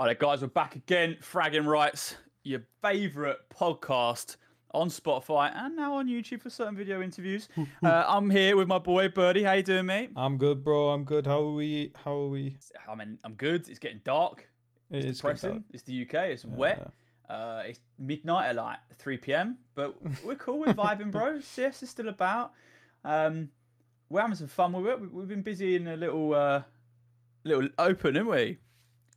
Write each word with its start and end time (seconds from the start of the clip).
All 0.00 0.06
right, 0.06 0.18
guys, 0.18 0.40
we're 0.40 0.46
back 0.48 0.76
again. 0.76 1.18
Fragging 1.20 1.66
Rights, 1.66 2.16
your 2.42 2.62
favourite 2.80 3.36
podcast 3.54 4.38
on 4.72 4.88
Spotify 4.88 5.54
and 5.54 5.76
now 5.76 5.92
on 5.92 6.08
YouTube 6.08 6.40
for 6.40 6.48
certain 6.48 6.74
video 6.74 7.02
interviews. 7.02 7.50
uh, 7.84 8.04
I'm 8.08 8.30
here 8.30 8.56
with 8.56 8.66
my 8.66 8.78
boy 8.78 9.08
Birdie. 9.10 9.42
How 9.42 9.52
you 9.52 9.62
doing, 9.62 9.84
mate? 9.84 10.08
I'm 10.16 10.38
good, 10.38 10.64
bro. 10.64 10.88
I'm 10.88 11.04
good. 11.04 11.26
How 11.26 11.42
are 11.42 11.52
we? 11.52 11.92
How 12.02 12.16
are 12.16 12.28
we? 12.28 12.56
I 12.88 12.94
mean, 12.94 13.18
I'm 13.24 13.34
good. 13.34 13.68
It's 13.68 13.78
getting 13.78 14.00
dark. 14.02 14.48
It's 14.90 15.04
good, 15.04 15.16
depressing. 15.16 15.50
though. 15.50 15.64
It's 15.74 15.82
the 15.82 16.00
UK. 16.00 16.14
It's 16.30 16.46
wet. 16.46 16.90
Uh, 17.28 17.64
it's 17.66 17.80
midnight 17.98 18.48
at 18.48 18.56
like 18.56 18.78
3 18.96 19.18
p.m. 19.18 19.58
But 19.74 19.96
we're 20.24 20.34
cool. 20.36 20.60
We're 20.60 20.72
vibing, 20.72 21.10
bro. 21.10 21.40
CS 21.42 21.82
is 21.82 21.90
still 21.90 22.08
about. 22.08 22.52
Um, 23.04 23.50
we're 24.08 24.22
having 24.22 24.34
some 24.34 24.48
fun 24.48 24.72
with 24.72 24.86
it. 24.86 24.98
We- 24.98 25.08
We've 25.08 25.28
been 25.28 25.42
busy 25.42 25.76
in 25.76 25.88
a 25.88 25.96
little, 25.98 26.32
uh, 26.32 26.62
little 27.44 27.68
open, 27.78 28.14
haven't 28.14 28.32
we? 28.32 28.56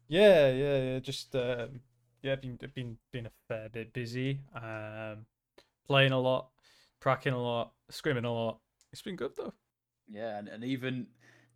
Yeah, 0.08 0.52
yeah, 0.52 0.78
yeah. 0.78 1.00
Just 1.00 1.36
um, 1.36 1.82
yeah, 2.22 2.36
been 2.36 2.58
been 2.73 2.98
been 3.12 3.26
a 3.26 3.32
fair 3.48 3.70
bit 3.70 3.94
busy. 3.94 4.41
Um, 4.55 5.26
playing 5.88 6.12
a 6.12 6.20
lot, 6.20 6.50
cracking 7.00 7.34
a 7.34 7.41
lot, 7.41 7.72
screaming 7.90 8.26
a 8.26 8.32
lot. 8.32 8.60
It's 8.91 9.02
been 9.02 9.16
good 9.16 9.32
though. 9.38 9.54
Yeah, 10.10 10.38
and, 10.38 10.48
and 10.48 10.63
even 10.63 11.08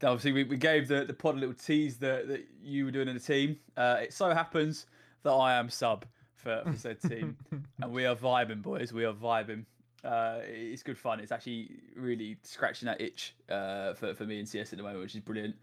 obviously 0.04 0.31
we, 0.31 0.44
we 0.44 0.57
gave 0.57 0.88
the, 0.88 1.05
the 1.05 1.13
pod 1.13 1.35
a 1.35 1.40
little 1.40 1.55
tease 1.55 1.98
that, 1.98 2.27
that 2.27 2.45
you 2.62 2.85
were 2.85 2.91
doing 2.91 3.07
in 3.07 3.16
the 3.16 3.21
team. 3.21 3.57
Uh, 3.76 3.98
it 4.04 4.13
so 4.13 4.30
happens 4.30 4.85
that 5.23 5.32
I 5.32 5.55
am 5.55 5.70
sub 5.70 6.05
for, 6.35 6.62
for 6.66 6.77
said 6.77 7.02
team, 7.07 7.38
and 7.82 7.91
we 7.91 8.05
are 8.05 8.16
vibing, 8.16 8.62
boys. 8.62 8.93
We 8.93 9.05
are 9.05 9.13
vibing. 9.13 9.66
Uh, 10.04 10.40
it's 10.43 10.84
good 10.84 10.98
fun. 10.98 11.20
It's 11.20 11.32
actually 11.32 11.71
really 11.95 12.38
scratching 12.43 12.85
that 12.85 13.02
itch 13.02 13.35
uh, 13.49 13.93
for, 13.93 14.13
for 14.13 14.26
me 14.26 14.40
and 14.40 14.48
CS 14.48 14.71
at 14.71 14.77
the 14.77 14.84
moment, 14.84 15.02
which 15.02 15.16
is 15.16 15.21
brilliant. 15.21 15.55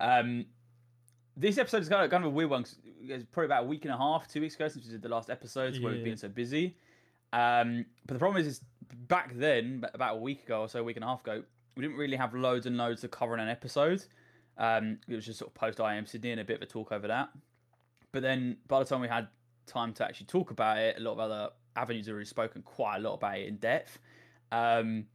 Um, 0.00 0.46
this 1.36 1.58
episode 1.58 1.82
is 1.82 1.88
kind 1.88 2.04
of, 2.04 2.10
kind 2.10 2.24
of 2.24 2.28
a 2.32 2.34
weird 2.34 2.50
one. 2.50 2.62
'cause 2.64 2.76
It's 3.04 3.24
probably 3.30 3.46
about 3.46 3.64
a 3.64 3.66
week 3.66 3.84
and 3.84 3.92
a 3.94 3.96
half, 3.96 4.28
two 4.28 4.40
weeks 4.40 4.54
ago 4.54 4.68
since 4.68 4.84
we 4.84 4.92
did 4.92 5.02
the 5.02 5.08
last 5.08 5.30
episode, 5.30 5.74
where 5.82 5.92
we've 5.92 6.04
been 6.04 6.16
so 6.16 6.28
busy. 6.28 6.76
Um, 7.32 7.86
but 8.06 8.14
the 8.14 8.18
problem 8.18 8.40
is, 8.40 8.46
is 8.46 8.60
back 9.08 9.32
then, 9.34 9.84
about 9.94 10.16
a 10.16 10.18
week 10.20 10.44
ago 10.44 10.60
or 10.62 10.68
so, 10.68 10.80
a 10.80 10.84
week 10.84 10.96
and 10.96 11.04
a 11.04 11.08
half 11.08 11.22
ago, 11.22 11.42
we 11.76 11.82
didn't 11.82 11.96
really 11.96 12.16
have 12.16 12.34
loads 12.34 12.66
and 12.66 12.76
loads 12.76 13.00
to 13.00 13.08
cover 13.08 13.32
in 13.34 13.40
an 13.40 13.48
episode. 13.48 14.04
Um, 14.58 14.98
it 15.08 15.14
was 15.14 15.24
just 15.24 15.38
sort 15.38 15.50
of 15.50 15.54
post 15.54 15.78
IEM 15.78 16.06
Sydney 16.06 16.32
and 16.32 16.40
a 16.40 16.44
bit 16.44 16.56
of 16.56 16.62
a 16.62 16.66
talk 16.66 16.92
over 16.92 17.08
that. 17.08 17.30
But 18.12 18.22
then 18.22 18.58
by 18.68 18.78
the 18.80 18.84
time 18.84 19.00
we 19.00 19.08
had 19.08 19.28
time 19.66 19.94
to 19.94 20.04
actually 20.04 20.26
talk 20.26 20.50
about 20.50 20.76
it, 20.78 20.98
a 20.98 21.00
lot 21.00 21.12
of 21.12 21.18
other 21.20 21.50
avenues 21.74 22.06
have 22.06 22.12
already 22.12 22.26
spoken 22.26 22.60
quite 22.62 22.96
a 22.96 23.00
lot 23.00 23.14
about 23.14 23.38
it 23.38 23.48
in 23.48 23.56
depth. 23.56 23.98
Um, 24.50 25.06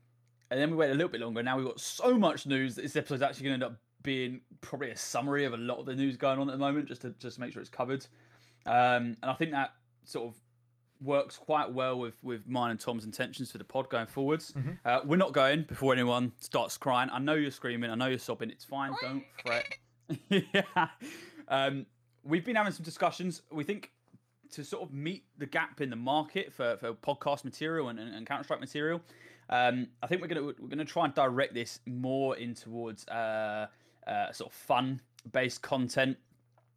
and 0.50 0.60
then 0.60 0.72
we 0.72 0.78
waited 0.78 0.94
a 0.94 0.96
little 0.96 1.12
bit 1.12 1.22
longer. 1.22 1.44
Now 1.44 1.58
we've 1.58 1.66
got 1.68 1.80
so 1.80 2.18
much 2.18 2.48
news 2.48 2.76
that 2.76 2.82
this 2.82 2.96
episode's 2.96 3.22
actually 3.22 3.50
going 3.50 3.60
to 3.60 3.66
end 3.66 3.74
up 3.76 3.80
being 4.04 4.42
probably 4.62 4.92
a 4.92 4.98
summary 4.98 5.46
of 5.46 5.54
a 5.54 5.58
lot 5.58 5.80
of 5.80 5.86
the 5.86 5.96
news 5.96 6.18
going 6.18 6.40
on 6.40 6.50
at 6.50 6.54
the 6.54 6.60
moment, 6.60 6.88
just 6.88 7.02
to 7.02 7.12
just 7.20 7.36
to 7.36 7.42
make 7.42 7.54
sure 7.54 7.62
it's 7.62 7.70
covered. 7.70 8.06
Um, 8.66 9.18
and 9.22 9.26
I 9.26 9.34
think 9.34 9.52
that 9.52 9.72
sort 10.04 10.28
of 10.28 10.36
works 11.02 11.38
quite 11.38 11.72
well 11.72 12.00
with 12.00 12.16
with 12.24 12.48
mine 12.48 12.72
and 12.72 12.80
Tom's 12.80 13.06
intentions 13.06 13.52
for 13.52 13.58
the 13.58 13.64
pod 13.64 13.90
going 13.90 14.08
forwards. 14.08 14.54
Uh, 14.86 15.02
we're 15.06 15.18
not 15.18 15.34
going 15.34 15.64
before 15.64 15.94
anyone 15.94 16.32
starts 16.40 16.78
crying. 16.78 17.10
I 17.12 17.20
know 17.20 17.36
you're 17.36 17.52
screaming. 17.52 17.90
I 17.90 17.96
know 17.96 18.08
you're 18.08 18.20
sobbing. 18.20 18.50
It's 18.50 18.66
fine. 18.66 18.94
Don't 19.02 19.24
fret. 19.46 19.66
yeah. 20.54 20.88
Um, 21.48 21.86
we've 22.24 22.46
been 22.46 22.56
having 22.56 22.74
some 22.74 22.84
discussions. 22.84 23.42
We 23.52 23.64
think 23.64 23.92
to 24.52 24.64
sort 24.64 24.84
of 24.84 24.94
meet 24.94 25.26
the 25.38 25.46
gap 25.46 25.82
in 25.82 25.90
the 25.90 25.96
market 25.96 26.54
for, 26.54 26.78
for 26.78 26.94
podcast 26.94 27.44
material 27.44 27.90
and, 27.90 28.00
and, 28.00 28.14
and 28.14 28.26
Counter 28.26 28.44
Strike 28.44 28.60
material. 28.60 29.02
Um, 29.50 29.88
I 30.04 30.08
think 30.08 30.22
we're 30.22 30.28
gonna 30.28 30.44
we're 30.44 30.68
gonna 30.68 30.86
try 30.86 31.06
and 31.06 31.14
direct 31.14 31.54
this 31.54 31.80
more 31.86 32.36
in 32.38 32.54
towards 32.54 33.08
uh, 33.08 33.68
uh, 34.06 34.32
sort 34.32 34.52
of 34.52 34.56
fun 34.56 35.02
based 35.32 35.62
content. 35.62 36.18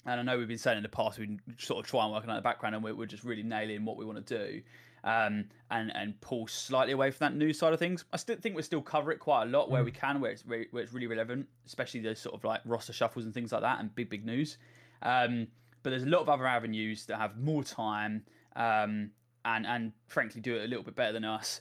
And 0.06 0.18
I 0.18 0.22
know 0.22 0.38
we've 0.38 0.48
been 0.48 0.58
saying 0.58 0.78
in 0.78 0.82
the 0.82 0.88
past 0.88 1.18
we 1.18 1.38
sort 1.58 1.84
of 1.84 1.90
try 1.90 2.04
and 2.04 2.12
work 2.12 2.24
on 2.24 2.30
in 2.30 2.36
the 2.36 2.42
background, 2.42 2.74
and 2.74 2.82
we're, 2.82 2.94
we're 2.94 3.06
just 3.06 3.24
really 3.24 3.42
nailing 3.42 3.84
what 3.84 3.96
we 3.96 4.04
want 4.04 4.24
to 4.24 4.38
do, 4.38 4.62
um, 5.04 5.44
and 5.70 5.92
and 5.94 6.18
pull 6.20 6.46
slightly 6.46 6.92
away 6.92 7.10
from 7.10 7.26
that 7.26 7.36
news 7.36 7.58
side 7.58 7.72
of 7.72 7.78
things. 7.78 8.04
I 8.12 8.16
still 8.16 8.36
think 8.36 8.56
we 8.56 8.62
still 8.62 8.80
cover 8.80 9.12
it 9.12 9.18
quite 9.18 9.42
a 9.42 9.46
lot 9.46 9.70
where 9.70 9.84
we 9.84 9.90
can, 9.92 10.20
where 10.20 10.30
it's 10.30 10.46
re- 10.46 10.68
where 10.70 10.82
it's 10.82 10.92
really 10.92 11.06
relevant, 11.06 11.46
especially 11.66 12.00
those 12.00 12.18
sort 12.18 12.34
of 12.34 12.44
like 12.44 12.60
roster 12.64 12.92
shuffles 12.92 13.24
and 13.24 13.34
things 13.34 13.52
like 13.52 13.62
that, 13.62 13.80
and 13.80 13.94
big 13.94 14.08
big 14.08 14.24
news. 14.24 14.56
Um, 15.02 15.48
but 15.82 15.90
there's 15.90 16.04
a 16.04 16.08
lot 16.08 16.20
of 16.20 16.28
other 16.28 16.46
avenues 16.46 17.06
that 17.06 17.16
have 17.16 17.38
more 17.38 17.62
time, 17.62 18.24
um, 18.56 19.10
and 19.44 19.66
and 19.66 19.92
frankly 20.06 20.40
do 20.40 20.56
it 20.56 20.64
a 20.64 20.68
little 20.68 20.84
bit 20.84 20.96
better 20.96 21.12
than 21.12 21.24
us, 21.24 21.60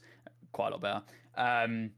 quite 0.52 0.70
a 0.70 0.72
lot 0.72 0.82
better. 0.82 1.02
Um, 1.38 1.92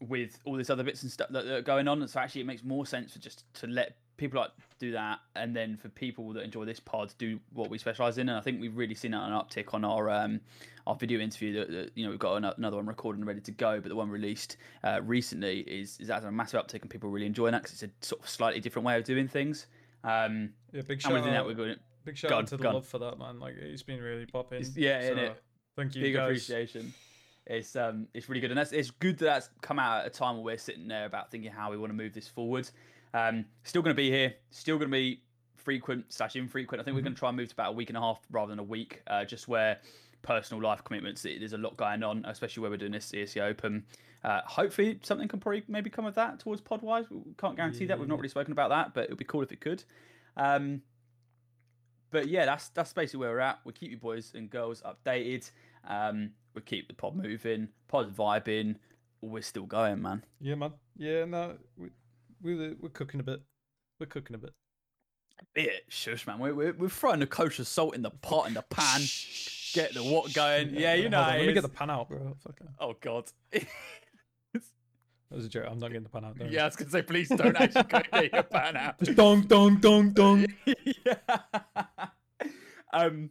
with 0.00 0.38
all 0.44 0.56
this 0.56 0.70
other 0.70 0.82
bits 0.82 1.02
and 1.02 1.10
stuff 1.10 1.28
that, 1.30 1.44
that 1.46 1.56
are 1.56 1.62
going 1.62 1.88
on, 1.88 2.00
and 2.02 2.10
so 2.10 2.20
actually 2.20 2.42
it 2.42 2.46
makes 2.46 2.62
more 2.62 2.84
sense 2.86 3.12
for 3.12 3.18
just 3.18 3.44
to 3.54 3.66
let 3.66 3.96
people 4.16 4.40
like 4.40 4.50
do 4.78 4.92
that, 4.92 5.20
and 5.34 5.56
then 5.56 5.76
for 5.76 5.88
people 5.88 6.32
that 6.32 6.42
enjoy 6.42 6.64
this 6.64 6.80
pod 6.80 7.12
do 7.18 7.38
what 7.52 7.70
we 7.70 7.78
specialize 7.78 8.18
in. 8.18 8.28
And 8.28 8.36
I 8.38 8.40
think 8.40 8.60
we've 8.60 8.76
really 8.76 8.94
seen 8.94 9.14
an 9.14 9.32
uptick 9.32 9.72
on 9.72 9.84
our 9.84 10.10
um, 10.10 10.40
our 10.86 10.94
video 10.94 11.20
interview. 11.20 11.54
That, 11.54 11.70
that 11.70 11.90
you 11.94 12.04
know 12.04 12.10
we've 12.10 12.18
got 12.18 12.36
another 12.56 12.76
one 12.76 12.86
recorded 12.86 13.18
and 13.20 13.26
ready 13.26 13.40
to 13.40 13.52
go, 13.52 13.80
but 13.80 13.88
the 13.88 13.96
one 13.96 14.10
released 14.10 14.56
uh, 14.82 15.00
recently 15.02 15.60
is 15.60 15.98
is 16.00 16.08
has 16.08 16.24
a 16.24 16.30
massive 16.30 16.64
uptick, 16.64 16.82
and 16.82 16.90
people 16.90 17.08
really 17.10 17.26
enjoying 17.26 17.52
that 17.52 17.62
because 17.62 17.82
it's 17.82 17.92
a 18.04 18.06
sort 18.06 18.22
of 18.22 18.28
slightly 18.28 18.60
different 18.60 18.86
way 18.86 18.96
of 18.96 19.04
doing 19.04 19.28
things. 19.28 19.66
Um, 20.02 20.50
Yeah, 20.72 20.82
big 20.82 21.00
shout 21.00 21.12
out. 21.12 21.46
we're 21.46 21.54
going 21.54 21.76
Big 22.04 22.18
shout 22.18 22.32
out 22.32 22.46
to 22.48 22.58
the 22.58 22.70
love 22.70 22.86
for 22.86 22.98
that 22.98 23.18
man. 23.18 23.40
Like 23.40 23.54
it's 23.56 23.82
been 23.82 24.00
really 24.02 24.26
popping. 24.26 24.60
It's- 24.60 24.76
yeah, 24.76 25.00
so? 25.08 25.34
Thank 25.76 25.96
you, 25.96 26.02
big 26.02 26.14
guys. 26.14 26.28
appreciation. 26.28 26.92
It's 27.46 27.76
um 27.76 28.08
it's 28.14 28.28
really 28.28 28.40
good, 28.40 28.50
and 28.50 28.58
that's 28.58 28.72
it's 28.72 28.90
good 28.90 29.18
that 29.18 29.26
that's 29.26 29.50
come 29.60 29.78
out 29.78 30.00
at 30.00 30.06
a 30.06 30.10
time 30.10 30.36
where 30.36 30.44
we're 30.44 30.58
sitting 30.58 30.88
there 30.88 31.04
about 31.04 31.30
thinking 31.30 31.50
how 31.50 31.70
we 31.70 31.76
want 31.76 31.90
to 31.90 31.96
move 31.96 32.14
this 32.14 32.28
forward. 32.28 32.68
Um, 33.12 33.44
still 33.62 33.82
going 33.82 33.94
to 33.94 34.00
be 34.00 34.10
here, 34.10 34.34
still 34.50 34.76
going 34.78 34.90
to 34.90 34.96
be 34.96 35.22
frequent 35.56 36.12
slash 36.12 36.36
infrequent. 36.36 36.80
I 36.80 36.84
think 36.84 36.94
we're 36.94 37.02
going 37.02 37.14
to 37.14 37.18
try 37.18 37.28
and 37.28 37.36
move 37.36 37.48
to 37.48 37.54
about 37.54 37.70
a 37.70 37.72
week 37.72 37.90
and 37.90 37.96
a 37.96 38.00
half 38.00 38.20
rather 38.30 38.50
than 38.50 38.58
a 38.58 38.64
week, 38.64 39.02
uh, 39.06 39.24
just 39.24 39.46
where 39.46 39.78
personal 40.22 40.62
life 40.62 40.82
commitments. 40.84 41.22
There's 41.22 41.52
a 41.52 41.58
lot 41.58 41.76
going 41.76 42.02
on, 42.02 42.24
especially 42.26 42.62
where 42.62 42.70
we're 42.70 42.76
doing 42.76 42.92
this 42.92 43.12
CSC 43.12 43.40
Open. 43.40 43.84
Uh, 44.24 44.40
hopefully, 44.46 44.98
something 45.02 45.28
can 45.28 45.38
probably 45.38 45.62
maybe 45.68 45.90
come 45.90 46.06
of 46.06 46.14
that 46.14 46.40
towards 46.40 46.62
Podwise. 46.62 47.10
We 47.10 47.34
can't 47.38 47.56
guarantee 47.56 47.86
that. 47.86 47.98
We've 47.98 48.08
not 48.08 48.18
really 48.18 48.28
spoken 48.30 48.52
about 48.52 48.70
that, 48.70 48.94
but 48.94 49.04
it 49.04 49.10
would 49.10 49.18
be 49.18 49.24
cool 49.24 49.42
if 49.42 49.52
it 49.52 49.60
could. 49.60 49.84
Um, 50.36 50.82
but 52.10 52.28
yeah, 52.28 52.46
that's 52.46 52.68
that's 52.70 52.92
basically 52.92 53.20
where 53.20 53.30
we're 53.30 53.40
at. 53.40 53.58
We 53.64 53.72
keep 53.72 53.90
you 53.90 53.98
boys 53.98 54.32
and 54.34 54.48
girls 54.48 54.82
updated. 54.82 55.50
Um, 55.86 56.30
we 56.54 56.62
keep 56.62 56.88
the 56.88 56.94
pod 56.94 57.16
moving, 57.16 57.68
pod 57.88 58.14
vibing. 58.14 58.76
We're 59.20 59.42
still 59.42 59.66
going, 59.66 60.02
man. 60.02 60.24
Yeah, 60.40 60.54
man. 60.56 60.72
Yeah, 60.96 61.24
no, 61.24 61.56
we 61.76 61.88
we 62.42 62.74
we're 62.80 62.88
cooking 62.90 63.20
a 63.20 63.22
bit. 63.22 63.40
We're 63.98 64.06
cooking 64.06 64.34
a 64.34 64.38
bit. 64.38 64.52
Yeah, 65.56 65.70
shush, 65.88 66.26
man. 66.26 66.38
We're, 66.38 66.54
we're, 66.54 66.72
we're 66.72 66.88
throwing 66.88 67.20
the 67.20 67.26
kosher 67.26 67.64
salt 67.64 67.94
in 67.94 68.02
the 68.02 68.10
pot 68.10 68.46
in 68.48 68.54
the 68.54 68.62
pan. 68.62 69.00
Get 69.72 69.94
the 69.94 70.02
what 70.02 70.32
going. 70.32 70.74
Yeah, 70.74 70.94
you 70.94 71.08
know. 71.08 71.20
On, 71.20 71.38
let 71.38 71.46
me 71.46 71.52
get 71.52 71.62
the 71.62 71.68
pan 71.68 71.90
out, 71.90 72.08
bro. 72.08 72.36
Oh 72.78 72.94
god. 73.00 73.30
That 75.34 75.38
was 75.38 75.46
a 75.46 75.48
joke. 75.48 75.66
I'm 75.68 75.80
not 75.80 75.88
getting 75.88 76.04
the 76.04 76.08
pan 76.10 76.24
out. 76.24 76.38
Don't 76.38 76.48
yeah, 76.48 76.62
I 76.62 76.66
was 76.66 76.76
gonna 76.76 76.92
say, 76.92 77.02
please 77.02 77.28
don't 77.28 77.56
actually 77.56 77.82
go 77.82 78.00
get 78.12 78.32
your 78.32 78.42
pan 78.44 78.76
out. 78.76 79.00
Just 79.00 79.16
dong 79.16 79.40
dong 79.42 79.78
dong 79.78 80.12
dong. 80.12 80.46
yeah. 81.04 81.14
um, 82.92 83.30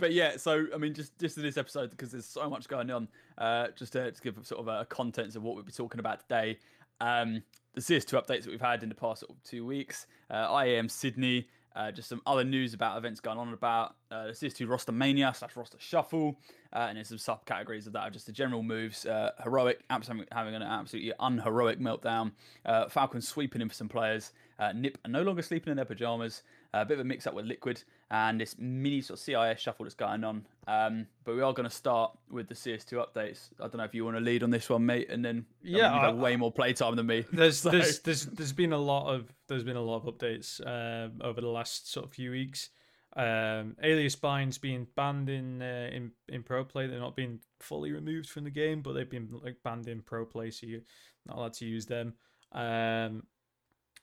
but 0.00 0.12
yeah, 0.12 0.36
so 0.36 0.66
I 0.74 0.78
mean, 0.78 0.94
just 0.94 1.16
just 1.18 1.36
in 1.36 1.42
this 1.42 1.56
episode 1.56 1.90
because 1.90 2.10
there's 2.10 2.26
so 2.26 2.48
much 2.48 2.68
going 2.68 2.90
on. 2.90 3.08
Uh, 3.38 3.68
just 3.76 3.92
to, 3.92 4.10
to 4.10 4.20
give 4.22 4.34
sort 4.42 4.60
of 4.60 4.68
a 4.68 4.84
contents 4.86 5.36
of 5.36 5.42
what 5.42 5.54
we'll 5.54 5.64
be 5.64 5.72
talking 5.72 6.00
about 6.00 6.20
today. 6.20 6.58
Um, 7.00 7.42
the 7.74 7.80
CS2 7.80 8.20
updates 8.20 8.42
that 8.42 8.48
we've 8.48 8.60
had 8.60 8.82
in 8.82 8.88
the 8.88 8.94
past 8.94 9.20
sort 9.20 9.30
of 9.30 9.42
two 9.42 9.64
weeks. 9.64 10.06
Uh, 10.28 10.48
IEM 10.48 10.90
Sydney. 10.90 11.46
Uh, 11.76 11.92
just 11.92 12.08
some 12.08 12.20
other 12.26 12.42
news 12.42 12.74
about 12.74 12.98
events 12.98 13.20
going 13.20 13.38
on 13.38 13.52
about 13.52 13.94
uh, 14.10 14.26
the 14.26 14.32
CS2 14.32 14.68
roster 14.68 14.90
mania 14.90 15.32
slash 15.32 15.54
roster 15.54 15.78
shuffle, 15.78 16.36
uh, 16.72 16.86
and 16.88 16.96
there's 16.96 17.08
some 17.08 17.16
subcategories 17.16 17.86
of 17.86 17.92
that 17.92 18.00
are 18.00 18.10
just 18.10 18.26
the 18.26 18.32
general 18.32 18.64
moves. 18.64 19.06
Uh, 19.06 19.30
heroic, 19.44 19.80
absolutely 19.88 20.26
having 20.32 20.54
an 20.56 20.62
absolutely 20.62 21.12
unheroic 21.20 21.78
meltdown. 21.78 22.32
Uh, 22.66 22.88
Falcon 22.88 23.20
sweeping 23.20 23.62
in 23.62 23.68
for 23.68 23.74
some 23.74 23.88
players. 23.88 24.32
Uh, 24.58 24.72
Nip 24.72 24.98
no 25.06 25.22
longer 25.22 25.42
sleeping 25.42 25.70
in 25.70 25.76
their 25.76 25.84
pajamas. 25.84 26.42
a 26.74 26.84
bit 26.84 26.94
of 26.94 27.00
a 27.00 27.04
mix 27.04 27.26
up 27.28 27.34
with 27.34 27.46
Liquid 27.46 27.84
and 28.10 28.40
this 28.40 28.56
mini 28.58 29.00
sort 29.00 29.18
of 29.18 29.22
CIS 29.24 29.60
shuffle 29.60 29.84
that's 29.84 29.94
going 29.94 30.24
on. 30.24 30.44
Um, 30.66 31.06
but 31.24 31.34
we 31.36 31.42
are 31.42 31.52
going 31.52 31.68
to 31.68 31.74
start 31.74 32.12
with 32.30 32.48
the 32.48 32.54
CS2 32.54 32.92
updates. 33.06 33.50
I 33.60 33.64
don't 33.64 33.76
know 33.76 33.84
if 33.84 33.94
you 33.94 34.04
want 34.04 34.16
to 34.16 34.20
lead 34.20 34.42
on 34.42 34.50
this 34.50 34.68
one, 34.68 34.84
mate, 34.86 35.08
and 35.10 35.24
then 35.24 35.46
I 35.62 35.66
mean, 35.66 35.76
Yeah, 35.76 35.92
you've 35.94 36.02
had 36.02 36.10
I- 36.10 36.14
way 36.14 36.36
more 36.36 36.52
playtime 36.52 36.96
than 36.96 37.06
me. 37.06 37.24
There's 37.32 37.58
So- 37.58 37.70
there's 37.70 38.00
there's 38.00 38.26
there's 38.26 38.52
been 38.52 38.72
a 38.72 38.78
lot 38.78 39.12
of 39.14 39.32
there's 39.48 39.64
been 39.64 39.76
a 39.76 39.82
lot 39.82 40.04
of 40.06 40.14
updates 40.14 40.60
um, 40.66 41.20
over 41.22 41.40
the 41.40 41.48
last 41.48 41.90
sort 41.92 42.06
of 42.06 42.12
few 42.12 42.30
weeks. 42.32 42.70
Um, 43.16 43.76
Alias 43.82 44.14
Binds 44.14 44.58
being 44.58 44.86
banned 44.96 45.28
in 45.28 45.60
uh, 45.62 45.90
in 45.92 46.12
in 46.28 46.42
pro 46.44 46.64
play. 46.64 46.86
They're 46.86 47.00
not 47.00 47.16
being 47.16 47.40
fully 47.58 47.90
removed 47.92 48.28
from 48.28 48.44
the 48.44 48.50
game, 48.50 48.82
but 48.82 48.92
they've 48.92 49.10
been 49.10 49.28
like 49.42 49.56
banned 49.64 49.88
in 49.88 50.00
pro 50.02 50.24
play, 50.24 50.50
so 50.50 50.66
you're 50.66 50.82
not 51.26 51.36
allowed 51.38 51.54
to 51.54 51.64
use 51.66 51.86
them. 51.86 52.14
Um, 52.52 53.24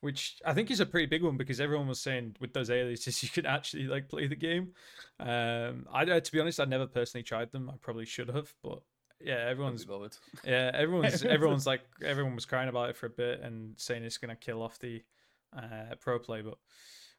which 0.02 0.40
I 0.46 0.54
think 0.54 0.70
is 0.70 0.80
a 0.80 0.86
pretty 0.86 1.08
big 1.08 1.24
one 1.24 1.38
because 1.38 1.60
everyone 1.60 1.88
was 1.88 2.00
saying 2.00 2.36
with 2.40 2.54
those 2.54 2.70
aliases 2.70 3.24
you 3.24 3.30
could 3.30 3.46
actually 3.46 3.88
like 3.88 4.10
play 4.10 4.28
the 4.28 4.36
game. 4.36 4.74
Um, 5.20 5.88
I 5.92 6.04
uh, 6.04 6.20
to 6.20 6.32
be 6.32 6.40
honest, 6.40 6.60
I 6.60 6.66
never 6.66 6.88
personally 6.88 7.24
tried 7.24 7.52
them. 7.52 7.70
I 7.70 7.78
probably 7.82 8.06
should 8.06 8.30
have, 8.30 8.54
but 8.64 8.82
yeah, 9.20 9.46
everyone's 9.48 9.86
bothered. 9.86 10.16
yeah, 10.44 10.72
everyone's 10.74 11.24
everyone's 11.26 11.66
like 11.66 11.82
everyone 12.04 12.36
was 12.36 12.46
crying 12.46 12.70
about 12.70 12.90
it 12.90 12.96
for 12.96 13.08
a 13.08 13.12
bit 13.12 13.42
and 13.42 13.74
saying 13.78 14.04
it's 14.04 14.18
gonna 14.18 14.36
kill 14.36 14.62
off 14.62 14.80
the 14.80 15.04
uh, 15.56 15.96
pro 16.00 16.20
play, 16.20 16.42
but 16.42 16.58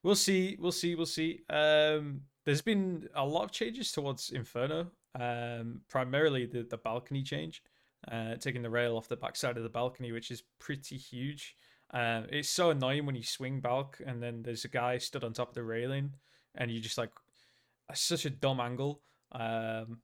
we'll 0.02 0.14
see. 0.14 0.56
We'll 0.60 0.72
see. 0.72 0.94
We'll 0.94 1.06
see. 1.06 1.40
Um, 1.50 2.22
there's 2.44 2.62
been 2.62 3.08
a 3.14 3.26
lot 3.26 3.44
of 3.44 3.50
changes 3.50 3.92
towards 3.92 4.30
Inferno. 4.30 4.86
Um, 5.18 5.80
primarily 5.88 6.46
the 6.46 6.62
the 6.62 6.76
balcony 6.76 7.22
change, 7.24 7.62
uh, 8.10 8.36
taking 8.36 8.62
the 8.62 8.70
rail 8.70 8.96
off 8.96 9.08
the 9.08 9.16
backside 9.16 9.56
of 9.56 9.64
the 9.64 9.68
balcony, 9.68 10.12
which 10.12 10.30
is 10.30 10.44
pretty 10.60 10.96
huge. 10.96 11.56
Um, 11.90 12.26
it's 12.30 12.50
so 12.50 12.70
annoying 12.70 13.06
when 13.06 13.14
you 13.14 13.22
swing 13.22 13.60
back 13.60 14.00
and 14.04 14.22
then 14.22 14.42
there's 14.42 14.64
a 14.64 14.68
guy 14.68 14.98
stood 14.98 15.24
on 15.24 15.32
top 15.32 15.48
of 15.48 15.54
the 15.54 15.62
railing, 15.62 16.12
and 16.54 16.70
you 16.70 16.80
just 16.80 16.98
like 16.98 17.10
such 17.94 18.24
a 18.24 18.30
dumb 18.30 18.60
angle. 18.60 19.00
Um, 19.32 20.00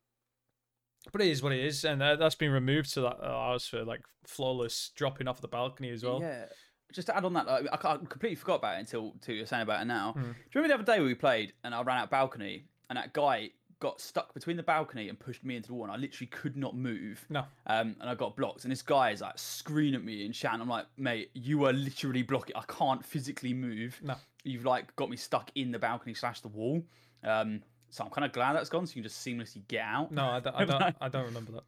but 1.13 1.21
it 1.21 1.29
is 1.29 1.43
what 1.43 1.53
it 1.53 1.65
is, 1.65 1.85
and 1.85 2.03
uh, 2.03 2.17
that's 2.17 2.35
been 2.35 2.51
removed, 2.51 2.89
so 2.89 3.03
that 3.03 3.19
allows 3.23 3.67
for 3.67 3.85
like 3.85 4.01
flawless 4.27 4.91
dropping 4.97 5.29
off 5.29 5.41
the 5.41 5.49
balcony 5.49 5.91
as 5.91 6.03
well. 6.03 6.21
Yeah. 6.21 6.47
Just 6.93 7.09
to 7.09 7.17
add 7.17 7.25
on 7.25 7.33
that, 7.33 7.47
like, 7.47 7.85
I 7.85 7.97
completely 7.97 8.37
forgot 8.37 8.57
about 8.57 8.77
it 8.77 8.81
until, 8.81 9.13
until 9.15 9.35
you're 9.35 9.47
saying 9.47 9.63
about 9.63 9.83
it 9.83 9.87
now. 9.87 10.13
Hmm. 10.13 10.23
Do 10.23 10.29
you 10.29 10.63
remember 10.63 10.85
the 10.85 10.93
other 10.93 10.99
day 10.99 11.05
we 11.05 11.15
played 11.15 11.53
and 11.65 11.75
I 11.75 11.83
ran 11.83 11.99
out 11.99 12.11
balcony 12.11 12.67
and 12.89 12.97
that 12.97 13.13
guy 13.13 13.51
got 13.81 14.01
stuck 14.01 14.35
between 14.35 14.57
the 14.57 14.63
balcony 14.63 15.09
and 15.09 15.19
pushed 15.19 15.45
me 15.45 15.57
into 15.57 15.69
the 15.69 15.75
wall 15.75 15.85
and 15.85 15.93
I 15.93 15.97
literally 15.97 16.29
could 16.29 16.57
not 16.57 16.77
move. 16.77 17.25
No. 17.29 17.45
Um, 17.67 17.97
and 18.01 18.09
I 18.09 18.15
got 18.15 18.37
blocked. 18.37 18.65
And 18.65 18.73
this 18.73 18.83
guy 18.83 19.11
is 19.11 19.21
like 19.21 19.39
screaming 19.39 19.95
at 19.95 20.05
me 20.05 20.25
and 20.25 20.35
shouting. 20.35 20.61
I'm 20.61 20.69
like, 20.69 20.87
mate, 20.97 21.31
you 21.35 21.65
are 21.67 21.73
literally 21.73 22.23
blocking. 22.23 22.57
I 22.57 22.63
can't 22.69 23.05
physically 23.05 23.55
move. 23.55 23.99
No. 24.03 24.15
You've 24.45 24.65
like 24.65 24.95
got 24.97 25.11
me 25.11 25.17
stuck 25.17 25.51
in 25.55 25.73
the 25.73 25.79
balcony 25.79 26.15
slash 26.15 26.41
the 26.41 26.49
wall. 26.49 26.83
Um, 27.23 27.63
so 27.91 28.05
I'm 28.05 28.11
kind 28.11 28.25
of 28.25 28.33
glad 28.33 28.55
that's 28.55 28.69
gone. 28.69 28.87
So 28.87 28.91
you 28.91 29.03
can 29.03 29.05
just 29.05 29.25
seamlessly 29.27 29.67
get 29.69 29.83
out. 29.83 30.11
No, 30.13 30.25
I 30.25 30.41
don't. 30.41 30.55
I 30.57 30.65
don't, 30.65 30.97
I 31.01 31.09
don't 31.09 31.25
remember 31.27 31.53
that. 31.53 31.65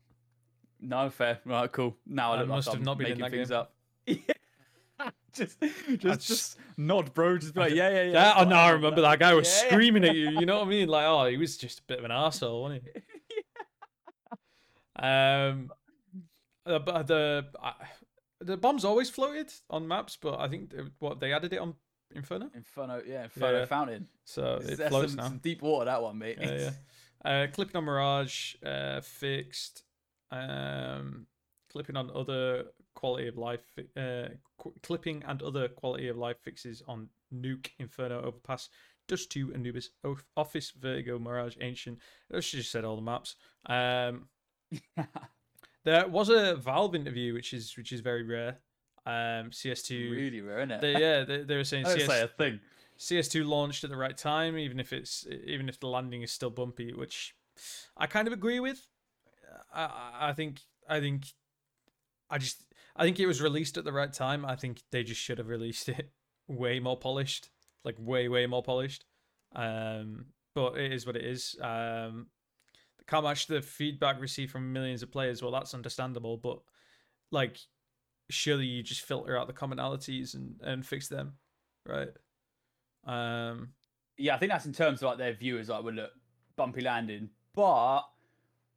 No, 0.80 1.08
fair. 1.08 1.40
Right, 1.44 1.70
cool. 1.72 1.96
Now 2.06 2.32
I, 2.32 2.36
I 2.36 2.40
look 2.40 2.48
must 2.48 2.66
like 2.68 2.74
have 2.74 2.80
I'm 2.80 2.84
not 2.84 2.98
been 2.98 3.12
in 3.12 3.18
making 3.18 3.38
things 3.38 3.48
game. 3.48 3.58
up. 3.58 3.72
Yeah. 4.06 4.18
Just, 5.36 5.60
just, 5.60 5.98
just- 6.00 6.28
just 6.28 6.58
nod, 6.76 7.12
bro. 7.14 7.38
Just 7.38 7.54
be 7.54 7.60
like, 7.60 7.74
yeah, 7.74 7.88
yeah, 7.90 8.02
yeah. 8.04 8.12
Yeah, 8.12 8.32
oh 8.36 8.38
that's 8.40 8.50
no, 8.50 8.56
I 8.56 8.70
remember 8.70 9.00
done." 9.02 9.10
that 9.10 9.18
guy 9.18 9.34
was 9.34 9.46
Yeah, 9.48 9.62
yeah. 9.64 9.70
screaming 9.70 10.04
at 10.04 10.14
you. 10.16 10.30
You 10.30 10.46
know 10.46 10.58
what 10.58 10.66
I 10.66 10.70
mean? 10.76 10.88
Like, 10.88 11.06
oh, 11.06 11.26
he 11.26 11.36
was 11.36 11.56
just 11.56 11.80
a 11.80 11.82
bit 11.84 11.98
of 11.98 12.04
an 12.04 12.10
asshole, 12.10 12.62
wasn't 12.62 12.82
he? 12.84 13.00
Um, 14.98 15.70
the 16.64 16.78
the 16.80 17.46
I, 17.62 17.72
the 18.40 18.56
bombs 18.56 18.84
always 18.84 19.10
floated 19.10 19.52
on 19.68 19.86
maps, 19.86 20.16
but 20.20 20.40
I 20.40 20.48
think 20.48 20.72
what 21.00 21.20
they 21.20 21.32
added 21.34 21.52
it 21.52 21.58
on 21.58 21.74
Inferno, 22.14 22.48
Inferno, 22.54 23.02
yeah, 23.06 23.24
Inferno 23.24 23.58
yeah. 23.60 23.64
Fountain. 23.66 24.08
so 24.24 24.58
it 24.62 24.78
that's 24.78 24.88
floats 24.88 25.12
some, 25.12 25.16
now. 25.18 25.28
some 25.28 25.38
deep 25.38 25.60
water, 25.60 25.84
that 25.86 26.00
one, 26.02 26.18
mate. 26.18 26.38
Yeah, 26.40 26.54
yeah. 26.58 26.70
Uh, 27.24 27.46
clipping 27.52 27.74
on 27.76 27.84
Mirage, 27.84 28.54
uh, 28.64 29.00
fixed. 29.00 29.82
Um, 30.30 31.26
clipping 31.72 31.96
on 31.96 32.08
other 32.14 32.66
quality 32.96 33.28
of 33.28 33.36
life, 33.38 33.60
uh, 33.96 34.28
qu- 34.58 34.74
clipping 34.82 35.22
and 35.28 35.40
other 35.42 35.68
quality 35.68 36.08
of 36.08 36.16
life 36.16 36.38
fixes 36.42 36.82
on 36.88 37.08
Nuke, 37.32 37.68
Inferno, 37.78 38.20
Overpass, 38.22 38.68
Dust 39.06 39.30
2, 39.30 39.54
Anubis, 39.54 39.90
Off- 40.04 40.24
Office, 40.36 40.72
Vertigo, 40.72 41.18
Mirage, 41.20 41.56
Ancient. 41.60 41.98
I 42.34 42.40
should 42.40 42.58
just 42.58 42.72
said 42.72 42.84
all 42.84 42.96
the 42.96 43.02
maps. 43.02 43.36
Um, 43.66 44.28
there 45.84 46.08
was 46.08 46.28
a 46.28 46.56
Valve 46.56 46.94
interview, 46.96 47.32
which 47.34 47.52
is 47.52 47.76
which 47.76 47.92
is 47.92 48.00
very 48.00 48.24
rare. 48.24 48.58
Um, 49.06 49.50
CS2. 49.52 50.10
really 50.10 50.40
rare, 50.40 50.58
isn't 50.58 50.72
it? 50.72 50.80
They, 50.80 50.92
yeah, 51.00 51.22
they, 51.22 51.42
they 51.44 51.56
were 51.56 51.62
saying 51.64 51.84
CS, 51.86 52.06
say 52.06 52.22
a 52.22 52.28
thing. 52.28 52.58
CS2 52.98 53.46
launched 53.46 53.84
at 53.84 53.90
the 53.90 53.96
right 53.96 54.16
time, 54.16 54.58
even 54.58 54.80
if 54.80 54.92
it's 54.92 55.26
even 55.46 55.68
if 55.68 55.78
the 55.78 55.86
landing 55.86 56.22
is 56.22 56.32
still 56.32 56.50
bumpy, 56.50 56.92
which 56.92 57.36
I 57.96 58.06
kind 58.06 58.26
of 58.26 58.32
agree 58.32 58.58
with. 58.60 58.88
I- 59.72 60.28
I 60.30 60.32
think 60.32 60.60
I 60.88 60.98
think 61.00 61.26
I 62.28 62.38
just 62.38 62.64
I 62.96 63.04
think 63.04 63.20
it 63.20 63.26
was 63.26 63.42
released 63.42 63.76
at 63.76 63.84
the 63.84 63.92
right 63.92 64.12
time. 64.12 64.44
I 64.44 64.56
think 64.56 64.82
they 64.90 65.02
just 65.02 65.20
should 65.20 65.38
have 65.38 65.48
released 65.48 65.88
it 65.88 66.10
way 66.48 66.80
more 66.80 66.96
polished, 66.96 67.50
like 67.84 67.96
way 67.98 68.28
way 68.28 68.46
more 68.46 68.62
polished. 68.62 69.04
Um, 69.54 70.26
but 70.54 70.78
it 70.78 70.92
is 70.92 71.06
what 71.06 71.16
it 71.16 71.24
is. 71.24 71.56
Um, 71.60 72.28
can't 73.06 73.24
match 73.24 73.46
the 73.46 73.62
feedback 73.62 74.20
received 74.20 74.50
from 74.50 74.72
millions 74.72 75.02
of 75.02 75.12
players. 75.12 75.42
Well, 75.42 75.52
that's 75.52 75.74
understandable, 75.74 76.36
but 76.36 76.58
like, 77.30 77.58
surely 78.30 78.66
you 78.66 78.82
just 78.82 79.02
filter 79.02 79.36
out 79.36 79.46
the 79.46 79.52
commonalities 79.52 80.34
and 80.34 80.56
and 80.62 80.84
fix 80.84 81.08
them, 81.08 81.34
right? 81.86 82.08
Um, 83.06 83.74
Yeah, 84.16 84.34
I 84.34 84.38
think 84.38 84.50
that's 84.50 84.66
in 84.66 84.72
terms 84.72 85.02
of 85.02 85.08
like 85.08 85.18
their 85.18 85.34
viewers, 85.34 85.68
like, 85.68 85.84
well, 85.84 85.94
look, 85.94 86.10
bumpy 86.56 86.80
landing, 86.80 87.30
but 87.54 88.02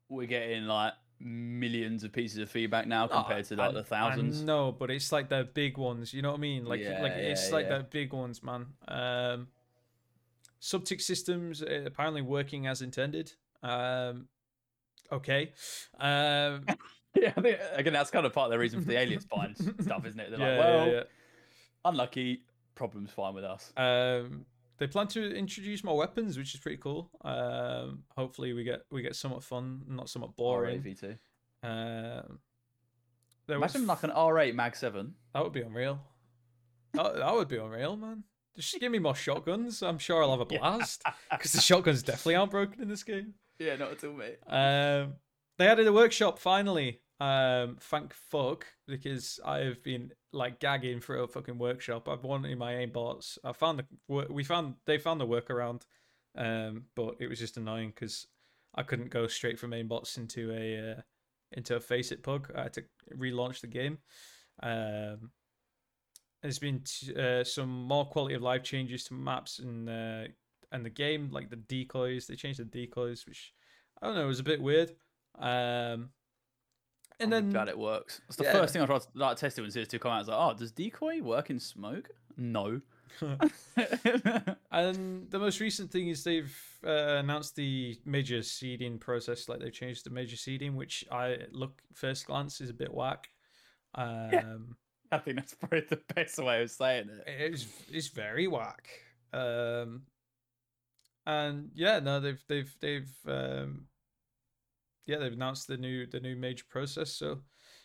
we're 0.09 0.27
getting 0.27 0.65
like 0.65 0.93
millions 1.19 2.03
of 2.03 2.11
pieces 2.11 2.37
of 2.37 2.49
feedback 2.49 2.87
now 2.87 3.07
compared 3.07 3.45
to 3.45 3.55
like 3.55 3.71
I- 3.71 3.73
the 3.73 3.83
thousands. 3.83 4.41
No, 4.41 4.71
but 4.71 4.89
it's 4.91 5.11
like 5.11 5.29
the 5.29 5.47
big 5.53 5.77
ones. 5.77 6.13
You 6.13 6.21
know 6.21 6.31
what 6.31 6.37
I 6.37 6.41
mean? 6.41 6.65
Like, 6.65 6.81
Yeah, 6.81 7.01
like 7.01 7.13
it's 7.13 7.49
yeah, 7.49 7.55
like 7.55 7.69
the 7.69 7.85
big 7.89 8.13
ones, 8.13 8.41
man. 8.43 8.67
Um, 8.87 9.47
subtick 10.61 11.01
systems 11.01 11.61
uh, 11.61 11.83
apparently 11.85 12.21
working 12.21 12.67
as 12.67 12.81
intended. 12.81 13.33
Um, 13.63 14.27
okay. 15.11 15.51
Um, 15.99 16.65
Yeah, 17.15 17.33
I 17.35 17.41
think, 17.41 17.57
again, 17.73 17.93
that's 17.93 18.11
kind 18.11 18.25
of 18.27 18.33
part 18.33 18.45
of 18.45 18.51
the 18.51 18.59
reason 18.59 18.81
for 18.81 18.87
the 18.87 18.97
alias 18.97 19.25
bind 19.25 19.57
stuff, 19.81 20.05
isn't 20.05 20.19
it? 20.19 20.29
They're 20.29 20.39
yeah, 20.39 20.47
like, 20.47 20.59
well, 20.59 20.87
yeah, 20.87 20.93
yeah. 20.93 21.03
unlucky, 21.83 22.43
problem's 22.75 23.09
fine 23.09 23.33
with 23.33 23.43
us. 23.43 23.73
Um, 23.75 24.45
they 24.79 24.87
plan 24.87 25.07
to 25.07 25.35
introduce 25.35 25.83
more 25.83 25.97
weapons, 25.97 26.37
which 26.37 26.53
is 26.53 26.59
pretty 26.59 26.77
cool. 26.77 27.09
Um, 27.23 28.03
hopefully 28.15 28.53
we 28.53 28.63
get 28.63 28.81
we 28.91 29.01
get 29.01 29.15
somewhat 29.15 29.43
fun, 29.43 29.81
not 29.87 30.09
somewhat 30.09 30.35
boring. 30.35 30.81
RAV2. 30.81 31.17
Um, 31.61 32.39
there 33.47 33.59
was 33.59 33.75
Imagine 33.75 33.87
like 33.87 34.03
an 34.03 34.11
R8 34.11 34.53
Mag 34.53 34.75
7. 34.75 35.13
That 35.33 35.43
would 35.43 35.53
be 35.53 35.61
unreal. 35.61 35.99
That, 36.93 37.15
that 37.15 37.33
would 37.33 37.47
be 37.47 37.57
unreal, 37.57 37.97
man. 37.97 38.23
Just 38.55 38.79
give 38.79 38.91
me 38.91 38.99
more 38.99 39.15
shotguns. 39.15 39.81
I'm 39.81 39.97
sure 39.97 40.23
I'll 40.23 40.31
have 40.31 40.39
a 40.39 40.45
blast 40.45 41.03
because 41.31 41.51
the 41.51 41.61
shotguns 41.61 42.03
definitely 42.03 42.35
aren't 42.35 42.51
broken 42.51 42.81
in 42.81 42.89
this 42.89 43.03
game. 43.03 43.33
Yeah, 43.57 43.75
not 43.75 43.91
at 43.91 44.03
all, 44.03 44.13
mate. 44.13 44.37
Um, 44.47 45.15
they 45.57 45.67
added 45.67 45.87
a 45.87 45.93
workshop 45.93 46.39
finally. 46.39 47.01
Um, 47.19 47.77
thank 47.81 48.13
fuck 48.13 48.65
because 48.87 49.39
I 49.45 49.59
have 49.59 49.83
been 49.83 50.11
like 50.31 50.59
gagging 50.59 51.01
for 51.01 51.17
a 51.17 51.27
fucking 51.27 51.57
workshop. 51.57 52.07
I've 52.07 52.23
wanted 52.23 52.57
my 52.57 52.73
aimbots. 52.73 53.37
I 53.43 53.51
found 53.51 53.79
the 54.07 54.25
we 54.29 54.43
found 54.43 54.75
they 54.85 54.97
found 54.97 55.19
the 55.19 55.27
workaround, 55.27 55.81
um, 56.37 56.85
but 56.95 57.15
it 57.19 57.27
was 57.27 57.39
just 57.39 57.57
annoying 57.57 57.89
because 57.89 58.25
I 58.75 58.83
couldn't 58.83 59.09
go 59.09 59.27
straight 59.27 59.59
from 59.59 59.71
aimbots 59.71 60.17
into 60.17 60.51
a 60.51 60.91
uh, 60.91 61.01
into 61.51 61.75
a 61.75 61.79
FACEIT 61.79 62.23
pug. 62.23 62.51
I 62.55 62.63
had 62.63 62.73
to 62.73 62.83
relaunch 63.17 63.59
the 63.59 63.67
game. 63.67 63.97
Um, 64.63 65.31
there's 66.41 66.59
been 66.59 66.81
t- 66.85 67.13
uh, 67.15 67.43
some 67.43 67.69
more 67.69 68.05
quality 68.05 68.35
of 68.35 68.41
life 68.41 68.63
changes 68.63 69.03
to 69.05 69.13
maps 69.13 69.59
and 69.59 69.89
uh, 69.89 70.23
and 70.71 70.85
the 70.85 70.89
game, 70.89 71.29
like 71.31 71.49
the 71.49 71.57
decoys. 71.57 72.27
They 72.27 72.35
changed 72.35 72.59
the 72.59 72.65
decoys, 72.65 73.25
which 73.27 73.53
I 74.01 74.07
don't 74.07 74.15
know, 74.15 74.23
it 74.23 74.27
was 74.27 74.39
a 74.39 74.43
bit 74.43 74.61
weird. 74.61 74.91
Um, 75.37 76.11
and 77.19 77.33
I'm 77.33 77.43
then 77.45 77.51
glad 77.51 77.67
it 77.67 77.77
works. 77.77 78.21
It's 78.27 78.37
the 78.37 78.43
Yeah. 78.43 78.53
first 78.53 78.73
thing 78.73 78.81
I 78.81 78.85
tried 78.85 79.01
to 79.01 79.07
like, 79.15 79.37
test 79.37 79.57
it 79.57 79.61
when 79.61 79.71
CS2 79.71 79.99
come 79.99 80.11
out. 80.11 80.15
I 80.15 80.19
was 80.19 80.27
like, 80.29 80.37
oh, 80.39 80.53
does 80.57 80.71
decoy 80.71 81.21
work 81.21 81.49
in 81.49 81.59
smoke? 81.59 82.09
No. 82.37 82.81
And 84.71 85.29
the 85.31 85.39
most 85.39 85.59
recent 85.59 85.91
thing 85.91 86.09
is 86.09 86.23
they've 86.23 86.55
uh, 86.85 87.17
announced 87.17 87.55
the 87.55 87.97
major 88.05 88.41
seeding 88.43 88.99
process. 88.99 89.49
Like 89.49 89.59
they've 89.59 89.73
changed 89.73 90.05
the 90.05 90.11
major 90.11 90.37
seeding, 90.37 90.75
which 90.75 91.03
I 91.11 91.37
look 91.51 91.81
first 91.93 92.27
glance 92.27 92.61
is 92.61 92.69
a 92.69 92.73
bit 92.73 92.93
whack. 92.93 93.29
Um, 93.95 94.75
I 95.11 95.17
think 95.17 95.37
that's 95.37 95.55
probably 95.55 95.81
the 95.89 95.99
best 96.13 96.37
way 96.37 96.61
of 96.61 96.69
saying 96.69 97.09
it. 97.09 97.23
it's 97.27 97.65
it's 97.91 98.09
very 98.09 98.47
whack. 98.47 98.87
Um, 99.33 100.03
and 101.25 101.71
yeah, 101.73 101.99
no, 101.99 102.19
they've 102.19 102.43
they've 102.47 102.75
they've 102.79 103.11
um, 103.27 103.87
yeah 105.09 105.17
they've 105.17 105.33
announced 105.33 105.67
the 105.67 105.77
new 105.77 106.05
the 106.05 106.19
new 106.19 106.35
major 106.35 106.65
process. 106.69 107.11
So 107.11 107.39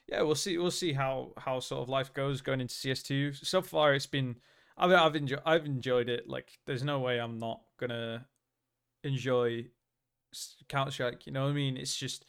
yeah, 0.09 0.23
we'll 0.23 0.35
see 0.35 0.59
we'll 0.59 0.71
see 0.71 0.93
how 0.93 1.33
how 1.39 1.61
sort 1.61 1.83
of 1.83 1.89
life 1.89 2.13
goes 2.13 2.41
going 2.41 2.61
into 2.61 2.75
CS2. 2.75 3.45
So 3.45 3.63
far, 3.63 3.95
it's 3.95 4.07
been 4.07 4.37
I've 4.77 4.93
I've 4.93 5.17
enjoyed 5.17 5.43
I've 5.47 5.65
enjoyed 5.65 6.09
it. 6.09 6.29
Like, 6.29 6.59
there's 6.67 6.85
no 6.85 7.01
way 7.01 7.19
I'm 7.19 7.39
not 7.39 7.63
gonna 7.79 8.27
enjoy 9.03 9.67
Counter 10.69 10.91
Strike. 10.91 11.27
You 11.27 11.33
know 11.33 11.45
what 11.45 11.51
I 11.51 11.55
mean? 11.55 11.77
It's 11.77 11.97
just 11.97 12.27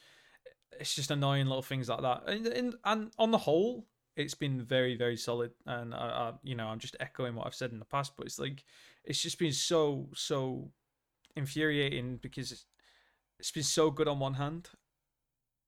it's 0.80 0.96
just 0.96 1.12
annoying 1.12 1.48
little 1.48 1.62
things 1.62 1.90
like 1.90 2.02
that. 2.02 2.24
And 2.28 2.48
and, 2.48 2.76
and 2.86 3.12
on 3.18 3.32
the 3.32 3.38
whole, 3.38 3.88
it's 4.16 4.36
been 4.36 4.62
very 4.62 4.96
very 4.96 5.18
solid. 5.18 5.52
And 5.66 5.94
I, 5.94 5.98
I 5.98 6.34
you 6.44 6.56
know 6.56 6.68
I'm 6.68 6.80
just 6.80 6.96
echoing 7.02 7.36
what 7.36 7.48
I've 7.48 7.56
said 7.56 7.72
in 7.72 7.80
the 7.80 7.86
past, 7.86 8.14
but 8.16 8.26
it's 8.26 8.40
like 8.40 8.64
it's 9.04 9.22
just 9.22 9.40
been 9.40 9.54
so 9.54 10.10
so 10.16 10.72
infuriating 11.36 12.18
because 12.22 12.52
it's, 12.52 12.66
it's 13.40 13.52
been 13.52 13.64
so 13.64 13.92
good 13.92 14.08
on 14.08 14.20
one 14.20 14.36
hand, 14.36 14.70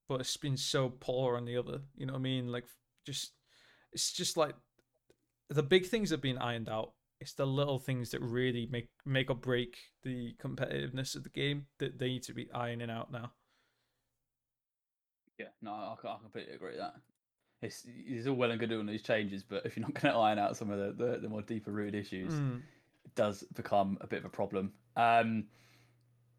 but 0.07 0.21
it's 0.21 0.37
been 0.37 0.57
so 0.57 0.89
poor 0.89 1.37
on 1.37 1.45
the 1.45 1.57
other. 1.57 1.81
You 1.95 2.05
know 2.05 2.13
what 2.13 2.19
I 2.19 2.23
mean? 2.23 2.47
Like 2.51 2.65
just 3.05 3.31
it's 3.93 4.11
just 4.11 4.37
like 4.37 4.55
the 5.49 5.63
big 5.63 5.85
things 5.85 6.09
have 6.09 6.21
been 6.21 6.37
ironed 6.37 6.69
out. 6.69 6.93
It's 7.19 7.33
the 7.33 7.47
little 7.47 7.79
things 7.79 8.11
that 8.11 8.21
really 8.21 8.67
make 8.71 8.89
make 9.05 9.29
or 9.29 9.35
break 9.35 9.77
the 10.03 10.35
competitiveness 10.41 11.15
of 11.15 11.23
the 11.23 11.29
game 11.29 11.65
that 11.79 11.97
they 11.99 12.07
need 12.09 12.23
to 12.23 12.33
be 12.33 12.51
ironing 12.53 12.89
out 12.91 13.11
now. 13.11 13.31
Yeah, 15.39 15.47
no, 15.61 15.71
I, 15.71 16.07
I 16.07 16.17
completely 16.21 16.55
agree 16.55 16.71
with 16.71 16.79
that. 16.79 16.95
It's, 17.61 17.85
it's 17.87 18.27
all 18.27 18.35
well 18.35 18.51
and 18.51 18.59
good 18.59 18.69
doing 18.69 18.85
these 18.85 19.01
changes, 19.03 19.43
but 19.43 19.65
if 19.65 19.75
you're 19.77 19.85
not 19.85 19.93
going 20.01 20.13
to 20.13 20.19
iron 20.19 20.39
out 20.39 20.57
some 20.57 20.69
of 20.71 20.97
the, 20.97 21.05
the, 21.05 21.17
the 21.19 21.29
more 21.29 21.41
deeper 21.41 21.71
rooted 21.71 21.95
issues, 21.95 22.33
Mm. 22.33 22.61
does 23.15 23.43
become 23.55 23.97
a 24.01 24.07
bit 24.07 24.19
of 24.19 24.25
a 24.25 24.29
problem. 24.29 24.73
Um, 24.95 25.45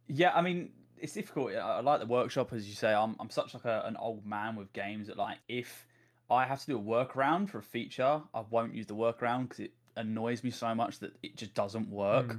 yeah, 0.09 0.33
I 0.35 0.43
mean, 0.43 0.71
it's 1.01 1.13
difficult. 1.13 1.53
I, 1.53 1.59
I 1.79 1.81
like 1.81 2.01
the 2.01 2.07
workshop, 2.07 2.53
as 2.53 2.69
you 2.69 2.75
say. 2.75 2.93
I'm 2.93 3.17
I'm 3.21 3.31
such 3.31 3.55
like 3.55 3.65
a, 3.65 3.83
an 3.87 3.97
old 3.97 4.27
man 4.27 4.57
with 4.57 4.73
games 4.73 5.07
that 5.09 5.17
like 5.17 5.39
if 5.49 5.87
I 6.31 6.45
have 6.45 6.61
to 6.61 6.67
do 6.67 6.79
a 6.79 6.81
workaround 6.81 7.49
for 7.49 7.59
a 7.59 7.63
feature, 7.63 8.21
I 8.35 8.45
won't 8.51 8.75
use 8.75 8.87
the 8.87 8.95
workaround 8.95 9.45
because 9.45 9.61
it 9.61 9.73
annoys 9.97 10.45
me 10.45 10.51
so 10.51 10.75
much 10.75 10.99
that 11.01 11.13
it 11.23 11.37
just 11.37 11.55
doesn't 11.55 11.91
work. 11.91 12.37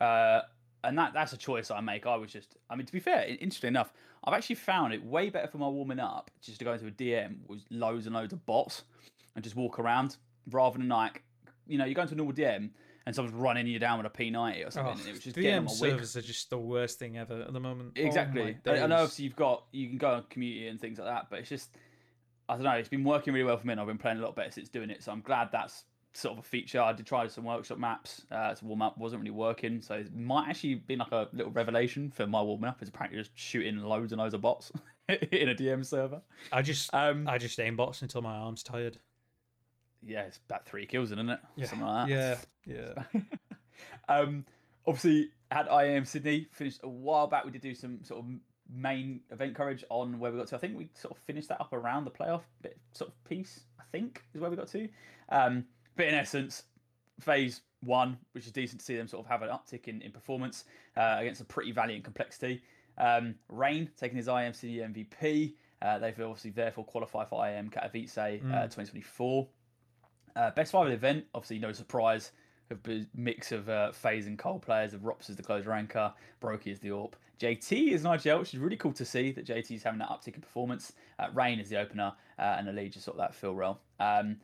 Uh, 0.00 0.40
and 0.82 0.98
that 0.98 1.12
that's 1.14 1.32
a 1.32 1.36
choice 1.36 1.70
I 1.70 1.80
make. 1.80 2.06
I 2.06 2.16
was 2.16 2.30
just, 2.30 2.56
I 2.68 2.76
mean, 2.76 2.86
to 2.86 2.92
be 2.92 3.00
fair, 3.00 3.24
interesting 3.26 3.68
enough, 3.68 3.92
I've 4.24 4.34
actually 4.34 4.56
found 4.56 4.92
it 4.92 5.04
way 5.04 5.30
better 5.30 5.48
for 5.48 5.58
my 5.58 5.68
warming 5.68 6.00
up 6.00 6.30
just 6.42 6.58
to 6.58 6.64
go 6.64 6.72
into 6.72 6.86
a 6.86 6.90
DM 6.90 7.36
with 7.46 7.60
loads 7.70 8.06
and 8.06 8.14
loads 8.14 8.32
of 8.32 8.44
bots 8.44 8.82
and 9.34 9.42
just 9.42 9.56
walk 9.56 9.78
around 9.78 10.16
rather 10.50 10.78
than 10.78 10.88
like, 10.88 11.22
you 11.66 11.78
know, 11.78 11.84
you 11.84 11.94
go 11.94 12.02
into 12.02 12.14
a 12.14 12.16
normal 12.16 12.34
DM 12.34 12.70
and 13.06 13.14
someone's 13.14 13.36
running 13.36 13.66
you 13.66 13.78
down 13.78 13.98
with 14.02 14.06
a 14.06 14.10
P90 14.10 14.66
or 14.66 14.70
something. 14.70 14.98
Oh, 15.04 15.08
it 15.08 15.12
was 15.12 15.20
just 15.20 15.36
getting 15.36 15.64
DM 15.64 15.70
servers 15.70 16.16
are 16.16 16.22
just 16.22 16.50
the 16.50 16.58
worst 16.58 16.98
thing 16.98 17.18
ever 17.18 17.42
at 17.42 17.52
the 17.52 17.60
moment. 17.60 17.92
Oh 17.98 18.02
Exactly. 18.02 18.56
I, 18.66 18.70
I 18.70 18.86
know 18.86 18.96
obviously 18.96 19.24
you've 19.24 19.36
got 19.36 19.64
you 19.72 19.88
can 19.88 19.98
go 19.98 20.10
on 20.10 20.24
community 20.30 20.68
and 20.68 20.80
things 20.80 20.98
like 20.98 21.08
that, 21.08 21.26
but 21.30 21.40
it's 21.40 21.48
just 21.48 21.76
I 22.48 22.54
don't 22.54 22.64
know. 22.64 22.72
It's 22.72 22.88
been 22.88 23.04
working 23.04 23.32
really 23.32 23.44
well 23.44 23.56
for 23.56 23.66
me, 23.66 23.72
and 23.72 23.80
I've 23.80 23.86
been 23.86 23.98
playing 23.98 24.18
a 24.18 24.22
lot 24.22 24.36
better 24.36 24.50
since 24.50 24.68
doing 24.68 24.90
it. 24.90 25.02
So 25.02 25.12
I'm 25.12 25.22
glad 25.22 25.50
that's 25.50 25.84
sort 26.12 26.38
of 26.38 26.44
a 26.44 26.46
feature. 26.46 26.80
I 26.80 26.92
did 26.92 27.06
try 27.06 27.26
some 27.26 27.44
workshop 27.44 27.78
maps 27.78 28.22
uh, 28.30 28.54
to 28.54 28.64
warm 28.64 28.82
up, 28.82 28.98
wasn't 28.98 29.22
really 29.22 29.32
working. 29.32 29.80
So 29.80 29.94
it 29.94 30.14
might 30.14 30.48
actually 30.48 30.76
be 30.76 30.96
like 30.96 31.10
a 31.12 31.28
little 31.32 31.52
revelation 31.52 32.10
for 32.10 32.26
my 32.26 32.42
warming 32.42 32.68
up. 32.68 32.82
Is 32.82 32.88
apparently 32.88 33.18
just 33.18 33.32
shooting 33.34 33.78
loads 33.78 34.12
and 34.12 34.20
loads 34.20 34.34
of 34.34 34.40
bots 34.40 34.72
in 35.08 35.48
a 35.48 35.54
DM 35.54 35.84
server. 35.84 36.20
I 36.52 36.62
just 36.62 36.92
Um, 36.94 37.26
I 37.28 37.38
just 37.38 37.58
aim 37.60 37.76
bots 37.76 38.02
until 38.02 38.22
my 38.22 38.34
arm's 38.34 38.62
tired. 38.62 38.98
Yeah, 40.06 40.22
it's 40.22 40.38
about 40.48 40.66
three 40.66 40.86
kills, 40.86 41.12
in, 41.12 41.18
isn't 41.18 41.30
it? 41.30 41.40
Yeah. 41.56 41.66
Something 41.66 41.86
like 41.86 42.08
that. 42.08 42.40
Yeah, 42.66 43.02
yeah. 43.14 43.22
um, 44.08 44.44
obviously, 44.86 45.30
had 45.50 45.68
IEM 45.68 46.06
Sydney 46.06 46.48
finished 46.52 46.80
a 46.82 46.88
while 46.88 47.26
back. 47.26 47.44
We 47.44 47.50
did 47.50 47.62
do 47.62 47.74
some 47.74 48.02
sort 48.02 48.24
of 48.24 48.30
main 48.72 49.20
event 49.30 49.54
coverage 49.54 49.84
on 49.90 50.18
where 50.18 50.32
we 50.32 50.38
got 50.38 50.48
to. 50.48 50.56
I 50.56 50.58
think 50.58 50.76
we 50.76 50.88
sort 50.94 51.16
of 51.16 51.22
finished 51.24 51.48
that 51.48 51.60
up 51.60 51.72
around 51.72 52.04
the 52.04 52.10
playoff 52.10 52.42
bit, 52.62 52.78
sort 52.92 53.10
of 53.10 53.24
piece. 53.24 53.60
I 53.78 53.84
think 53.92 54.22
is 54.34 54.40
where 54.40 54.50
we 54.50 54.56
got 54.56 54.68
to. 54.68 54.88
Um, 55.28 55.64
but 55.96 56.06
in 56.06 56.14
essence, 56.14 56.64
phase 57.20 57.62
one, 57.82 58.16
which 58.32 58.46
is 58.46 58.52
decent 58.52 58.80
to 58.80 58.84
see 58.84 58.96
them 58.96 59.06
sort 59.06 59.24
of 59.24 59.30
have 59.30 59.42
an 59.42 59.50
uptick 59.50 59.88
in, 59.88 60.02
in 60.02 60.10
performance 60.10 60.64
uh, 60.96 61.16
against 61.18 61.40
a 61.40 61.44
pretty 61.44 61.72
valiant 61.72 62.04
complexity. 62.04 62.62
Um, 62.98 63.34
Rain 63.48 63.90
taking 63.96 64.16
his 64.16 64.28
IEM 64.28 64.54
Sydney 64.54 64.78
MVP. 64.78 65.54
Uh, 65.82 65.98
they've 65.98 66.18
obviously 66.20 66.50
therefore 66.50 66.84
qualified 66.84 67.28
for 67.28 67.42
IEM 67.42 67.70
Katowice 67.70 68.16
uh, 68.18 68.62
2024. 68.62 69.46
Uh, 70.36 70.50
best 70.50 70.72
five 70.72 70.86
of 70.86 70.88
the 70.88 70.94
event, 70.94 71.24
obviously 71.34 71.58
no 71.58 71.72
surprise, 71.72 72.32
a 72.70 73.04
mix 73.14 73.52
of 73.52 73.68
uh, 73.68 73.92
FaZe 73.92 74.26
and 74.26 74.38
Cole 74.38 74.58
players, 74.58 74.94
of 74.94 75.02
ropz 75.02 75.30
as 75.30 75.36
the 75.36 75.42
close 75.42 75.66
ranker, 75.66 76.12
broky 76.42 76.72
as 76.72 76.80
the 76.80 76.88
AWP. 76.88 77.12
JT 77.40 77.92
is 77.92 78.04
Nigel, 78.04 78.38
which 78.38 78.54
is 78.54 78.60
really 78.60 78.76
cool 78.76 78.92
to 78.92 79.04
see 79.04 79.32
that 79.32 79.46
JT 79.46 79.72
is 79.72 79.82
having 79.82 79.98
that 79.98 80.08
uptick 80.08 80.34
in 80.34 80.40
performance. 80.40 80.92
Uh, 81.18 81.26
Rain 81.34 81.58
is 81.58 81.68
the 81.68 81.78
opener, 81.78 82.12
uh, 82.38 82.56
and 82.58 82.66
the 82.66 82.72
lead 82.72 82.92
just 82.92 83.04
sort 83.04 83.16
of 83.16 83.20
that 83.20 83.34
fill 83.34 83.54
role. 83.54 83.78
Um, 84.00 84.36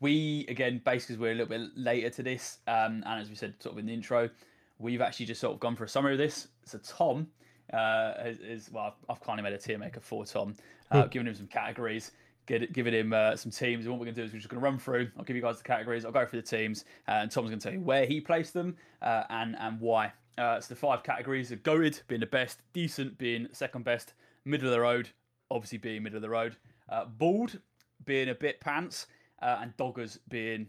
we, 0.00 0.46
again, 0.48 0.80
basically, 0.84 1.16
we're 1.16 1.32
a 1.32 1.34
little 1.34 1.48
bit 1.48 1.70
later 1.76 2.08
to 2.10 2.22
this, 2.22 2.58
um, 2.66 3.02
and 3.06 3.20
as 3.20 3.28
we 3.28 3.34
said 3.34 3.54
sort 3.60 3.74
of 3.74 3.78
in 3.80 3.86
the 3.86 3.92
intro, 3.92 4.30
we've 4.78 5.00
actually 5.00 5.26
just 5.26 5.40
sort 5.40 5.52
of 5.52 5.60
gone 5.60 5.76
for 5.76 5.84
a 5.84 5.88
summary 5.88 6.12
of 6.12 6.18
this. 6.18 6.48
So 6.64 6.78
Tom 6.78 7.26
uh, 7.72 8.14
is, 8.24 8.38
is 8.38 8.70
well, 8.72 8.86
I've, 8.86 9.16
I've 9.16 9.20
kindly 9.20 9.42
made 9.42 9.52
a 9.52 9.58
tier 9.58 9.78
maker 9.78 10.00
for 10.00 10.24
Tom, 10.24 10.54
uh, 10.90 11.06
giving 11.06 11.26
him 11.26 11.34
some 11.34 11.48
categories, 11.48 12.12
get 12.50 12.62
it, 12.64 12.72
giving 12.72 12.92
him 12.92 13.12
uh, 13.12 13.36
some 13.36 13.52
teams. 13.52 13.84
And 13.84 13.92
what 13.92 14.00
we're 14.00 14.06
going 14.06 14.16
to 14.16 14.20
do 14.20 14.26
is 14.26 14.32
we're 14.32 14.38
just 14.38 14.48
going 14.48 14.60
to 14.60 14.64
run 14.64 14.78
through. 14.78 15.08
I'll 15.16 15.24
give 15.24 15.36
you 15.36 15.42
guys 15.42 15.58
the 15.58 15.64
categories. 15.64 16.04
I'll 16.04 16.12
go 16.12 16.26
through 16.26 16.42
the 16.42 16.46
teams, 16.46 16.84
uh, 17.08 17.12
and 17.12 17.30
Tom's 17.30 17.48
going 17.48 17.60
to 17.60 17.64
tell 17.64 17.72
you 17.72 17.80
where 17.80 18.04
he 18.04 18.20
placed 18.20 18.52
them 18.52 18.76
uh, 19.02 19.24
and 19.30 19.56
and 19.58 19.80
why. 19.80 20.12
Uh, 20.36 20.60
so 20.60 20.74
the 20.74 20.80
five 20.80 21.02
categories 21.02 21.52
are 21.52 21.56
goated 21.58 22.02
being 22.08 22.20
the 22.20 22.26
best, 22.26 22.58
decent 22.72 23.16
being 23.18 23.46
second 23.52 23.84
best, 23.84 24.14
middle 24.44 24.66
of 24.66 24.72
the 24.72 24.80
road, 24.80 25.08
obviously 25.50 25.78
being 25.78 26.02
middle 26.02 26.16
of 26.16 26.22
the 26.22 26.28
road, 26.28 26.56
uh, 26.88 27.04
bald 27.04 27.58
being 28.04 28.30
a 28.30 28.34
bit 28.34 28.60
pants, 28.60 29.06
uh, 29.42 29.58
and 29.60 29.76
doggers 29.76 30.18
being 30.28 30.66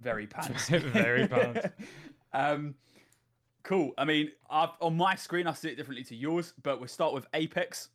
very 0.00 0.26
pants. 0.26 0.68
Very 0.68 1.28
pants. 1.28 1.68
um, 2.32 2.74
cool. 3.62 3.92
I 3.96 4.04
mean, 4.04 4.32
I've, 4.50 4.70
on 4.80 4.96
my 4.96 5.14
screen, 5.14 5.46
I 5.46 5.52
see 5.52 5.68
it 5.68 5.76
differently 5.76 6.02
to 6.04 6.16
yours, 6.16 6.52
but 6.64 6.80
we'll 6.80 6.88
start 6.88 7.14
with 7.14 7.30
Apeks. 7.30 7.88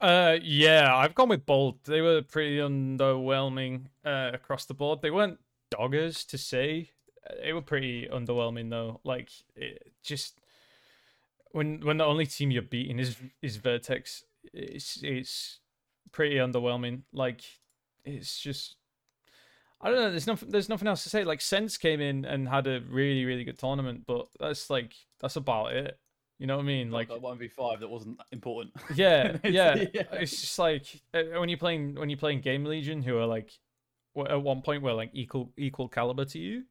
Uh, 0.00 0.38
yeah, 0.42 0.96
I've 0.96 1.14
gone 1.14 1.28
with 1.28 1.44
bold. 1.44 1.84
They 1.84 2.00
were 2.00 2.22
pretty 2.22 2.56
underwhelming 2.56 3.86
uh, 4.04 4.30
across 4.32 4.64
the 4.64 4.74
board. 4.74 5.02
They 5.02 5.10
weren't 5.10 5.38
doggers 5.70 6.26
to 6.28 6.38
say. 6.38 6.90
Uh, 7.28 7.34
They 7.42 7.52
were 7.52 7.62
pretty 7.62 8.08
underwhelming 8.10 8.70
though. 8.70 9.00
Like 9.04 9.30
it 9.54 9.92
just 10.02 10.40
when 11.52 11.80
when 11.84 11.98
the 11.98 12.04
only 12.04 12.26
team 12.26 12.50
you're 12.50 12.62
beating 12.62 12.98
is 12.98 13.16
is 13.42 13.56
Vertex, 13.56 14.24
it's 14.54 15.02
it's 15.02 15.58
pretty 16.12 16.36
underwhelming. 16.36 17.02
Like 17.12 17.42
it's 18.04 18.40
just 18.40 18.76
I 19.82 19.88
don't 19.90 19.98
know. 19.98 20.10
There's 20.10 20.26
nothing. 20.26 20.48
There's 20.50 20.68
nothing 20.68 20.88
else 20.88 21.02
to 21.04 21.10
say. 21.10 21.24
Like 21.24 21.40
Sense 21.42 21.76
came 21.76 22.00
in 22.00 22.24
and 22.24 22.48
had 22.48 22.66
a 22.66 22.80
really 22.88 23.24
really 23.26 23.44
good 23.44 23.58
tournament, 23.58 24.04
but 24.06 24.28
that's 24.38 24.70
like 24.70 24.94
that's 25.20 25.36
about 25.36 25.72
it. 25.72 25.98
You 26.40 26.46
know 26.46 26.56
what 26.56 26.62
I 26.62 26.66
mean? 26.66 26.90
Like 26.90 27.10
one 27.10 27.36
v 27.36 27.48
five 27.48 27.80
that 27.80 27.88
wasn't 27.90 28.18
important. 28.32 28.74
yeah, 28.94 29.36
yeah. 29.44 29.84
Yeah. 29.94 30.02
It's 30.12 30.40
just 30.40 30.58
like 30.58 30.86
uh, 31.12 31.38
when 31.38 31.50
you're 31.50 31.58
playing 31.58 31.96
when 31.96 32.08
you're 32.08 32.18
playing 32.18 32.40
GamerLegion, 32.40 33.04
who 33.04 33.18
are 33.18 33.26
like 33.26 33.50
at 34.26 34.42
one 34.42 34.62
point 34.62 34.82
were 34.82 34.94
like 34.94 35.10
equal 35.12 35.52
equal 35.58 35.86
caliber 35.86 36.24
to 36.24 36.38
you. 36.38 36.62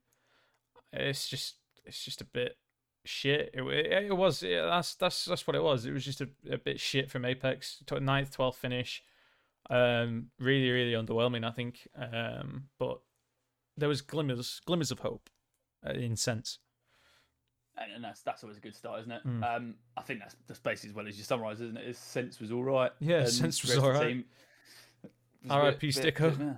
It's 0.91 1.29
just 1.29 1.57
it's 1.85 2.03
just 2.03 2.19
a 2.19 2.25
bit 2.25 2.57
shit. 3.05 3.51
It, 3.53 3.61
it, 3.61 4.05
it 4.05 4.17
was 4.17 4.41
yeah, 4.41 4.65
that's 4.65 4.95
that's 4.95 5.25
that's 5.25 5.45
what 5.45 5.55
it 5.55 5.61
was. 5.61 5.85
It 5.85 5.91
was 5.91 6.03
just 6.03 6.21
a, 6.21 6.29
a 6.51 6.57
bit 6.57 6.79
shit 6.79 7.11
from 7.11 7.21
Apeks. 7.21 7.83
Ninth, 8.01 8.31
twelfth 8.31 8.57
finish. 8.57 9.03
Um, 9.69 10.31
really 10.39 10.71
really 10.71 10.93
underwhelming. 10.93 11.45
I 11.45 11.51
think. 11.51 11.88
Um, 11.95 12.69
but 12.79 13.01
there 13.77 13.88
was 13.88 14.01
glimmers 14.01 14.61
glimmers 14.65 14.89
of 14.89 14.99
hope, 14.99 15.29
uh, 15.88 15.91
in 15.91 16.15
sense. 16.15 16.57
And, 17.95 18.03
that's 18.03 18.21
that's 18.21 18.43
always 18.43 18.57
a 18.57 18.62
good 18.62 18.75
start, 18.75 19.01
isn't 19.01 19.12
it? 19.12 19.27
Mm. 19.27 19.55
Um, 19.55 19.75
I 19.98 20.01
think 20.01 20.19
that's 20.19 20.36
that's 20.48 20.59
basically 20.59 20.89
as 20.91 20.95
well 20.95 21.07
as 21.07 21.17
you 21.17 21.24
summarise, 21.24 21.62
isn't 21.62 21.77
it? 21.77 21.86
His 21.88 21.98
sense 21.98 22.39
was 22.39 22.51
all 22.51 22.63
right. 22.63 22.91
Yeah, 23.00 23.25
sense 23.25 23.62
was 23.62 23.77
all 23.77 23.91
right. 23.91 24.25
R.I.P. 25.50 25.91
Sticker. 25.91 26.31
bit 26.31 26.39
meh. 26.39 26.53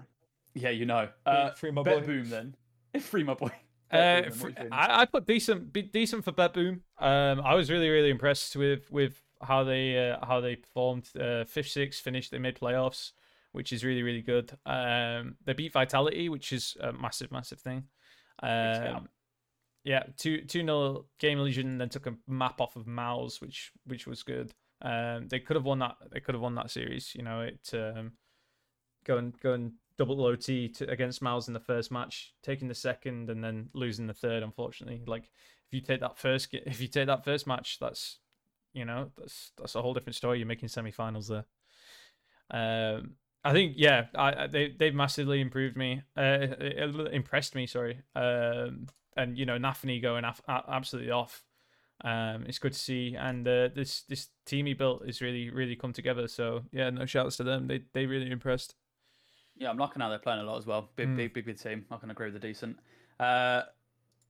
Yeah, 0.54 0.70
you 0.70 0.86
know. 0.86 1.08
Uh, 1.26 1.52
Free 1.52 1.72
my 1.72 1.84
boy. 1.84 2.02
boom 2.02 2.30
then. 2.30 2.56
Free 3.00 3.24
my 3.24 3.36
boy. 3.36 3.52
Uh, 3.92 4.22
Boom, 4.22 4.24
then, 4.24 4.32
fr- 4.32 4.44
what 4.44 4.50
you 4.50 4.56
think? 4.56 4.74
I, 4.74 5.02
I 5.02 5.06
put 5.06 5.28
decent, 5.28 5.74
be- 5.74 5.82
decent 5.84 6.24
for 6.24 6.32
Bet 6.32 6.54
Boom. 6.54 6.82
Um, 6.98 7.42
I 7.42 7.56
was 7.56 7.70
really, 7.70 7.90
really 7.90 8.10
impressed 8.10 8.56
with 8.56 8.92
with 8.92 9.22
how 9.42 9.64
they 9.64 10.10
uh, 10.12 10.26
how 10.26 10.42
they 10.42 10.56
performed. 10.56 11.10
Uh, 11.20 11.44
fifth, 11.46 11.70
sixth 11.70 12.02
finished. 12.02 12.32
They 12.32 12.40
made 12.40 12.58
playoffs, 12.58 13.12
which 13.52 13.72
is 13.72 13.84
really, 13.84 14.04
really 14.04 14.22
good. 14.22 14.52
Um, 14.66 15.36
they 15.46 15.54
beat 15.54 15.74
Vitality, 15.74 16.30
which 16.30 16.52
is 16.54 16.76
a 16.80 16.92
massive, 16.94 17.32
massive 17.32 17.60
thing. 17.60 17.84
Um, 18.42 19.08
yeah, 19.84 20.04
two 20.18 20.42
two 20.42 20.64
nil 20.64 21.08
GamerLegion, 21.20 21.78
then 21.78 21.90
took 21.90 22.08
a 22.08 22.16
map 22.28 22.62
off 22.62 22.76
of 22.76 22.88
MOUZ, 22.88 23.42
which 23.42 23.72
which 23.86 24.08
was 24.08 24.24
good. 24.24 24.52
Um, 24.82 25.28
they 25.28 25.40
could 25.40 25.56
have 25.56 25.66
won 25.66 25.80
that. 25.80 25.96
They 26.12 26.20
could 26.20 26.36
have 26.36 26.42
won 26.42 26.56
that 26.56 26.72
series. 26.72 27.14
You 27.16 27.24
know, 27.24 27.42
it 27.42 27.70
um, 27.74 28.14
going 29.06 29.34
going 29.42 29.74
double 29.98 30.24
OT 30.26 30.70
to, 30.70 30.90
against 30.90 31.22
MOUZ 31.22 31.48
in 31.48 31.54
the 31.54 31.60
first 31.60 31.92
match, 31.92 32.34
taking 32.44 32.68
the 32.68 32.76
second, 32.76 33.30
and 33.30 33.44
then 33.44 33.70
losing 33.74 34.08
the 34.08 34.14
third. 34.14 34.44
Unfortunately, 34.44 35.02
like 35.06 35.32
if 35.72 35.74
you 35.74 35.82
take 35.82 36.02
that 36.02 36.18
first 36.18 36.50
if 36.52 36.82
you 36.82 36.88
take 36.88 37.08
that 37.08 37.24
first 37.24 37.48
match, 37.48 37.78
that's 37.80 38.20
you 38.74 38.86
know 38.86 39.12
that's 39.18 39.52
that's 39.58 39.76
a 39.76 39.82
whole 39.82 39.94
different 39.94 40.16
story. 40.16 40.40
You're 40.40 40.48
making 40.48 40.70
semi-finals 40.70 41.28
there. 41.30 41.46
Um, 42.52 43.16
I 43.44 43.54
think 43.54 43.74
yeah, 43.78 44.06
I, 44.14 44.44
I 44.44 44.48
they 44.48 44.70
they've 44.78 44.94
massively 44.94 45.42
improved 45.42 45.76
me, 45.76 46.04
uh, 46.16 46.48
impressed 47.12 47.56
me. 47.56 47.66
Sorry, 47.66 48.02
um, 48.16 48.88
and 49.18 49.38
you 49.38 49.46
know 49.46 49.58
Nafany 49.58 50.02
going 50.02 50.24
af- 50.26 50.42
absolutely 50.48 51.12
off. 51.12 51.44
Um, 52.04 52.46
it's 52.48 52.58
good 52.60 52.74
to 52.74 52.80
see, 52.80 53.16
and 53.18 53.48
uh, 53.48 53.70
this 53.76 54.02
this 54.04 54.30
team 54.46 54.66
he 54.66 54.74
built 54.74 55.04
is 55.08 55.22
really 55.22 55.50
really 55.50 55.76
come 55.76 55.94
together. 55.94 56.28
So 56.28 56.64
yeah, 56.72 56.90
no 56.90 57.06
shouts 57.06 57.38
to 57.38 57.44
them. 57.44 57.68
They 57.68 57.82
they 57.94 58.06
really 58.06 58.32
impressed. 58.32 58.76
Yeah, 59.58 59.70
I'm 59.70 59.78
liking 59.78 60.02
how 60.02 60.10
they're 60.10 60.18
playing 60.18 60.40
a 60.40 60.44
lot 60.44 60.58
as 60.58 60.66
well. 60.66 60.90
Big, 60.96 61.10
Mm. 61.10 61.18
big, 61.18 61.34
big, 61.34 61.46
big 61.46 61.60
team. 61.60 61.86
I 61.92 61.98
can 61.98 62.10
agree 62.10 62.32
with 62.32 62.42
the 62.42 62.48
decent. 62.48 62.78
Uh, 63.20 63.62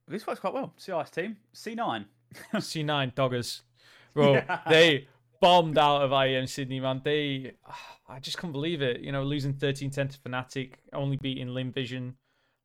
this 0.08 0.28
works 0.28 0.40
quite 0.42 0.54
well. 0.54 0.74
CIS 0.78 1.10
team, 1.12 1.38
C9. 1.56 2.06
C9 2.56 3.14
Doggers, 3.14 3.62
bro, 4.14 4.34
Yeah. 4.34 4.60
they 4.68 5.08
bombed 5.40 5.78
out 5.78 6.02
of 6.02 6.12
IEM 6.12 6.50
Sydney, 6.50 6.80
man. 6.82 7.02
They, 7.06 7.54
I 8.10 8.20
just 8.20 8.38
can't 8.38 8.52
believe 8.52 8.82
it. 8.82 9.00
You 9.02 9.12
know, 9.14 9.24
losing 9.24 9.54
13-10 9.54 9.94
to 10.12 10.20
Fnatic, 10.20 10.74
only 10.92 11.16
beating 11.18 11.50
Lynn 11.50 11.72
Vision, 11.72 12.16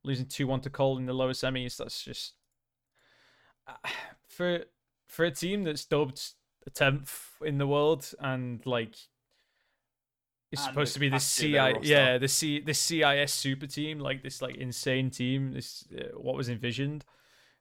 losing 0.07 0.27
2-1 0.27 0.63
to 0.63 0.71
Cole 0.71 0.99
in 0.99 1.07
the 1.07 1.13
lower 1.13 1.33
semis. 1.33 1.77
That's 1.77 2.03
just 2.03 2.35
for 4.29 4.65
for 5.07 5.25
a 5.25 5.31
team 5.31 5.65
that's 5.65 5.85
dubbed 5.85 6.21
a 6.67 6.71
tenth 6.71 7.31
in 7.45 7.59
the 7.59 7.67
world 7.67 8.13
and 8.21 8.65
like 8.67 8.97
it's 10.53 10.65
And 10.65 10.71
supposed 10.71 10.95
to 10.95 11.01
be 11.01 11.09
the 11.09 11.19
CI 11.19 11.47
of 11.47 11.53
their 11.53 11.71
roster. 11.71 11.89
yeah 11.93 12.19
the 12.19 12.29
C 12.29 12.61
the 12.61 12.75
CIS 12.75 13.33
super 13.33 13.67
team 13.67 13.99
like 13.99 14.23
this 14.23 14.41
like 14.43 14.57
insane 14.57 15.11
team 15.11 15.53
this 15.53 15.85
uh, 15.97 16.17
what 16.17 16.37
was 16.37 16.49
envisioned 16.49 17.05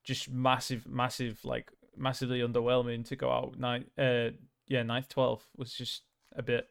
just 0.05 0.29
massive, 0.29 0.87
massive, 0.87 1.43
like 1.43 1.71
massively 1.97 2.39
underwhelming 2.39 3.05
to 3.07 3.15
go 3.15 3.31
out 3.31 3.57
nine. 3.59 3.85
Uh, 3.97 4.29
yeah, 4.67 4.83
ninth, 4.83 5.09
twelfth 5.09 5.47
was 5.57 5.73
just 5.73 6.03
a 6.35 6.43
bit 6.43 6.69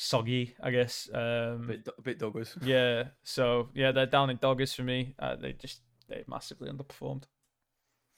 soggy, 0.00 0.54
I 0.62 0.70
guess. 0.70 1.08
Um, 1.12 1.20
A 1.20 1.56
bit, 1.66 1.88
a 1.98 2.02
bit 2.02 2.18
doggers. 2.18 2.56
yeah, 2.62 3.08
so 3.22 3.68
yeah, 3.74 3.92
they're 3.92 4.06
down 4.06 4.30
in 4.30 4.38
doggers 4.38 4.74
for 4.74 4.82
me. 4.82 5.14
Uh, 5.18 5.36
they 5.36 5.52
just 5.52 5.80
they 6.08 6.24
massively 6.26 6.70
underperformed. 6.70 7.24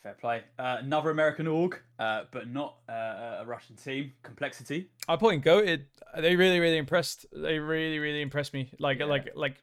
Fair 0.02 0.14
play. 0.14 0.42
Uh, 0.58 0.78
another 0.80 1.10
American 1.10 1.46
org, 1.46 1.78
uh, 1.98 2.22
but 2.32 2.48
not 2.48 2.78
uh, 2.88 3.38
a 3.40 3.44
Russian 3.46 3.76
team. 3.76 4.12
Complexity. 4.22 4.90
I 5.08 5.16
put 5.16 5.34
in 5.34 5.42
goated. 5.42 5.84
They 6.18 6.34
really, 6.34 6.58
really 6.60 6.78
impressed. 6.78 7.26
They 7.32 7.58
really, 7.58 7.98
really 7.98 8.22
impressed 8.22 8.52
me. 8.52 8.72
Like, 8.78 8.98
Yeah. 8.98 9.06
like, 9.06 9.30
like 9.36 9.56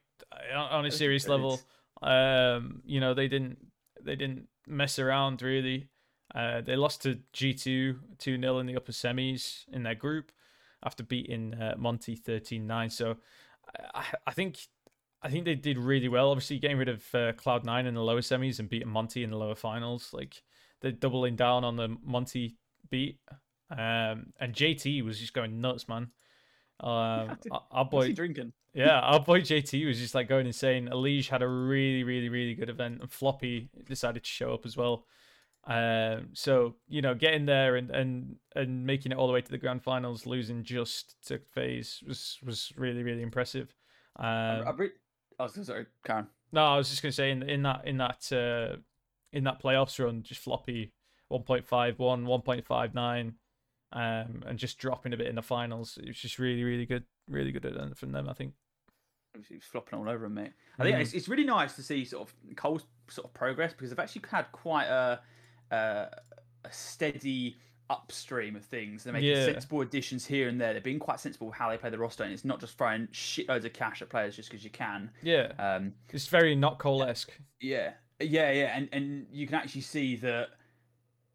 on 0.53 0.69
on 0.71 0.85
a 0.85 0.91
serious 0.91 1.25
good. 1.25 1.31
level. 1.31 1.59
Um, 2.01 2.81
you 2.85 2.99
know, 3.01 3.13
they 3.13 3.27
didn't, 3.27 3.57
they 4.01 4.15
didn't 4.15 4.47
mess 4.67 4.99
around 4.99 5.41
really. 5.41 5.89
Uh, 6.33 6.61
they 6.61 6.75
lost 6.75 7.01
to 7.03 7.19
G 7.33 7.53
two 7.53 7.99
two 8.17 8.39
0 8.39 8.59
in 8.59 8.65
the 8.67 8.77
upper 8.77 8.91
semis 8.93 9.65
in 9.73 9.83
their 9.83 9.95
group 9.95 10.31
after 10.83 11.03
beating 11.03 11.53
uh, 11.53 11.75
Monte 11.77 12.17
13-9. 12.17 12.91
So, 12.91 13.17
I, 13.93 14.05
I 14.27 14.31
think. 14.31 14.57
I 15.21 15.29
think 15.29 15.43
they 15.43 15.55
did 15.55 15.77
really 15.77 16.07
well. 16.07 16.29
Obviously, 16.31 16.59
getting 16.59 16.77
rid 16.77 16.87
of 16.87 17.03
uh, 17.13 17.33
Cloud 17.33 17.65
Nine 17.65 17.85
in 17.87 17.93
the 17.93 18.01
lower 18.01 18.21
semis 18.21 18.59
and 18.59 18.69
beating 18.69 18.87
Monte 18.87 19.21
in 19.21 19.31
the 19.31 19.35
lower 19.35 19.53
finals. 19.53 20.11
Like 20.13 20.41
they're 20.79 20.93
doubling 20.93 21.35
down 21.35 21.65
on 21.65 21.75
the 21.75 21.97
Monte 22.05 22.55
beat. 22.89 23.19
Um, 23.69 24.27
and 24.39 24.53
JT 24.53 25.03
was 25.03 25.19
just 25.19 25.33
going 25.33 25.59
nuts, 25.59 25.89
man. 25.89 26.11
Um, 26.79 26.89
our- 27.51 27.65
our 27.69 27.83
What's 27.89 28.05
he 28.07 28.13
boy, 28.13 28.15
drinking? 28.15 28.53
yeah, 28.73 28.99
our 29.01 29.19
boy 29.19 29.41
JT 29.41 29.85
was 29.85 29.99
just 29.99 30.15
like 30.15 30.29
going 30.29 30.45
insane. 30.47 30.87
Elige 30.87 31.27
had 31.27 31.41
a 31.41 31.47
really, 31.49 32.05
really, 32.05 32.29
really 32.29 32.53
good 32.55 32.69
event, 32.69 33.01
and 33.01 33.11
Floppy 33.11 33.67
decided 33.85 34.23
to 34.23 34.29
show 34.29 34.53
up 34.53 34.65
as 34.65 34.77
well. 34.77 35.05
Um, 35.69 36.29
so 36.33 36.75
you 36.87 37.03
know, 37.03 37.13
getting 37.13 37.45
there 37.45 37.75
and 37.75 37.91
and 37.91 38.35
and 38.55 38.85
making 38.85 39.11
it 39.11 39.17
all 39.19 39.27
the 39.27 39.33
way 39.33 39.41
to 39.41 39.51
the 39.51 39.57
grand 39.59 39.83
finals, 39.83 40.25
losing 40.25 40.63
just 40.63 41.15
to 41.27 41.39
FaZe 41.53 42.03
was 42.07 42.39
was 42.43 42.73
really, 42.75 43.03
really 43.03 43.21
impressive. 43.21 43.75
Um, 44.15 44.25
I, 44.25 44.71
re- 44.75 44.89
I 45.37 45.43
was 45.43 45.59
sorry, 45.65 45.85
Karen. 46.03 46.27
no, 46.51 46.65
I 46.65 46.75
was 46.75 46.89
just 46.89 47.03
gonna 47.03 47.11
say 47.11 47.29
in 47.29 47.43
in 47.43 47.61
that 47.63 47.85
in 47.85 47.97
that 47.97 48.31
uh, 48.33 48.77
in 49.31 49.43
that 49.43 49.61
playoffs 49.61 50.03
run, 50.03 50.23
just 50.23 50.41
floppy 50.41 50.91
1.51, 51.31 51.95
1.59, 51.97 53.33
um, 53.93 54.43
and 54.47 54.57
just 54.57 54.79
dropping 54.79 55.13
a 55.13 55.17
bit 55.17 55.27
in 55.27 55.35
the 55.35 55.43
finals. 55.43 55.99
It 56.01 56.07
was 56.07 56.17
just 56.17 56.39
really, 56.39 56.63
really 56.63 56.87
good, 56.87 57.03
really 57.29 57.51
good 57.51 57.93
from 57.95 58.11
them. 58.11 58.27
I 58.27 58.33
think. 58.33 58.53
He 59.47 59.55
was 59.55 59.63
flopping 59.63 59.99
all 59.99 60.09
over 60.09 60.25
him, 60.25 60.33
mate. 60.33 60.53
I 60.79 60.83
think 60.83 60.97
Mhm. 60.97 61.01
it's, 61.01 61.13
it's 61.13 61.27
really 61.29 61.43
nice 61.43 61.75
to 61.75 61.83
see 61.83 62.03
sort 62.03 62.27
of 62.27 62.55
Cole's 62.55 62.85
sort 63.07 63.25
of 63.27 63.33
progress 63.35 63.73
because 63.73 63.91
they've 63.91 63.99
actually 63.99 64.23
had 64.27 64.51
quite 64.51 64.87
a 64.87 65.21
a, 65.71 66.07
a 66.65 66.71
steady 66.71 67.59
upstream 67.89 68.55
of 68.55 68.63
things. 68.63 69.03
They're 69.03 69.13
making 69.13 69.29
Yeah. 69.29 69.45
sensible 69.45 69.81
additions 69.81 70.25
here 70.25 70.47
and 70.47 70.59
there. 70.61 70.73
They're 70.73 70.81
being 70.81 70.99
quite 70.99 71.19
sensible 71.19 71.47
with 71.47 71.55
how 71.55 71.69
they 71.69 71.77
play 71.77 71.89
the 71.89 71.97
roster, 71.97 72.23
and 72.23 72.31
it's 72.31 72.45
not 72.45 72.59
just 72.59 72.77
throwing 72.77 73.07
shitloads 73.07 73.65
of 73.65 73.73
cash 73.73 74.01
at 74.01 74.09
players 74.09 74.35
just 74.35 74.49
because 74.49 74.63
you 74.63 74.69
can. 74.69 75.11
Yeah, 75.23 75.51
Um, 75.57 75.93
it's 76.09 76.27
very 76.27 76.55
not 76.55 76.77
Cole 76.79 77.03
esque. 77.03 77.31
yeah, 77.59 77.93
yeah, 78.19 78.51
yeah, 78.51 78.77
and 78.77 78.89
and 78.91 79.27
you 79.31 79.47
can 79.47 79.55
actually 79.55 79.81
see 79.81 80.15
that 80.17 80.49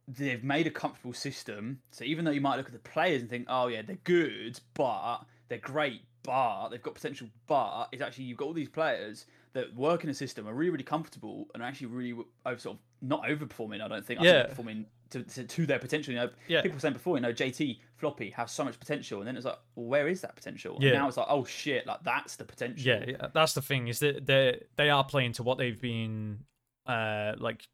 they've 0.06 0.44
made 0.44 0.66
a 0.66 0.70
comfortable 0.70 1.14
system. 1.14 1.80
So 1.90 2.04
even 2.04 2.24
though 2.24 2.30
you 2.30 2.40
might 2.40 2.56
look 2.56 2.66
at 2.66 2.72
the 2.72 2.78
players 2.78 3.22
and 3.22 3.30
think, 3.30 3.46
oh 3.48 3.68
yeah, 3.68 3.82
they're 3.82 3.96
good, 4.04 4.60
but 4.74 5.20
they're 5.48 5.58
great, 5.58 6.02
but 6.22 6.68
they've 6.68 6.82
got 6.82 6.94
potential, 6.94 7.26
but 7.46 7.88
it's 7.90 8.02
actually 8.02 8.24
you've 8.24 8.38
got 8.38 8.46
all 8.46 8.52
these 8.52 8.68
players 8.68 9.26
that 9.54 9.74
work 9.74 10.04
in 10.04 10.10
a 10.10 10.14
system 10.14 10.46
are 10.48 10.52
really 10.54 10.70
really 10.70 10.84
comfortable 10.84 11.46
and 11.54 11.62
are 11.62 11.66
actually 11.66 11.86
really 11.86 12.12
over 12.44 12.58
sort 12.58 12.76
of 12.76 12.82
not 13.00 13.22
overperforming. 13.24 13.80
I 13.80 13.88
don't 13.88 14.04
think. 14.04 14.20
I 14.20 14.24
Yeah. 14.24 14.46
performing 14.46 14.86
to, 15.10 15.22
to 15.22 15.44
to 15.44 15.66
their 15.66 15.78
potential. 15.78 16.12
You 16.12 16.20
know, 16.20 16.30
Yeah. 16.48 16.62
people 16.62 16.76
were 16.76 16.80
saying 16.80 16.94
before, 16.94 17.16
you 17.16 17.22
know, 17.22 17.32
JT 17.32 17.80
Floppy 17.96 18.30
has 18.30 18.50
so 18.50 18.64
much 18.64 18.78
potential, 18.80 19.20
and 19.20 19.28
then 19.28 19.36
it's 19.36 19.44
like, 19.46 19.58
well, 19.76 19.86
where 19.86 20.08
is 20.08 20.20
that 20.22 20.34
potential? 20.34 20.76
Yeah. 20.80 20.90
And 20.90 20.98
now 20.98 21.08
it's 21.08 21.16
like, 21.16 21.26
oh 21.30 21.44
shit, 21.44 21.86
like 21.86 22.02
that's 22.02 22.36
the 22.36 22.44
potential. 22.44 22.84
Yeah, 22.86 23.04
yeah, 23.06 23.28
that's 23.32 23.54
the 23.54 23.62
thing 23.62 23.88
is 23.88 24.00
that 24.00 24.26
they 24.26 24.60
they 24.76 24.90
are 24.90 25.04
playing 25.04 25.32
to 25.34 25.42
what 25.42 25.58
they've 25.58 25.80
been, 25.80 26.44
uh, 26.86 27.34
like 27.38 27.66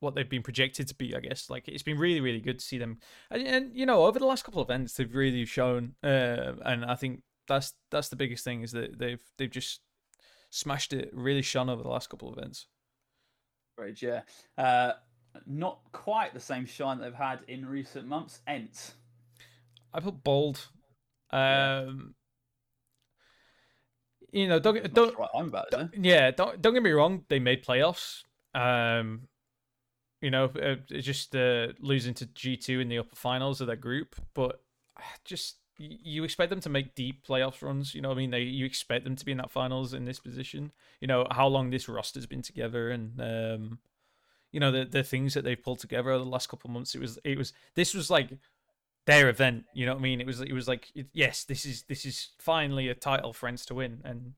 what 0.00 0.14
they've 0.14 0.28
been 0.28 0.42
projected 0.42 0.88
to 0.88 0.94
be. 0.94 1.14
I 1.16 1.20
guess 1.20 1.48
like 1.48 1.68
it's 1.68 1.82
been 1.82 1.98
really 1.98 2.20
really 2.20 2.40
good 2.40 2.58
to 2.58 2.64
see 2.64 2.76
them, 2.78 2.98
and, 3.30 3.42
and 3.46 3.74
you 3.76 3.86
know 3.86 4.04
over 4.04 4.18
the 4.18 4.26
last 4.26 4.44
couple 4.44 4.60
of 4.60 4.68
events 4.68 4.94
they've 4.94 5.14
really 5.14 5.44
shown, 5.46 5.94
uh, 6.02 6.52
and 6.64 6.84
I 6.84 6.96
think 6.96 7.22
that's 7.48 7.72
that's 7.90 8.08
the 8.08 8.16
biggest 8.16 8.44
thing 8.44 8.62
is 8.62 8.72
that 8.72 8.98
they've 8.98 9.22
they've 9.38 9.50
just 9.50 9.80
smashed 10.52 10.92
it, 10.92 11.10
really 11.12 11.42
shone 11.42 11.70
over 11.70 11.82
the 11.82 11.88
last 11.88 12.10
couple 12.10 12.30
of 12.30 12.38
events. 12.38 12.66
Rage, 13.78 14.02
yeah. 14.02 14.20
Uh, 14.58 14.92
not 15.46 15.80
quite 15.92 16.34
the 16.34 16.40
same 16.40 16.66
shine 16.66 16.98
that 16.98 17.04
they've 17.04 17.14
had 17.14 17.40
in 17.48 17.64
recent 17.66 18.06
months. 18.06 18.40
ENCE. 18.46 18.92
I 19.94 20.00
put 20.00 20.22
bold. 20.22 20.68
Yeah. 21.32 21.84
Um, 21.88 22.14
you 24.30 24.46
know, 24.48 24.58
don't 24.58 24.92
don't 24.92 25.14
I'm 25.34 25.48
about, 25.48 25.72
it? 25.72 25.90
yeah, 25.98 26.30
don't 26.30 26.60
don't 26.60 26.74
get 26.74 26.82
me 26.82 26.90
wrong. 26.90 27.24
They 27.28 27.38
made 27.38 27.64
playoffs. 27.64 28.22
Um, 28.54 29.28
you 30.20 30.30
know, 30.30 30.44
uh, 30.46 30.76
just 30.88 31.34
uh, 31.34 31.68
losing 31.80 32.14
to 32.14 32.26
G 32.26 32.56
two 32.56 32.80
in 32.80 32.88
the 32.88 32.98
upper 32.98 33.16
finals 33.16 33.60
of 33.60 33.66
their 33.66 33.76
group, 33.76 34.16
but 34.34 34.62
just 35.24 35.56
y- 35.56 35.61
you 35.82 36.24
expect 36.24 36.50
them 36.50 36.60
to 36.60 36.68
make 36.68 36.94
deep 36.94 37.26
playoffs 37.26 37.62
runs. 37.62 37.94
You 37.94 38.00
know, 38.00 38.08
what 38.08 38.16
I 38.16 38.18
mean, 38.18 38.30
they 38.30 38.42
you 38.42 38.64
expect 38.64 39.04
them 39.04 39.16
to 39.16 39.24
be 39.24 39.32
in 39.32 39.38
that 39.38 39.50
finals 39.50 39.94
in 39.94 40.04
this 40.04 40.18
position. 40.18 40.72
You 41.00 41.08
know 41.08 41.26
how 41.30 41.46
long 41.46 41.70
this 41.70 41.88
roster's 41.88 42.26
been 42.26 42.42
together, 42.42 42.90
and 42.90 43.20
um, 43.20 43.78
you 44.50 44.60
know 44.60 44.70
the 44.70 44.84
the 44.84 45.02
things 45.02 45.34
that 45.34 45.44
they've 45.44 45.62
pulled 45.62 45.80
together 45.80 46.10
over 46.10 46.24
the 46.24 46.30
last 46.30 46.48
couple 46.48 46.68
of 46.68 46.74
months. 46.74 46.94
It 46.94 47.00
was 47.00 47.18
it 47.24 47.36
was 47.36 47.52
this 47.74 47.94
was 47.94 48.10
like 48.10 48.30
their 49.06 49.28
event. 49.28 49.64
You 49.74 49.86
know 49.86 49.92
what 49.92 50.00
I 50.00 50.02
mean? 50.02 50.20
It 50.20 50.26
was 50.26 50.40
it 50.40 50.52
was 50.52 50.68
like 50.68 50.90
it, 50.94 51.06
yes, 51.12 51.44
this 51.44 51.66
is 51.66 51.82
this 51.84 52.06
is 52.06 52.30
finally 52.38 52.88
a 52.88 52.94
title 52.94 53.32
for 53.32 53.48
ENCE 53.48 53.66
to 53.66 53.74
win, 53.74 54.00
and 54.04 54.34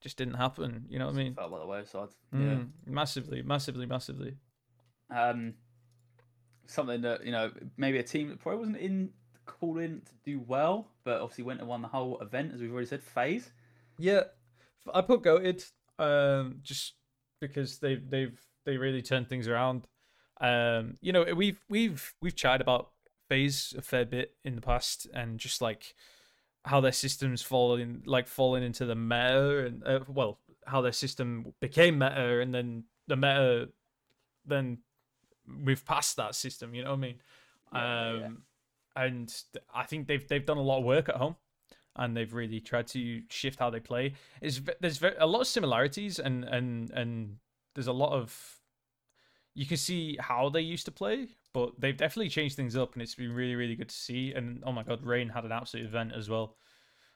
just 0.00 0.16
didn't 0.16 0.34
happen. 0.34 0.86
You 0.88 0.98
know 0.98 1.06
what 1.06 1.14
I 1.14 1.18
mean? 1.18 1.34
Felt 1.34 1.50
by 1.50 1.58
the 1.58 1.66
wayside. 1.66 2.08
Mm, 2.34 2.68
massively, 2.86 3.42
massively, 3.42 3.86
massively. 3.86 4.36
Um, 5.14 5.54
something 6.66 7.02
that 7.02 7.24
you 7.24 7.32
know, 7.32 7.50
maybe 7.76 7.98
a 7.98 8.02
team 8.02 8.28
that 8.28 8.40
probably 8.40 8.60
wasn't 8.60 8.76
in 8.78 9.10
call 9.58 9.78
in 9.78 10.00
to 10.00 10.12
do 10.24 10.40
well, 10.46 10.88
but 11.04 11.20
obviously 11.20 11.44
went 11.44 11.60
and 11.60 11.68
won 11.68 11.82
the 11.82 11.88
whole 11.88 12.18
event, 12.20 12.52
as 12.54 12.60
we've 12.60 12.72
already 12.72 12.86
said. 12.86 13.02
FaZe. 13.02 13.50
Yeah, 13.98 14.22
I 14.92 15.02
put 15.02 15.22
goated 15.22 15.68
um, 15.98 16.60
just 16.62 16.94
because 17.40 17.78
they've 17.78 18.08
they've 18.08 18.40
they 18.64 18.76
really 18.76 19.02
turned 19.02 19.28
things 19.28 19.48
around. 19.48 19.86
Um, 20.40 20.96
you 21.00 21.12
know, 21.12 21.24
we've 21.34 21.60
we've 21.68 22.14
we've 22.20 22.36
chatted 22.36 22.60
about 22.60 22.90
FaZe 23.28 23.74
a 23.76 23.82
fair 23.82 24.04
bit 24.04 24.34
in 24.44 24.54
the 24.54 24.62
past, 24.62 25.06
and 25.12 25.38
just 25.38 25.60
like 25.60 25.94
how 26.64 26.80
their 26.80 26.92
systems 26.92 27.42
falling 27.42 28.02
like 28.06 28.26
falling 28.26 28.62
into 28.62 28.86
the 28.86 28.94
meta, 28.94 29.66
and 29.66 29.86
uh, 29.86 30.00
well, 30.08 30.38
how 30.66 30.80
their 30.80 30.92
system 30.92 31.52
became 31.60 31.98
meta, 31.98 32.40
and 32.40 32.54
then 32.54 32.84
the 33.06 33.16
meta, 33.16 33.68
then 34.46 34.78
we've 35.64 35.84
passed 35.84 36.16
that 36.16 36.34
system. 36.34 36.74
You 36.74 36.84
know 36.84 36.90
what 36.90 36.98
I 36.98 37.00
mean? 37.00 37.20
Yeah, 37.72 38.18
yeah. 38.18 38.28
And 38.96 39.32
I 39.74 39.84
think 39.84 40.06
they've 40.06 40.26
they've 40.26 40.44
done 40.44 40.58
a 40.58 40.62
lot 40.62 40.78
of 40.78 40.84
work 40.84 41.08
at 41.08 41.16
home, 41.16 41.36
and 41.96 42.16
they've 42.16 42.32
really 42.32 42.60
tried 42.60 42.86
to 42.88 43.22
shift 43.28 43.58
how 43.58 43.70
they 43.70 43.80
play. 43.80 44.14
It's 44.40 44.60
there's 44.80 45.02
a 45.18 45.26
lot 45.26 45.40
of 45.40 45.46
similarities, 45.46 46.18
and 46.18 46.44
and 46.44 46.90
and 46.90 47.36
there's 47.74 47.86
a 47.86 47.92
lot 47.92 48.12
of 48.12 48.60
you 49.54 49.66
can 49.66 49.76
see 49.76 50.16
how 50.20 50.48
they 50.48 50.60
used 50.60 50.84
to 50.86 50.92
play, 50.92 51.28
but 51.52 51.72
they've 51.78 51.96
definitely 51.96 52.28
changed 52.28 52.56
things 52.56 52.76
up, 52.76 52.94
and 52.94 53.02
it's 53.02 53.14
been 53.14 53.32
really 53.32 53.54
really 53.54 53.76
good 53.76 53.88
to 53.88 53.94
see. 53.94 54.32
And 54.32 54.62
oh 54.66 54.72
my 54.72 54.82
god, 54.82 55.04
Rain 55.04 55.28
had 55.28 55.44
an 55.44 55.52
absolute 55.52 55.86
event 55.86 56.12
as 56.16 56.28
well. 56.28 56.56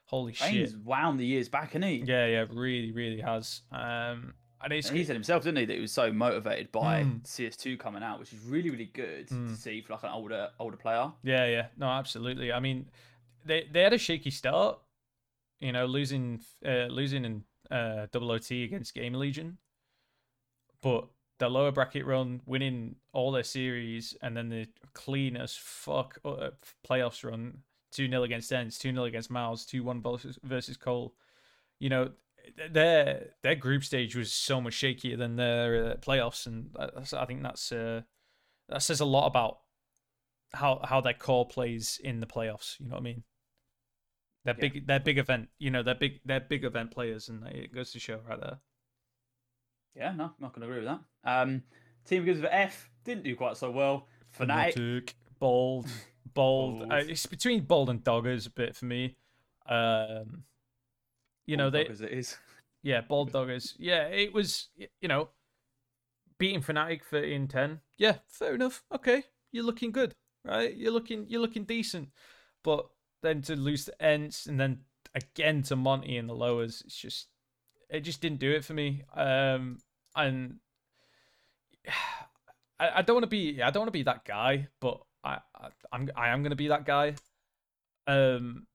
Holy 0.07 0.33
shit! 0.33 0.53
Baines 0.53 0.77
wound 0.77 1.19
the 1.19 1.27
years 1.27 1.49
back, 1.49 1.75
and 1.75 1.85
he. 1.85 2.05
Yeah, 2.07 2.27
yeah, 2.27 2.45
really 2.51 2.93
really 2.93 3.21
has. 3.21 3.63
Um, 3.73 4.35
and 4.65 4.97
he 4.97 5.05
said 5.05 5.15
himself, 5.17 5.45
didn't 5.45 5.59
he, 5.59 5.65
that 5.67 5.75
he 5.75 5.81
was 5.81 5.93
so 5.93 6.13
motivated 6.13 6.73
by 6.73 7.03
Mm. 7.05 7.23
CS2 7.23 7.77
coming 7.79 8.03
out, 8.03 8.19
which 8.19 8.33
is 8.33 8.41
really, 8.41 8.71
really 8.71 8.87
good 8.87 9.29
to 9.29 9.35
Mm. 9.35 9.57
see 9.57 9.81
for 9.83 9.93
like 9.95 10.03
an 10.03 10.11
older 10.11 10.51
older 10.59 10.77
player. 10.77 11.13
Yeah, 11.23 11.47
yeah, 11.47 11.67
no, 11.77 11.87
absolutely. 11.87 12.53
I 12.53 12.61
mean, 12.61 12.89
they 13.45 13.69
they 13.71 13.83
had 13.83 13.93
a 13.93 13.99
shaky 13.99 14.31
start, 14.31 14.79
you 15.61 15.73
know, 15.73 15.87
losing 15.87 16.41
uh, 16.65 16.87
losing 16.87 17.25
in 17.25 17.45
uh, 17.71 18.07
double 18.13 18.31
OT 18.31 18.65
against 18.65 18.95
GamerLegion, 18.95 19.57
but 20.81 21.09
the 21.39 21.49
lower 21.49 21.73
bracket 21.73 22.07
run, 22.07 22.41
winning 22.47 22.97
all 23.13 23.33
their 23.33 23.43
series, 23.43 24.17
and 24.23 24.37
then 24.37 24.49
the 24.49 24.69
clean 24.93 25.37
as 25.37 25.57
fuck 25.57 26.19
uh, 26.25 26.51
playoffs 26.89 27.29
run, 27.29 27.59
two 27.91 28.09
0 28.09 28.23
against 28.23 28.53
ENCE, 28.53 28.79
two 28.79 28.93
0 28.93 29.05
against 29.05 29.31
MOUZ, 29.31 29.67
two 29.67 29.83
one 29.83 30.01
versus 30.01 30.39
versus 30.43 30.77
Cole. 30.77 31.15
You 31.81 31.89
know, 31.91 32.11
their 32.71 33.31
their 33.43 33.55
group 33.55 33.85
stage 33.85 34.15
was 34.17 34.33
so 34.33 34.61
much 34.61 34.75
shakier 34.75 35.17
than 35.19 35.37
their 35.37 35.93
uh, 35.93 35.95
playoffs, 35.97 36.47
and 36.47 36.75
I 36.79 37.25
think 37.25 37.43
that's 37.43 37.73
uh, 37.73 38.03
that 38.69 38.83
says 38.83 39.01
a 39.01 39.05
lot 39.05 39.27
about 39.27 39.59
how 40.53 40.81
how 40.85 41.01
their 41.01 41.15
core 41.15 41.47
plays 41.47 42.01
in 42.03 42.21
the 42.21 42.27
playoffs. 42.27 42.79
You 42.81 42.87
know 42.87 42.93
what 42.95 43.01
I 43.01 43.05
mean? 43.05 43.23
They're 44.45 44.55
Yeah. 44.55 44.69
big. 44.69 44.87
They're 44.87 45.01
big 45.01 45.19
event. 45.19 45.49
You 45.59 45.71
know, 45.71 45.83
they're 45.83 45.95
big. 45.95 46.21
They're 46.25 46.41
big 46.41 46.65
event 46.65 46.91
players, 46.91 47.29
and 47.29 47.47
it 47.49 47.75
goes 47.75 47.93
to 47.93 47.99
show 47.99 48.21
right 48.29 48.41
there. 48.41 48.59
Yeah, 49.97 50.13
no, 50.13 50.25
I'm 50.25 50.35
not 50.41 50.53
going 50.53 50.67
to 50.67 50.67
agree 50.67 50.85
with 50.85 50.99
that. 51.25 51.41
Um, 51.43 51.63
team 52.05 52.23
begins 52.23 52.43
with 52.43 52.51
F 52.53 52.91
didn't 53.05 53.23
do 53.25 53.37
quite 53.37 53.57
so 53.57 53.71
well. 53.71 54.09
Fnatic, 54.37 54.75
Fnatic, 54.75 55.15
bold, 55.39 55.87
bold. 56.35 56.91
Uh, 56.91 56.97
it's 56.97 57.27
between 57.27 57.63
bold 57.65 57.91
and 57.91 58.03
doggers 58.03 58.47
a 58.47 58.51
bit 58.51 58.75
for 58.75 58.87
me. 58.87 59.17
Um, 59.69 60.43
you 61.47 61.57
know 61.57 61.71
they, 61.71 61.87
as 61.87 62.01
it 62.01 62.13
is. 62.13 62.37
yeah, 62.83 63.01
bold 63.01 63.33
doggers. 63.33 63.75
Yeah, 63.79 64.07
it 64.07 64.33
was 64.33 64.69
you 64.77 65.09
know 65.09 65.29
beating 66.39 66.63
Fnatic 66.63 67.05
thirty 67.05 67.35
and 67.35 67.49
ten. 67.49 67.81
Yeah, 67.97 68.19
fair 68.29 68.55
enough. 68.55 68.83
Okay, 68.95 69.25
you're 69.53 69.65
looking 69.65 69.93
good, 69.93 70.15
right? 70.45 70.75
You're 70.75 70.93
looking 70.93 71.27
you're 71.29 71.41
looking 71.41 71.65
decent, 71.65 72.09
but 72.63 72.87
then 73.23 73.43
to 73.43 73.57
lose 73.57 73.87
to 73.87 73.95
ENCE 74.01 74.47
and 74.47 74.61
then 74.61 74.81
again 75.15 75.63
to 75.63 75.77
Monte 75.77 76.17
in 76.17 76.27
the 76.27 76.35
lowers, 76.35 76.83
it's 76.85 76.97
just 76.97 77.29
it 77.89 78.01
just 78.01 78.21
didn't 78.21 78.41
do 78.41 78.53
it 78.53 78.65
for 78.65 78.75
me. 78.75 79.03
Um, 79.15 79.79
and 80.17 80.57
I, 82.81 82.91
I 82.97 83.03
don't 83.03 83.15
want 83.15 83.25
to 83.25 83.29
be 83.29 83.63
I 83.63 83.71
don't 83.71 83.83
want 83.83 83.89
to 83.89 83.99
be 83.99 84.03
that 84.05 84.25
guy, 84.25 84.69
but 84.81 85.01
I, 85.23 85.39
I 85.57 85.69
I'm 85.93 86.11
I 86.17 86.29
am 86.29 86.43
gonna 86.43 86.57
be 86.57 86.69
that 86.69 86.85
guy. 86.85 87.15
Um, 88.07 88.67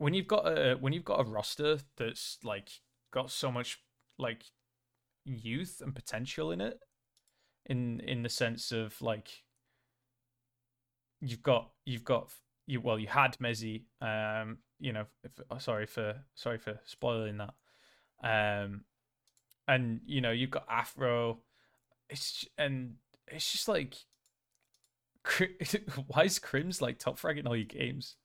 when 0.00 0.14
you've 0.14 0.26
got 0.26 0.46
a 0.48 0.76
when 0.80 0.94
you've 0.94 1.04
got 1.04 1.20
a 1.20 1.24
roster 1.30 1.78
that's 1.98 2.38
like 2.42 2.70
got 3.12 3.30
so 3.30 3.52
much 3.52 3.78
like 4.18 4.44
youth 5.26 5.82
and 5.84 5.94
potential 5.94 6.50
in 6.52 6.62
it, 6.62 6.80
in 7.66 8.00
in 8.00 8.22
the 8.22 8.30
sense 8.30 8.72
of 8.72 9.00
like 9.02 9.44
you've 11.20 11.42
got 11.42 11.70
you've 11.84 12.04
got 12.04 12.30
you 12.66 12.80
well 12.80 12.98
you 12.98 13.08
had 13.08 13.36
mezii, 13.40 13.82
um, 14.00 14.58
you 14.78 14.94
know, 14.94 15.04
if, 15.22 15.32
oh, 15.50 15.58
sorry 15.58 15.84
for 15.84 16.16
sorry 16.34 16.56
for 16.56 16.80
spoiling 16.86 17.36
that, 17.36 17.52
um, 18.24 18.84
and 19.68 20.00
you 20.06 20.22
know 20.22 20.30
you've 20.30 20.50
got 20.50 20.66
Afro, 20.70 21.40
it's 22.08 22.46
and 22.58 22.94
it's 23.28 23.52
just 23.52 23.68
like, 23.68 23.96
why 26.06 26.24
is 26.24 26.38
KRIMZ 26.38 26.80
like 26.80 26.98
top 26.98 27.18
fragging 27.18 27.46
all 27.46 27.56
your 27.56 27.66
games? 27.66 28.16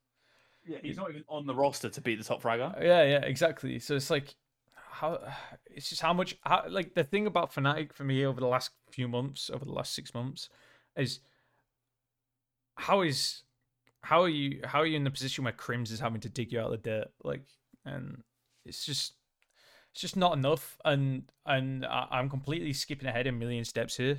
Yeah, 0.67 0.77
he's 0.81 0.97
not 0.97 1.09
even 1.09 1.23
on 1.27 1.45
the 1.45 1.55
roster 1.55 1.89
to 1.89 2.01
beat 2.01 2.17
the 2.17 2.23
top 2.23 2.41
fragger. 2.41 2.75
Yeah, 2.81 3.03
yeah, 3.03 3.19
exactly. 3.19 3.79
So 3.79 3.95
it's 3.95 4.09
like 4.09 4.35
how 4.73 5.19
it's 5.65 5.89
just 5.89 6.01
how 6.01 6.13
much 6.13 6.35
how 6.43 6.63
like 6.69 6.93
the 6.95 7.03
thing 7.03 7.27
about 7.27 7.53
Fnatic 7.53 7.93
for 7.93 8.03
me 8.03 8.25
over 8.25 8.39
the 8.39 8.47
last 8.47 8.71
few 8.91 9.07
months, 9.07 9.49
over 9.53 9.65
the 9.65 9.71
last 9.71 9.93
six 9.93 10.13
months, 10.13 10.49
is 10.95 11.19
how 12.75 13.01
is 13.01 13.43
how 14.01 14.21
are 14.21 14.29
you 14.29 14.61
how 14.63 14.79
are 14.79 14.85
you 14.85 14.95
in 14.95 15.03
the 15.03 15.11
position 15.11 15.43
where 15.43 15.53
KRIMZ 15.53 15.91
is 15.91 15.99
having 15.99 16.21
to 16.21 16.29
dig 16.29 16.51
you 16.51 16.59
out 16.59 16.73
of 16.73 16.81
the 16.83 16.89
dirt? 16.89 17.11
Like 17.23 17.45
and 17.85 18.23
it's 18.65 18.85
just 18.85 19.13
it's 19.91 20.01
just 20.01 20.15
not 20.15 20.33
enough 20.37 20.77
and 20.85 21.23
and 21.45 21.85
I, 21.85 22.07
I'm 22.11 22.29
completely 22.29 22.73
skipping 22.73 23.07
ahead 23.07 23.27
a 23.27 23.31
million 23.31 23.65
steps 23.65 23.97
here. 23.97 24.17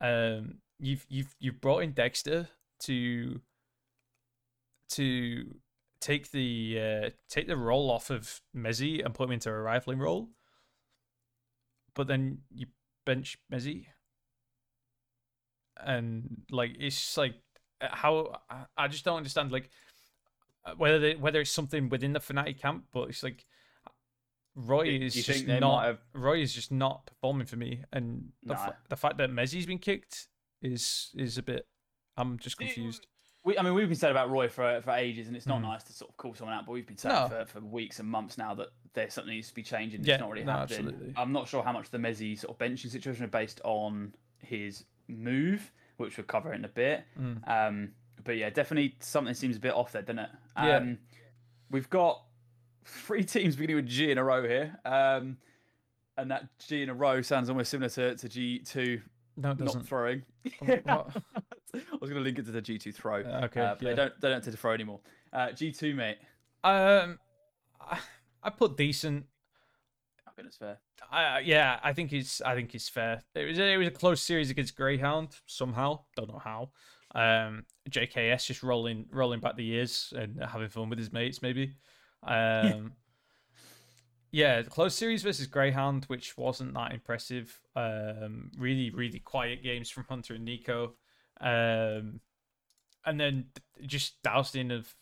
Um 0.00 0.58
you've 0.78 1.06
you've 1.08 1.34
you've 1.38 1.60
brought 1.60 1.82
in 1.82 1.92
Dexter 1.92 2.48
to 2.80 3.40
to 4.90 5.56
take 6.06 6.30
the 6.30 6.78
uh, 7.06 7.10
take 7.28 7.46
the 7.48 7.56
role 7.56 7.90
off 7.90 8.10
of 8.10 8.40
mezii 8.54 9.04
and 9.04 9.12
put 9.14 9.24
him 9.24 9.32
into 9.32 9.50
a 9.50 9.60
rifling 9.60 9.98
role. 9.98 10.28
But 11.94 12.06
then 12.06 12.38
you 12.54 12.66
bench 13.04 13.38
mezii, 13.52 13.86
and 15.84 16.42
like 16.50 16.72
it's 16.78 16.96
just 17.00 17.16
like 17.18 17.34
uh, 17.80 17.88
how 17.90 18.40
I- 18.50 18.66
I 18.76 18.88
just 18.88 19.04
don't 19.04 19.16
understand 19.16 19.52
like 19.52 19.70
uh, 20.64 20.74
whether 20.76 20.98
they, 20.98 21.14
whether 21.14 21.40
it's 21.40 21.50
something 21.50 21.88
within 21.88 22.12
the 22.12 22.20
Fnatic 22.20 22.58
camp, 22.60 22.84
but 22.92 23.08
it's 23.08 23.22
like 23.22 23.44
roeJ 24.58 25.02
is 25.02 25.14
just 25.14 25.46
not 25.46 25.84
have? 25.84 25.98
roeJ 26.14 26.42
is 26.42 26.52
just 26.54 26.70
not 26.72 27.06
performing 27.06 27.46
for 27.46 27.56
me, 27.56 27.82
and 27.92 28.30
the, 28.42 28.54
No. 28.54 28.60
fa- 28.60 28.76
the 28.88 28.96
fact 28.96 29.18
that 29.18 29.30
mezii's 29.30 29.66
been 29.66 29.78
kicked 29.78 30.28
is 30.62 31.10
is 31.16 31.38
a 31.38 31.42
bit. 31.42 31.66
I'm 32.16 32.38
just 32.38 32.56
confused. 32.58 33.06
We, 33.46 33.56
I 33.56 33.62
mean, 33.62 33.74
we've 33.74 33.88
been 33.88 33.96
saying 33.96 34.10
about 34.10 34.28
roeJ 34.28 34.50
for 34.50 34.80
for 34.82 34.90
ages, 34.90 35.28
and 35.28 35.36
it's 35.36 35.46
not 35.46 35.60
Mm. 35.60 35.68
nice 35.70 35.84
to 35.84 35.92
sort 35.92 36.10
of 36.10 36.16
call 36.16 36.34
someone 36.34 36.56
out. 36.56 36.66
But 36.66 36.72
we've 36.72 36.86
been 36.86 36.96
saying 36.96 37.14
No. 37.14 37.28
for, 37.28 37.44
for 37.46 37.60
weeks 37.60 38.00
and 38.00 38.08
months 38.08 38.36
now 38.36 38.54
that 38.56 38.68
there's 38.92 39.14
something 39.14 39.32
needs 39.32 39.48
to 39.48 39.54
be 39.54 39.62
changing. 39.62 40.02
Yeah, 40.04 40.14
it's 40.14 40.20
not 40.20 40.30
really 40.30 40.44
no, 40.44 40.52
happening. 40.52 40.86
absolutely. 40.88 41.14
I'm 41.16 41.32
not 41.32 41.46
sure 41.48 41.62
how 41.62 41.72
much 41.72 41.90
the 41.90 41.98
mezii 41.98 42.36
sort 42.38 42.50
of 42.54 42.58
benching 42.58 42.90
situation 42.90 43.24
are 43.24 43.28
based 43.28 43.60
on 43.62 44.12
his 44.40 44.84
move, 45.08 45.70
which 45.96 46.16
we'll 46.16 46.26
cover 46.26 46.52
in 46.52 46.64
a 46.64 46.68
bit. 46.68 47.04
Mm. 47.20 47.48
Um, 47.48 47.92
but 48.24 48.36
yeah, 48.36 48.50
definitely 48.50 48.96
something 48.98 49.32
seems 49.34 49.56
a 49.56 49.60
bit 49.60 49.72
off 49.74 49.92
there, 49.92 50.02
doesn't 50.02 50.18
it? 50.18 50.30
Yeah. 50.56 50.76
Um, 50.78 50.98
we've 51.70 51.88
got 51.88 52.22
three 52.84 53.22
teams 53.34 53.54
beginning 53.54 53.76
with 53.76 53.86
G 53.86 54.10
in 54.10 54.18
a 54.18 54.24
row 54.24 54.42
here. 54.42 54.76
Um, 54.84 55.36
and 56.18 56.30
that 56.32 56.48
G 56.58 56.82
in 56.82 56.88
a 56.88 56.94
row 56.94 57.22
sounds 57.22 57.48
almost 57.48 57.70
similar 57.70 57.90
to, 57.90 58.16
to 58.16 58.28
G2 58.28 59.02
No, 59.36 59.50
it 59.52 59.58
not 59.60 59.66
doesn't. 59.66 59.82
throwing. 59.84 60.22
What? 60.82 61.10
I 61.74 61.78
was 62.00 62.10
going 62.10 62.14
to 62.14 62.24
link 62.24 62.38
it 62.38 62.46
to 62.46 62.52
the 62.52 62.62
G2 62.62 62.94
throw. 62.94 63.22
Uh, 63.22 63.42
okay, 63.44 63.60
Uh, 63.60 63.74
yeah. 63.80 63.88
They 63.90 63.94
don't 63.94 64.20
they 64.20 64.28
don't 64.28 64.42
tend 64.42 64.54
to 64.56 64.60
throw 64.60 64.72
anymore. 64.72 65.00
Uh, 65.32 65.48
G2 65.48 65.94
mate. 65.94 66.18
Um, 66.64 67.18
I, 67.80 67.98
I 68.42 68.50
put 68.50 68.76
decent. 68.76 69.26
I 70.26 70.30
think 70.36 70.48
it's 70.48 70.56
fair. 70.56 70.78
I, 71.10 71.40
yeah, 71.40 71.78
I 71.82 71.92
think 71.92 72.12
it's 72.12 72.40
I 72.42 72.54
think 72.54 72.74
it's 72.74 72.88
fair. 72.88 73.22
It 73.34 73.44
was 73.46 73.58
it 73.58 73.76
was 73.78 73.88
a 73.88 73.92
close 73.92 74.20
series 74.22 74.50
against 74.50 74.76
Greyhound 74.76 75.30
somehow. 75.46 76.00
Don't 76.16 76.28
know 76.28 76.40
how. 76.42 76.70
Um, 77.14 77.64
JKS 77.88 78.46
just 78.46 78.62
rolling 78.62 79.06
rolling 79.10 79.40
back 79.40 79.56
the 79.56 79.64
years 79.64 80.12
and 80.16 80.42
having 80.44 80.68
fun 80.68 80.90
with 80.90 80.98
his 80.98 81.12
mates 81.12 81.40
maybe. 81.40 81.74
Um, 82.22 82.92
yeah, 84.32 84.60
the 84.62 84.68
close 84.70 84.94
series 84.94 85.22
versus 85.22 85.46
Greyhound, 85.46 86.04
which 86.06 86.36
wasn't 86.36 86.74
that 86.74 86.92
impressive. 86.92 87.58
Um, 87.74 88.50
really 88.58 88.90
really 88.90 89.20
quiet 89.20 89.62
games 89.62 89.88
from 89.88 90.04
Hunter 90.08 90.34
and 90.34 90.46
NiKo. 90.46 90.90
Um, 91.40 92.20
and 93.06 93.20
then 93.20 93.46
just 93.86 94.22
dousing 94.22 94.70
of 94.72 94.94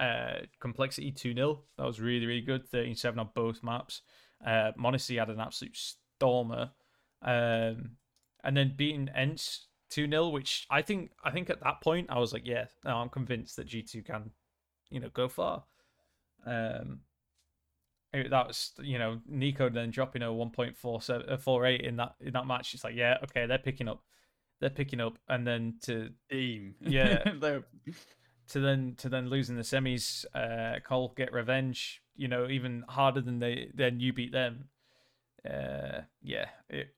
uh 0.00 0.46
complexity 0.60 1.12
2 1.12 1.34
0 1.34 1.60
that 1.76 1.84
was 1.84 2.00
really 2.00 2.26
really 2.26 2.40
good. 2.40 2.66
13 2.66 2.96
7 2.96 3.18
on 3.18 3.28
both 3.34 3.62
maps. 3.62 4.00
Uh 4.44 4.72
m0NESY 4.78 5.18
had 5.18 5.28
an 5.28 5.40
absolute 5.40 5.76
stormer. 5.76 6.70
Um 7.22 7.96
and 8.42 8.56
then 8.56 8.72
beating 8.76 9.10
ENCE 9.14 9.66
2 9.90 10.08
0 10.08 10.28
which 10.30 10.66
i 10.70 10.80
think 10.80 11.10
i 11.22 11.30
think 11.30 11.50
at 11.50 11.60
that 11.62 11.80
point 11.82 12.06
i 12.10 12.18
was 12.18 12.32
like 12.32 12.46
yeah 12.46 12.64
no, 12.84 12.96
i'm 12.96 13.08
convinced 13.08 13.56
that 13.56 13.68
g2 13.68 14.04
can 14.04 14.30
you 14.90 15.00
know 15.00 15.10
go 15.12 15.28
far. 15.28 15.64
Um 16.46 17.00
that 18.12 18.46
was 18.46 18.72
you 18.82 18.98
know 18.98 19.20
NiKo 19.30 19.72
then 19.72 19.90
dropping 19.90 20.22
a 20.22 20.26
1.48 20.26 21.80
in 21.80 21.96
that 21.96 22.14
in 22.20 22.32
that 22.32 22.46
match. 22.46 22.74
It's 22.74 22.84
like 22.84 22.96
yeah 22.96 23.18
okay 23.24 23.44
they're 23.46 23.58
picking 23.58 23.88
up 23.88 24.02
they're 24.60 24.70
picking 24.70 25.00
up 25.00 25.18
and 25.28 25.46
then 25.46 25.74
to 25.82 26.10
Team. 26.30 26.74
Yeah. 26.80 27.22
They're- 27.40 27.64
to 28.48 28.58
then 28.58 28.94
to 28.98 29.08
then 29.08 29.28
losing 29.28 29.54
the 29.54 29.62
semis, 29.62 30.24
uh, 30.34 30.80
Cole 30.80 31.14
get 31.16 31.32
revenge. 31.32 32.02
You 32.16 32.26
know, 32.26 32.48
even 32.48 32.84
harder 32.88 33.20
than 33.20 33.38
they 33.38 33.70
than 33.74 34.00
you 34.00 34.12
beat 34.12 34.32
them. 34.32 34.64
Uh, 35.48 36.00
yeah, 36.20 36.46
it, 36.68 36.88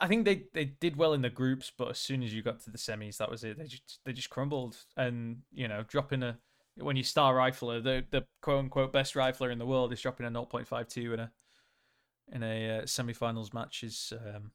I 0.00 0.08
think 0.08 0.24
they, 0.24 0.44
they 0.52 0.64
did 0.64 0.96
well 0.96 1.12
in 1.12 1.22
the 1.22 1.30
groups, 1.30 1.70
but 1.76 1.90
as 1.90 1.98
soon 1.98 2.22
as 2.22 2.34
you 2.34 2.42
got 2.42 2.60
to 2.60 2.70
the 2.70 2.78
semis, 2.78 3.16
that 3.18 3.30
was 3.30 3.44
it. 3.44 3.58
They 3.58 3.64
just 3.64 4.00
they 4.04 4.12
just 4.12 4.30
crumbled, 4.30 4.76
and 4.96 5.38
you 5.52 5.68
know, 5.68 5.84
dropping 5.86 6.22
a 6.22 6.38
when 6.76 6.96
you 6.96 7.02
star 7.02 7.34
rifler, 7.34 7.82
the 7.82 8.04
the 8.10 8.24
quote 8.40 8.60
unquote 8.60 8.92
best 8.92 9.14
rifler 9.14 9.52
in 9.52 9.58
the 9.58 9.66
world 9.66 9.92
is 9.92 10.00
dropping 10.00 10.26
a 10.26 10.30
0.52 10.30 11.14
in 11.14 11.20
a 11.20 11.32
in 12.32 12.42
a 12.42 12.78
uh, 12.78 12.86
semi-finals 12.86 13.52
match 13.52 13.82
is 13.82 14.12
um, 14.18 14.52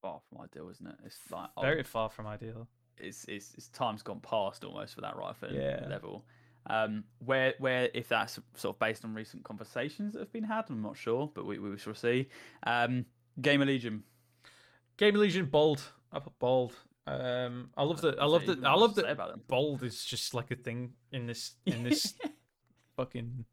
far 0.00 0.20
from 0.28 0.40
ideal, 0.42 0.68
isn't 0.70 0.86
it? 0.86 0.96
It's 1.04 1.18
like 1.30 1.50
oh, 1.56 1.62
very 1.62 1.82
far 1.82 2.08
from 2.08 2.26
ideal. 2.26 2.68
it's, 2.98 3.24
it's 3.24 3.54
it's 3.54 3.68
time's 3.68 4.02
gone 4.02 4.20
past 4.20 4.64
almost 4.64 4.94
for 4.94 5.00
that 5.02 5.16
rifle 5.16 5.52
Yeah. 5.52 5.86
level. 5.88 6.24
Um, 6.70 7.04
where 7.24 7.54
where 7.58 7.88
if 7.94 8.08
that's 8.08 8.38
sort 8.54 8.76
of 8.76 8.78
based 8.80 9.04
on 9.04 9.14
recent 9.14 9.42
conversations 9.44 10.12
that 10.14 10.20
have 10.20 10.32
been 10.32 10.44
had, 10.44 10.64
I'm 10.68 10.82
not 10.82 10.96
sure, 10.96 11.30
but 11.34 11.46
we, 11.46 11.58
we 11.58 11.78
shall 11.78 11.94
see. 11.94 12.28
Um, 12.66 13.06
GamerLegion. 13.40 14.00
Game 14.96 15.14
of 15.14 15.20
Legion 15.20 15.46
bold. 15.46 15.80
I 16.12 16.18
put 16.18 16.38
bold. 16.38 16.74
Um, 17.06 17.70
I 17.76 17.84
love 17.84 18.00
that. 18.02 18.18
I 18.20 18.24
love 18.26 18.44
that. 18.46 18.64
I 18.64 18.74
love 18.74 18.96
that. 18.96 19.02
that. 19.06 19.12
About 19.12 19.30
them. 19.30 19.42
Bold 19.46 19.82
is 19.84 20.04
just 20.04 20.34
like 20.34 20.50
a 20.50 20.56
thing 20.56 20.92
in 21.12 21.26
this 21.26 21.52
in 21.64 21.84
this 21.84 22.14
fucking 22.96 23.44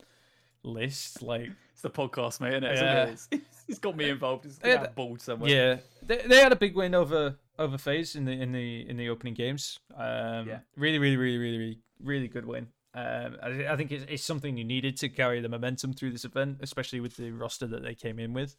list. 0.66 1.22
Like, 1.22 1.50
It's 1.74 1.82
the 1.82 1.90
podcast, 1.90 2.42
mate, 2.42 2.54
isn't 2.54 2.64
it? 2.64 2.76
Yeah. 2.76 3.06
It's, 3.06 3.30
it's 3.68 3.80
got 3.80 3.96
me 3.96 4.10
involved. 4.10 4.46
It's 4.46 4.60
Yeah, 4.64 4.88
bald 4.96 5.22
somewhere. 5.22 5.50
yeah, 5.50 5.78
they, 6.04 6.28
they 6.28 6.38
had 6.42 6.52
a 6.52 6.56
big 6.56 6.76
win 6.76 6.94
over 6.96 7.38
over 7.58 7.78
FaZe 7.78 8.16
in 8.16 8.26
the 8.26 8.32
in 8.34 8.52
the 8.52 8.88
in 8.90 8.98
the 8.98 9.10
opening 9.10 9.34
games. 9.34 9.80
Um, 9.96 10.48
Yeah. 10.48 10.60
really, 10.76 11.00
really, 11.00 11.18
really, 11.18 11.38
really, 11.38 11.58
really, 11.58 11.80
really 12.02 12.28
good 12.28 12.46
win. 12.46 12.68
Um, 12.94 13.38
I, 13.44 13.68
I 13.68 13.76
think 13.76 13.92
it's, 13.92 14.06
it's 14.08 14.24
something 14.24 14.56
you 14.58 14.64
needed 14.64 14.96
to 14.98 15.10
carry 15.10 15.42
the 15.42 15.50
momentum 15.50 15.94
through 15.94 16.12
this 16.12 16.24
event, 16.26 16.60
especially 16.62 17.00
with 17.02 17.18
the 17.18 17.32
roster 17.32 17.68
that 17.68 17.84
they 17.84 17.94
came 17.96 18.20
in 18.20 18.34
with. 18.34 18.56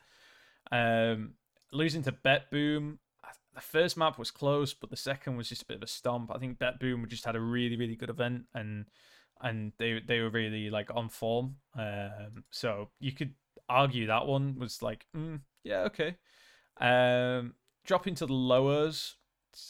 Um, 0.73 1.35
losing 1.73 2.03
to 2.03 2.13
Bet 2.13 2.51
Boom, 2.51 2.99
the 3.55 3.61
first 3.63 3.97
map 3.97 4.19
was 4.19 4.31
close, 4.31 4.75
but 4.75 4.91
the 4.91 4.97
second 4.97 5.37
was 5.37 5.49
just 5.49 5.63
a 5.63 5.67
bit 5.67 5.79
of 5.79 5.83
a 5.83 5.87
stomp. 5.87 6.31
I 6.35 6.39
think 6.39 6.59
Bet 6.59 6.79
Boom 6.81 7.07
just 7.09 7.25
had 7.25 7.37
a 7.37 7.41
really, 7.41 7.77
really 7.77 7.97
good 7.97 8.11
event, 8.11 8.45
and 8.55 8.87
and 9.41 9.73
they 9.79 10.01
they 10.07 10.21
were 10.21 10.31
really 10.31 10.71
like 10.71 10.91
on 10.95 11.09
form. 11.09 11.57
Um, 11.79 12.45
so 12.51 12.91
you 13.01 13.13
could 13.13 13.35
argue 13.69 14.07
that 14.07 14.27
one 14.27 14.59
was 14.59 14.83
like, 14.83 15.07
mm, 15.17 15.41
yeah, 15.65 15.81
okay. 15.83 16.17
Um, 16.81 17.55
dropping 17.85 18.15
to 18.17 18.27
the 18.27 18.33
lowers, 18.33 19.17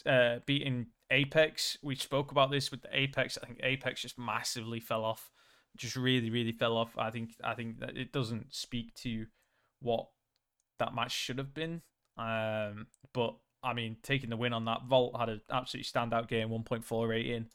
uh, 0.05 0.37
beating 0.45 0.87
Apeks. 1.11 1.77
We 1.81 1.95
spoke 1.95 2.31
about 2.31 2.51
this 2.51 2.71
with 2.71 2.81
the 2.81 2.89
Apeks. 2.89 3.37
I 3.41 3.47
think 3.47 3.61
Apeks 3.61 4.01
just 4.01 4.19
massively 4.19 4.79
fell 4.79 5.03
off. 5.03 5.31
Just 5.75 5.95
really, 5.95 6.29
really 6.29 6.51
fell 6.51 6.77
off. 6.77 6.97
I 6.97 7.11
think. 7.11 7.31
I 7.43 7.53
think 7.53 7.79
that 7.79 7.97
it 7.97 8.11
doesn't 8.11 8.53
speak 8.53 8.93
to 8.95 9.25
what 9.81 10.07
that 10.79 10.95
match 10.95 11.11
should 11.11 11.37
have 11.37 11.53
been. 11.53 11.81
Um, 12.17 12.87
but 13.13 13.35
I 13.63 13.73
mean, 13.73 13.97
taking 14.01 14.29
the 14.29 14.37
win 14.37 14.53
on 14.53 14.65
that, 14.65 14.83
Vault 14.87 15.19
had 15.19 15.29
an 15.29 15.41
absolutely 15.51 15.89
standout 15.89 16.27
game, 16.27 16.49
1.4 16.49 17.07
rating. 17.07 17.47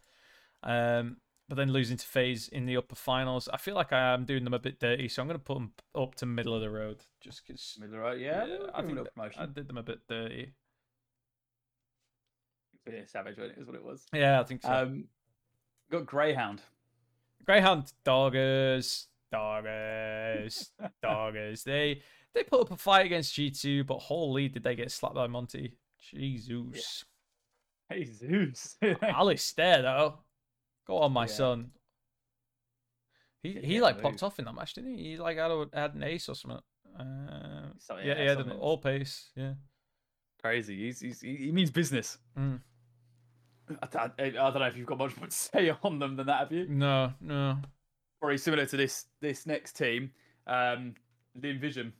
Um, 0.62 1.16
but 1.48 1.56
then 1.56 1.72
losing 1.72 1.96
to 1.96 2.06
FaZe 2.06 2.48
in 2.48 2.66
the 2.66 2.76
upper 2.76 2.94
finals, 2.94 3.48
I 3.52 3.56
feel 3.56 3.74
like 3.74 3.92
I 3.92 4.14
am 4.14 4.24
doing 4.24 4.44
them 4.44 4.54
a 4.54 4.58
bit 4.58 4.80
dirty, 4.80 5.08
so 5.08 5.22
I'm 5.22 5.28
going 5.28 5.38
to 5.38 5.44
put 5.44 5.54
them 5.54 5.72
up 5.94 6.14
to 6.16 6.26
middle 6.26 6.54
of 6.54 6.60
the 6.60 6.70
road, 6.70 6.98
just 7.20 7.46
because. 7.46 7.76
Middle 7.78 7.96
of 7.96 8.00
the 8.00 8.06
road, 8.06 8.20
yeah. 8.20 8.46
Yeah, 8.46 8.56
I 8.74 8.82
think 8.82 8.98
promotion. 9.14 9.42
I 9.42 9.46
did 9.46 9.68
them 9.68 9.78
a 9.78 9.82
bit 9.82 10.00
dirty. 10.08 10.52
Yeah, 12.90 13.00
Savage 13.06 13.36
wasn't 13.36 13.58
it, 13.58 13.60
is 13.60 13.66
what 13.66 13.76
it 13.76 13.84
was. 13.84 14.06
Yeah, 14.12 14.40
I 14.40 14.44
think 14.44 14.62
so. 14.62 14.72
Um, 14.72 15.04
got 15.90 16.06
Greyhound. 16.06 16.62
Greyhound 17.44 17.92
doggers, 18.04 19.06
doggers, 19.32 20.70
doggers. 21.04 21.64
They 21.64 22.02
they 22.34 22.42
put 22.44 22.60
up 22.62 22.70
a 22.70 22.76
fight 22.76 23.06
against 23.06 23.36
G2, 23.36 23.86
but 23.86 23.98
holy 23.98 24.48
did 24.48 24.64
they 24.64 24.74
get 24.74 24.90
slapped 24.90 25.14
by 25.14 25.26
Monte. 25.26 25.74
Jesus. 26.00 27.04
Hey 27.88 28.04
Zeus. 28.04 28.76
Alistair 29.02 29.82
though. 29.82 30.18
Go 30.86 30.98
on, 30.98 31.12
my 31.12 31.22
Yeah. 31.22 31.26
son. 31.26 31.70
He 33.42 33.52
he 33.60 33.80
like 33.80 33.96
move. 33.96 34.02
popped 34.04 34.22
off 34.22 34.38
in 34.38 34.44
that 34.44 34.54
match, 34.54 34.74
didn't 34.74 34.96
he? 34.96 35.02
He 35.10 35.16
like 35.16 35.36
had, 35.36 35.50
a, 35.50 35.66
had 35.72 35.94
an 35.94 36.02
ace 36.04 36.28
or 36.28 36.34
something. 36.34 36.60
Uh, 36.98 37.70
Something, 37.78 38.06
yeah, 38.06 38.14
yeah, 38.14 38.20
he 38.22 38.26
had 38.28 38.38
an 38.40 38.50
all 38.52 38.78
pace. 38.78 39.30
Yeah. 39.34 39.54
Crazy. 40.40 40.76
He's, 40.76 41.00
he's, 41.00 41.20
he 41.20 41.36
he 41.36 41.52
means 41.52 41.70
business. 41.70 42.18
Mm. 42.38 42.60
I, 43.82 43.86
I, 43.96 44.10
I 44.18 44.30
don't 44.30 44.58
know 44.58 44.64
if 44.66 44.76
you've 44.76 44.86
got 44.86 44.98
much 44.98 45.16
more 45.16 45.26
to 45.26 45.32
say 45.34 45.72
on 45.82 45.98
them 45.98 46.16
than 46.16 46.26
that, 46.26 46.38
have 46.40 46.52
you? 46.52 46.66
No, 46.68 47.12
no. 47.20 47.58
Very 48.20 48.38
similar 48.38 48.66
to 48.66 48.76
this 48.76 49.06
this 49.20 49.46
next 49.46 49.72
team, 49.76 50.10
um, 50.46 50.94
the 51.34 51.50
Envision. 51.50 51.92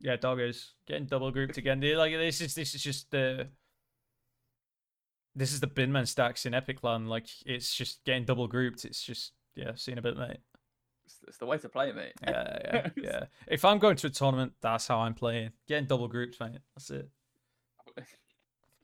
Yeah, 0.00 0.16
doggers 0.16 0.74
getting 0.86 1.06
double 1.06 1.32
grouped 1.32 1.56
again. 1.56 1.80
They- 1.80 1.96
Like 1.96 2.12
this 2.12 2.40
is 2.40 2.54
this 2.54 2.74
is 2.74 2.82
just 2.82 3.10
the 3.10 3.48
this 5.38 5.52
is 5.52 5.60
the 5.60 5.68
binman 5.68 6.06
stacks 6.06 6.44
in 6.44 6.52
Epic 6.52 6.82
Land. 6.82 7.08
Like 7.08 7.28
it's 7.46 7.74
just 7.74 8.04
getting 8.04 8.24
double 8.24 8.48
grouped. 8.48 8.84
It's 8.84 9.02
just 9.02 9.32
yeah, 9.54 9.72
seen 9.76 9.96
a 9.96 10.02
bit, 10.02 10.16
mate. 10.16 10.38
It's, 11.06 11.16
it's 11.26 11.38
the 11.38 11.46
way 11.46 11.58
to 11.58 11.68
play 11.68 11.90
it, 11.90 11.96
mate. 11.96 12.12
Yeah, 12.22 12.58
yeah, 12.64 12.88
yeah. 12.96 13.24
If 13.46 13.64
I'm 13.64 13.78
going 13.78 13.96
to 13.96 14.08
a 14.08 14.10
tournament, 14.10 14.52
that's 14.60 14.88
how 14.88 14.98
I'm 14.98 15.14
playing. 15.14 15.52
Getting 15.68 15.86
double 15.86 16.08
grouped, 16.08 16.40
mate. 16.40 16.58
That's 16.74 16.90
it. 16.90 17.08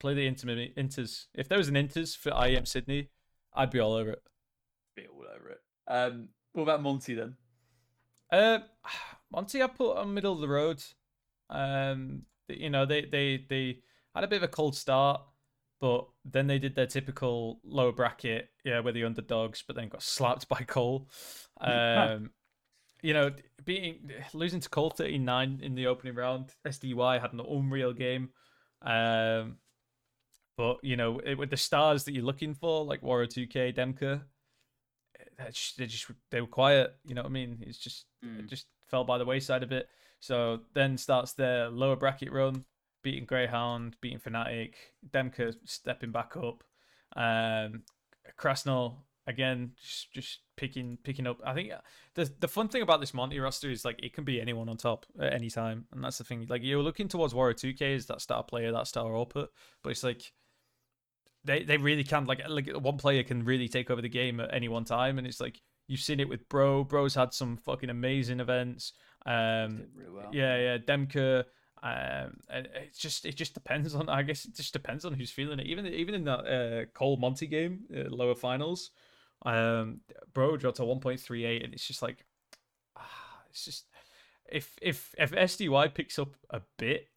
Play 0.00 0.14
the 0.14 0.26
intermediate 0.26 0.76
inters. 0.76 1.26
If 1.34 1.48
there 1.48 1.58
was 1.58 1.68
an 1.68 1.74
inters 1.74 2.16
for 2.16 2.30
IEM 2.30 2.66
Sydney, 2.66 3.10
I'd 3.54 3.70
be 3.70 3.80
all 3.80 3.94
over 3.94 4.10
it. 4.10 4.22
Be 4.96 5.06
all 5.06 5.24
over 5.34 5.50
it. 5.50 5.60
Um, 5.88 6.28
what 6.52 6.64
about 6.64 6.82
Monte 6.82 7.14
then? 7.14 7.36
Uh, 8.30 8.58
Monte, 9.32 9.62
I 9.62 9.66
put 9.66 9.96
on 9.96 10.12
middle 10.12 10.34
of 10.34 10.40
the 10.40 10.48
road. 10.48 10.82
Um, 11.48 12.22
you 12.48 12.70
know, 12.70 12.84
they 12.84 13.02
they 13.02 13.44
they 13.48 13.78
had 14.14 14.24
a 14.24 14.28
bit 14.28 14.36
of 14.36 14.42
a 14.42 14.48
cold 14.48 14.76
start, 14.76 15.22
but 15.80 16.06
then 16.24 16.46
they 16.46 16.58
did 16.58 16.74
their 16.74 16.87
typical 16.87 17.60
lower 17.64 17.92
bracket, 17.92 18.48
yeah, 18.64 18.80
we're 18.80 18.92
the 18.92 19.04
underdogs, 19.04 19.62
but 19.66 19.76
then 19.76 19.88
got 19.88 20.02
slapped 20.02 20.48
by 20.48 20.60
Cole. 20.60 21.08
Um, 21.60 22.30
you 23.02 23.12
know, 23.12 23.30
being 23.64 24.10
losing 24.32 24.60
to 24.60 24.68
Cole 24.68 24.90
thirty 24.90 25.18
nine 25.18 25.60
in 25.62 25.74
the 25.74 25.87
opening 25.87 26.14
round. 26.14 26.50
SDY 26.66 27.20
had 27.20 27.32
an 27.32 27.40
unreal 27.40 27.92
game. 27.92 28.30
Um, 28.82 29.56
but 30.56 30.78
you 30.82 30.96
know, 30.96 31.18
it, 31.20 31.37
with 31.37 31.50
the 31.50 31.56
stars 31.56 32.04
that 32.04 32.12
you're 32.12 32.24
looking 32.24 32.54
for, 32.54 32.84
like 32.84 33.02
Woro2k, 33.02 33.74
Demka, 33.76 34.22
they 35.38 35.44
just, 35.50 35.78
they 35.78 35.87
just 35.87 36.06
they 36.30 36.40
were 36.40 36.46
quiet. 36.46 36.94
You 37.04 37.14
know 37.14 37.22
what 37.22 37.28
I 37.28 37.32
mean? 37.32 37.58
It's 37.66 37.78
just 37.78 38.06
it 38.22 38.46
Mm. 38.46 38.48
just 38.48 38.66
fell 38.88 39.04
by 39.04 39.18
the 39.18 39.24
wayside 39.24 39.62
a 39.62 39.66
bit. 39.66 39.88
So 40.20 40.60
then 40.74 40.96
starts 40.96 41.32
their 41.32 41.68
lower 41.68 41.96
bracket 41.96 42.32
run, 42.32 42.64
beating 43.04 43.24
Greyhound, 43.24 43.96
beating 44.00 44.18
Fnatic, 44.18 44.72
Demka 45.08 45.54
stepping 45.64 46.10
back 46.10 46.36
up, 46.36 46.64
um, 47.14 47.82
Krasnal 48.36 48.96
again 49.26 49.72
just, 49.80 50.12
just 50.12 50.38
picking 50.56 50.98
picking 51.02 51.26
up. 51.26 51.40
I 51.44 51.54
think 51.54 51.72
uh, 51.72 51.78
the 52.14 52.30
the 52.40 52.48
fun 52.48 52.68
thing 52.68 52.82
about 52.82 53.00
this 53.00 53.14
Monte 53.14 53.38
roster 53.38 53.70
is 53.70 53.84
like 53.84 54.02
it 54.02 54.12
can 54.12 54.24
be 54.24 54.40
anyone 54.40 54.68
on 54.68 54.76
top 54.76 55.06
at 55.20 55.32
any 55.32 55.50
time, 55.50 55.86
and 55.92 56.02
that's 56.02 56.18
the 56.18 56.24
thing. 56.24 56.46
Like 56.48 56.62
you're 56.64 56.82
looking 56.82 57.08
towards 57.08 57.32
Woro2k 57.32 57.94
as 57.94 58.06
that 58.06 58.20
star 58.20 58.42
player, 58.42 58.72
that 58.72 58.88
star 58.88 59.16
output, 59.16 59.50
but 59.82 59.90
it's 59.90 60.02
like 60.02 60.32
they 61.44 61.62
they 61.62 61.76
really 61.76 62.04
can 62.04 62.24
like 62.24 62.40
like 62.48 62.70
one 62.72 62.96
player 62.96 63.22
can 63.22 63.44
really 63.44 63.68
take 63.68 63.90
over 63.90 64.02
the 64.02 64.08
game 64.08 64.40
at 64.40 64.52
any 64.52 64.68
one 64.68 64.84
time, 64.84 65.18
and 65.18 65.26
it's 65.26 65.40
like 65.40 65.60
you've 65.86 66.00
seen 66.00 66.20
it 66.20 66.28
with 66.28 66.48
Bro. 66.48 66.84
Bro's 66.84 67.14
had 67.14 67.32
some 67.32 67.56
fucking 67.58 67.90
amazing 67.90 68.40
events. 68.40 68.92
Um, 69.26 69.86
really 69.94 70.10
well. 70.10 70.30
yeah, 70.32 70.56
yeah, 70.56 70.78
Demka. 70.78 71.44
Um, 71.85 72.40
and 72.49 72.66
it 72.75 72.97
just 72.97 73.27
it 73.27 73.37
just 73.37 73.53
depends 73.53 73.94
on. 73.94 74.09
I 74.09 74.23
guess 74.23 74.47
it 74.47 74.55
just 74.55 74.73
depends 74.73 75.05
on 75.05 75.12
who's 75.12 75.31
feeling 75.31 75.59
it. 75.59 75.66
Even 75.66 75.87
even 75.87 76.14
in 76.14 76.25
that 76.25 76.40
uh, 76.40 76.87
Cole 76.94 77.18
Monte 77.18 77.47
game, 77.47 77.81
uh, 77.94 78.09
lower 78.09 78.35
finals, 78.35 78.90
um, 79.44 80.01
bro 80.33 80.57
dropped 80.57 80.79
to 80.79 80.85
one 80.87 81.01
point 81.01 81.20
three 81.20 81.44
eight, 81.44 81.62
and 81.62 81.75
it's 81.75 81.87
just 81.87 82.01
like, 82.01 82.25
ah, 82.97 83.42
it's 83.51 83.66
just 83.66 83.85
if 84.51 84.79
if 84.81 85.14
if 85.18 85.33
SDY 85.33 85.92
picks 85.92 86.18
up 86.18 86.37
a 86.49 86.62
bit, 86.79 87.09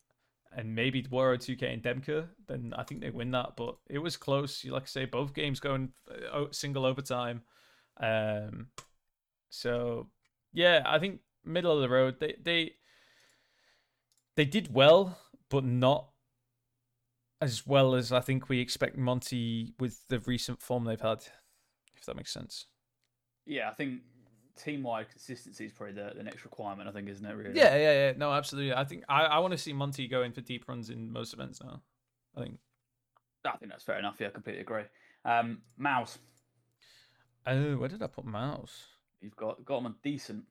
and 0.52 0.76
maybe 0.76 1.02
Woro2k 1.02 1.74
and 1.74 1.82
Demka, 1.82 2.28
then 2.48 2.74
I 2.76 2.84
think 2.84 3.00
they 3.00 3.10
win 3.10 3.32
that. 3.32 3.56
But 3.56 3.78
it 3.90 4.00
was 4.00 4.18
close. 4.18 4.66
You 4.66 4.74
like 4.74 4.84
I 4.84 4.88
say, 4.88 5.06
both 5.06 5.34
games 5.34 5.62
going 5.62 5.94
uh, 6.34 6.46
single 6.52 6.86
overtime. 6.86 7.44
Um, 8.02 8.68
so 9.50 10.08
yeah, 10.52 10.84
I 10.86 11.00
think 11.00 11.22
middle 11.46 11.74
of 11.74 11.82
the 11.82 11.90
road. 11.90 12.20
They 12.20 12.36
they 12.44 12.72
they 14.38 14.46
did 14.46 14.74
well, 14.74 15.18
but 15.50 15.66
not 15.66 16.08
as 17.42 17.68
well 17.68 17.94
as 17.96 18.12
I 18.12 18.22
think 18.22 18.48
we 18.50 18.60
expect 18.60 18.98
Monte 18.98 19.74
with 19.80 20.08
the 20.08 20.20
recent 20.20 20.62
form 20.62 20.86
they've 20.86 21.02
had. 21.02 21.24
If 21.98 22.06
that 22.06 22.16
makes 22.16 22.32
sense. 22.32 22.68
Yeah, 23.46 23.70
I 23.70 23.74
think 23.74 24.02
team 24.56 24.84
wide 24.84 25.10
consistency 25.10 25.66
is 25.66 25.72
probably 25.72 25.96
the, 25.96 26.14
the 26.16 26.24
next 26.24 26.44
requirement, 26.44 26.88
I 26.88 26.92
think, 26.92 27.10
isn't 27.10 27.26
it, 27.26 27.34
really? 27.34 27.58
Yeah, 27.58 27.76
yeah, 27.76 27.94
yeah. 27.94 28.14
No, 28.18 28.32
absolutely. 28.32 28.74
I 28.74 28.84
think 28.86 29.04
I, 29.10 29.24
I 29.26 29.40
want 29.40 29.52
to 29.52 29.58
see 29.58 29.74
Monte 29.74 30.08
going 30.08 30.32
for 30.32 30.42
deep 30.42 30.68
runs 30.68 30.90
in 30.90 31.12
most 31.12 31.34
events 31.34 31.62
now. 31.64 31.82
I 32.36 32.42
think. 32.42 32.60
I 33.46 33.58
think 33.58 33.72
that's 33.72 33.84
fair 33.84 33.98
enough. 34.00 34.18
Yeah, 34.20 34.28
I 34.28 34.32
completely 34.32 34.62
agree. 34.62 34.84
Um, 35.26 35.60
MOUZ, 35.78 36.20
Oh, 37.46 37.78
where 37.78 37.90
did 37.90 38.04
I 38.04 38.08
put 38.08 38.26
MOUZ? 38.26 38.70
you've 39.22 39.36
got 39.36 39.64
got 39.66 39.80
him 39.80 39.86
on 39.88 39.96
decent. 40.04 40.44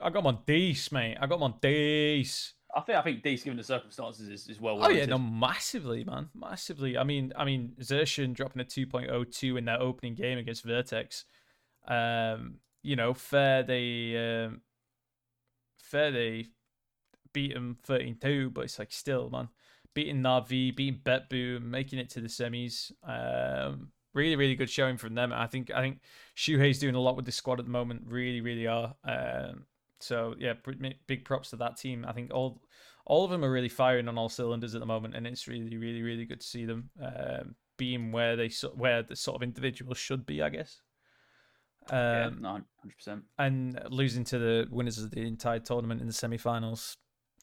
I 0.00 0.10
got 0.10 0.20
him 0.20 0.26
on 0.28 0.38
Dees, 0.46 0.90
mate. 0.92 1.16
I 1.20 1.26
got 1.26 1.36
him 1.36 1.42
on 1.44 1.54
Dees. 1.60 2.54
I 2.74 2.80
think 2.82 2.98
I 2.98 3.02
think 3.02 3.22
decent 3.22 3.44
given 3.44 3.56
the 3.56 3.64
circumstances 3.64 4.28
is, 4.28 4.48
is 4.48 4.60
well 4.60 4.84
Oh 4.84 4.90
yeah, 4.90 5.06
no, 5.06 5.18
massively, 5.18 6.04
man, 6.04 6.28
massively. 6.34 6.98
I 6.98 7.04
mean, 7.04 7.32
I 7.36 7.44
mean, 7.44 7.72
xertioN 7.80 8.34
dropping 8.34 8.60
a 8.60 8.64
2.02 8.64 9.58
in 9.58 9.64
their 9.64 9.80
opening 9.80 10.14
game 10.14 10.38
against 10.38 10.64
Vertex. 10.64 11.24
Um, 11.86 12.56
you 12.82 12.94
know, 12.94 13.14
fair 13.14 13.62
they, 13.62 14.44
um, 14.44 14.60
fair 15.80 16.10
they 16.10 16.46
beat 17.32 17.54
them 17.54 17.78
13-2, 17.88 18.52
but 18.52 18.64
it's 18.64 18.78
like 18.78 18.92
still, 18.92 19.30
man, 19.30 19.48
beating 19.94 20.22
Navi, 20.22 20.74
beating 20.74 21.00
Betbu, 21.02 21.62
making 21.62 21.98
it 21.98 22.10
to 22.10 22.20
the 22.20 22.28
semis. 22.28 22.92
Um, 23.02 23.92
really, 24.12 24.36
really 24.36 24.54
good 24.54 24.70
showing 24.70 24.98
from 24.98 25.14
them. 25.14 25.32
I 25.32 25.46
think, 25.46 25.70
I 25.74 25.80
think 25.80 26.00
Shuhei's 26.36 26.78
doing 26.78 26.94
a 26.94 27.00
lot 27.00 27.16
with 27.16 27.24
the 27.24 27.32
squad 27.32 27.60
at 27.60 27.64
the 27.64 27.72
moment. 27.72 28.02
Really, 28.06 28.42
really 28.42 28.66
are. 28.66 28.94
Um, 29.04 29.64
so 30.00 30.34
yeah, 30.38 30.54
big 31.06 31.24
props 31.24 31.50
to 31.50 31.56
that 31.56 31.76
team. 31.76 32.04
I 32.08 32.12
think 32.12 32.32
all 32.32 32.60
all 33.04 33.24
of 33.24 33.30
them 33.30 33.44
are 33.44 33.50
really 33.50 33.68
firing 33.70 34.06
on 34.08 34.18
all 34.18 34.28
cylinders 34.28 34.74
at 34.74 34.80
the 34.80 34.86
moment, 34.86 35.14
and 35.14 35.26
it's 35.26 35.48
really, 35.48 35.76
really, 35.76 36.02
really 36.02 36.24
good 36.26 36.40
to 36.40 36.46
see 36.46 36.64
them 36.66 36.90
um, 37.02 37.54
being 37.76 38.12
where 38.12 38.36
they 38.36 38.50
where 38.74 39.02
the 39.02 39.16
sort 39.16 39.36
of 39.36 39.42
individuals 39.42 39.98
should 39.98 40.26
be, 40.26 40.42
I 40.42 40.50
guess. 40.50 40.80
yeah, 41.90 42.26
Um, 42.26 42.42
no, 42.42 42.50
hundred 42.50 42.96
percent. 42.96 43.24
and 43.38 43.80
losing 43.90 44.24
to 44.24 44.38
the 44.38 44.66
winners 44.70 44.98
of 44.98 45.10
the 45.10 45.22
entire 45.22 45.58
tournament 45.60 46.00
in 46.00 46.06
the 46.06 46.12
semi-finals, 46.12 46.96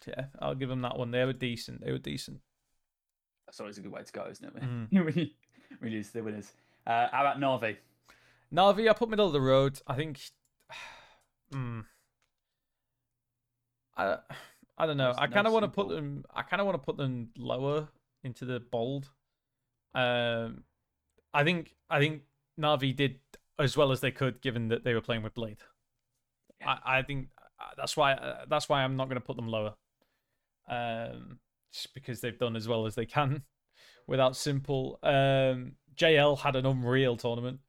yeah, 0.06 0.26
I'll 0.40 0.56
give 0.56 0.70
them 0.70 0.82
that 0.84 0.98
one. 0.98 1.12
They 1.12 1.26
were 1.26 1.34
decent. 1.34 1.84
They 1.84 1.92
were 1.92 1.98
decent. 1.98 2.40
That's 3.48 3.60
always 3.60 3.78
a 3.78 3.82
good 3.82 3.92
way 3.92 4.04
to 4.04 4.12
go, 4.12 4.28
isn't 4.30 4.46
it? 4.46 4.54
When 4.54 4.88
you 4.92 5.90
lose 5.90 6.10
the 6.12 6.22
winners. 6.24 6.52
Uh, 6.86 7.08
how 7.12 7.22
about 7.22 7.40
Navi? 7.40 7.78
Navi, 8.54 8.90
I 8.90 8.94
put 8.94 9.10
middle 9.10 9.26
of 9.28 9.34
the 9.34 9.42
road. 9.42 9.80
I 9.88 9.96
think. 9.96 10.20
Hmm. 11.52 11.82
I 13.98 14.18
I 14.78 14.86
don't 14.86 14.98
know. 14.98 15.12
Nice- 15.12 15.20
I 15.20 15.28
kind 15.28 15.48
of 15.48 15.54
want 15.54 15.64
to 15.64 15.70
put 15.70 15.90
them. 15.90 16.26
I 16.34 16.42
kind 16.44 16.60
of 16.60 16.68
want 16.68 16.82
to 16.82 16.86
put 16.86 16.98
them 16.98 17.30
lower 17.38 17.88
into 18.24 18.46
the 18.46 18.60
bold. 18.60 19.10
Um, 19.94 20.64
I 21.34 21.44
think 21.44 21.76
I 21.90 22.00
think 22.00 22.24
Navi 22.60 22.96
did 22.96 23.20
as 23.58 23.78
well 23.78 23.92
as 23.92 24.02
they 24.02 24.12
could, 24.12 24.42
given 24.42 24.68
that 24.70 24.84
they 24.84 24.94
were 24.94 25.02
playing 25.02 25.24
with 25.24 25.34
Blade. 25.34 25.58
Yeah. 26.60 26.78
I, 26.84 27.00
I 27.00 27.02
think 27.04 27.30
that's 27.78 27.96
why 27.96 28.14
uh, 28.14 28.46
that's 28.50 28.68
why 28.68 28.84
I'm 28.84 28.96
not 28.96 29.06
going 29.10 29.20
to 29.20 29.26
put 29.26 29.36
them 29.36 29.48
lower. 29.48 29.76
Um, 30.68 31.40
just 31.72 31.94
because 31.94 32.22
they've 32.22 32.38
done 32.38 32.56
as 32.56 32.68
well 32.68 32.86
as 32.86 32.96
they 32.96 33.06
can 33.06 33.44
without 34.08 34.34
s1mple. 34.34 34.98
Um, 35.04 35.74
JL 35.96 36.40
had 36.40 36.56
an 36.56 36.66
unreal 36.66 37.16
tournament. 37.18 37.60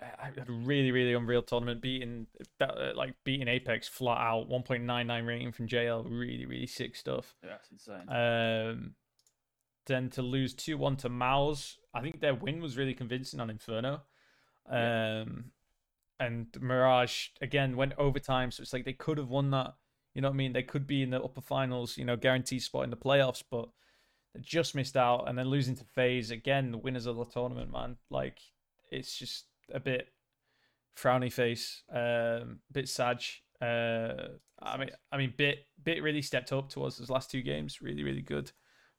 I 0.00 0.26
had 0.26 0.38
a 0.48 0.52
really, 0.52 0.92
really 0.92 1.12
unreal 1.12 1.42
tournament, 1.42 1.80
beating 1.80 2.26
uh, 2.60 2.92
like 2.94 3.14
beating 3.24 3.48
Apeks 3.48 3.88
flat 3.88 4.18
out, 4.18 4.48
1.99 4.48 5.26
rating 5.26 5.52
from 5.52 5.66
JL. 5.66 6.06
Really, 6.08 6.46
really 6.46 6.66
sick 6.66 6.94
stuff. 6.94 7.34
Yeah, 7.42 7.50
that's 7.50 7.70
insane. 7.72 8.08
Um, 8.08 8.94
then 9.86 10.08
to 10.10 10.22
lose 10.22 10.54
two 10.54 10.78
one 10.78 10.96
to 10.98 11.08
MOUZ, 11.08 11.78
I 11.92 12.00
think 12.00 12.20
their 12.20 12.34
win 12.34 12.60
was 12.60 12.76
really 12.76 12.94
convincing 12.94 13.40
on 13.40 13.50
Inferno. 13.50 14.02
Um, 14.70 15.46
and 16.20 16.46
Mirage 16.60 17.28
again 17.40 17.76
went 17.76 17.94
overtime, 17.98 18.50
so 18.50 18.62
it's 18.62 18.72
like 18.72 18.84
they 18.84 18.92
could 18.92 19.18
have 19.18 19.30
won 19.30 19.50
that. 19.50 19.74
You 20.14 20.22
know 20.22 20.28
what 20.28 20.34
I 20.34 20.36
mean? 20.36 20.52
They 20.52 20.62
could 20.62 20.86
be 20.86 21.02
in 21.02 21.10
the 21.10 21.22
upper 21.22 21.40
finals, 21.40 21.96
you 21.96 22.04
know, 22.04 22.16
guaranteed 22.16 22.62
spot 22.62 22.84
in 22.84 22.90
the 22.90 22.96
playoffs, 22.96 23.42
but 23.50 23.68
they 24.34 24.40
just 24.40 24.74
missed 24.74 24.96
out. 24.96 25.28
And 25.28 25.36
then 25.38 25.46
losing 25.46 25.76
to 25.76 25.84
FaZe 25.84 26.30
again, 26.30 26.70
the 26.70 26.78
winners 26.78 27.06
of 27.06 27.16
the 27.16 27.24
tournament, 27.24 27.72
man. 27.72 27.96
Like 28.10 28.38
it's 28.90 29.16
just 29.16 29.46
a 29.72 29.80
bit 29.80 30.08
frowny 30.96 31.32
face, 31.32 31.82
um, 31.92 32.60
bit 32.72 32.88
sad. 32.88 33.22
Uh, 33.60 34.28
I 34.60 34.76
mean, 34.76 34.90
I 35.12 35.16
mean, 35.16 35.34
b1t 35.38 35.58
b1t 35.84 36.02
really 36.02 36.22
stepped 36.22 36.52
up 36.52 36.68
towards 36.68 36.98
those 36.98 37.10
last 37.10 37.30
two 37.30 37.42
games. 37.42 37.80
Really, 37.80 38.02
really 38.02 38.22
good. 38.22 38.50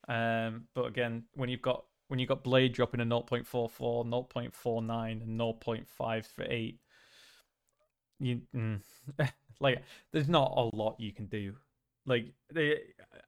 Um, 0.08 0.68
but 0.74 0.86
again, 0.86 1.24
when 1.36 1.50
you've 1.50 1.62
got 1.62 1.84
when 2.08 2.20
you've 2.20 2.30
got 2.30 2.44
Blade 2.44 2.74
dropping 2.74 3.02
a 3.02 3.06
0.44, 3.06 3.46
0.49, 3.78 5.22
and 5.22 5.40
0.5 5.40 6.26
for 6.26 6.44
eight, 6.50 6.80
you 8.20 8.42
mm, 8.56 8.82
like 9.60 9.84
there's 10.12 10.28
not 10.28 10.52
a 10.56 10.76
lot 10.76 11.00
you 11.00 11.14
can 11.14 11.28
do. 11.28 11.54
Like 12.06 12.34
they, 12.52 12.80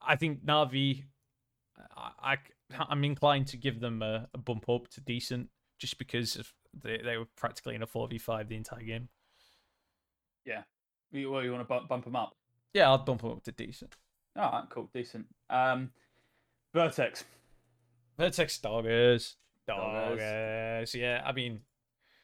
I 0.02 0.16
think 0.16 0.44
Navi, 0.44 1.04
I, 1.96 2.38
I 2.78 2.86
am 2.90 3.04
inclined 3.04 3.48
to 3.48 3.58
give 3.58 3.80
them 3.80 4.02
a, 4.02 4.28
a, 4.34 4.38
bump 4.38 4.68
up 4.70 4.88
to 4.90 5.02
decent 5.02 5.50
just 5.78 6.00
because 6.00 6.36
of 6.36 6.52
they 6.84 6.98
they 6.98 7.18
were 7.18 7.28
practically 7.36 7.76
in 7.76 7.84
a 7.84 7.88
four 7.88 8.08
v 8.08 8.18
five 8.18 8.50
the 8.50 8.56
entire 8.56 8.84
game. 8.84 9.10
Yeah, 10.46 10.64
you, 11.12 11.32
well, 11.32 11.44
you 11.44 11.52
want 11.52 11.62
to 11.62 11.68
bump, 11.68 11.88
bump 11.88 12.06
them 12.06 12.16
up? 12.16 12.36
Yeah, 12.74 12.90
I'll 12.90 12.98
bump 12.98 13.22
them 13.22 13.32
up 13.32 13.44
to 13.44 13.52
decent. 13.52 13.96
All 14.36 14.52
right, 14.52 14.64
cool, 14.70 14.90
decent. 14.94 15.28
Um, 15.50 15.92
Vertex. 16.74 17.26
Vertex 18.18 18.60
Doggers. 18.60 19.36
Doggers. 19.68 20.94
Yeah, 20.94 21.22
I 21.26 21.32
mean, 21.32 21.62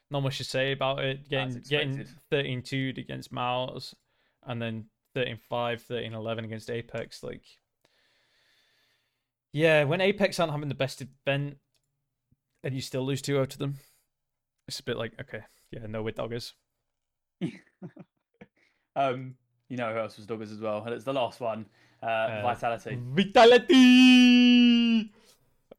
not 0.10 0.24
much 0.24 0.38
to 0.38 0.44
say 0.44 0.72
about 0.72 1.04
it. 1.04 1.28
Getting 1.30 1.62
getting 1.70 2.06
13 2.30 2.62
2 2.62 2.94
against 2.98 3.32
MOUZ 3.32 3.94
and 4.46 4.62
then 4.62 4.86
13 5.16 5.38
5, 5.50 5.82
13 5.82 6.14
11 6.14 6.46
against 6.46 6.70
Apeks. 6.70 7.24
Like, 7.24 7.44
yeah, 9.52 9.84
when 9.84 10.00
Apeks 10.00 10.40
aren't 10.40 10.54
having 10.54 10.70
the 10.70 10.76
best 10.76 11.02
event 11.02 11.58
and 12.64 12.74
you 12.74 12.82
still 12.82 13.06
lose 13.06 13.22
2 13.22 13.34
0 13.34 13.46
to 13.46 13.58
them, 13.58 13.76
it's 14.68 14.80
a 14.80 14.84
bit 14.84 14.98
like, 14.98 15.14
okay, 15.22 15.42
yeah, 15.72 15.86
no, 15.88 16.04
we're 16.04 16.14
Doggers. 16.14 16.54
um, 18.96 19.36
you 19.70 19.78
know 19.78 19.94
who 19.94 20.00
else 20.00 20.18
was 20.18 20.26
Doggers 20.26 20.52
as 20.52 20.60
well? 20.60 20.84
And 20.84 20.94
it's 20.94 21.06
the 21.06 21.14
last 21.14 21.40
one. 21.40 21.68
Uh, 22.02 22.06
uh, 22.06 22.42
Vitality. 22.44 23.00
Vitality! 23.02 25.12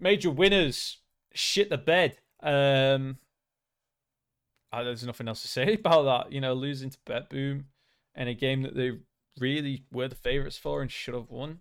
Major 0.00 0.30
winners. 0.30 0.98
Shit 1.34 1.70
the 1.70 1.78
bed. 1.78 2.18
Um, 2.42 3.18
uh, 4.72 4.84
there's 4.84 5.04
nothing 5.04 5.28
else 5.28 5.42
to 5.42 5.48
say 5.48 5.74
about 5.74 6.04
that. 6.04 6.32
You 6.32 6.40
know, 6.40 6.54
losing 6.54 6.90
to 6.90 6.98
BetBoom 7.06 7.64
in 8.16 8.28
a 8.28 8.34
game 8.34 8.62
that 8.62 8.74
they 8.74 8.92
really 9.38 9.84
were 9.92 10.08
the 10.08 10.14
favourites 10.14 10.58
for 10.58 10.82
and 10.82 10.90
should 10.90 11.14
have 11.14 11.30
won. 11.30 11.60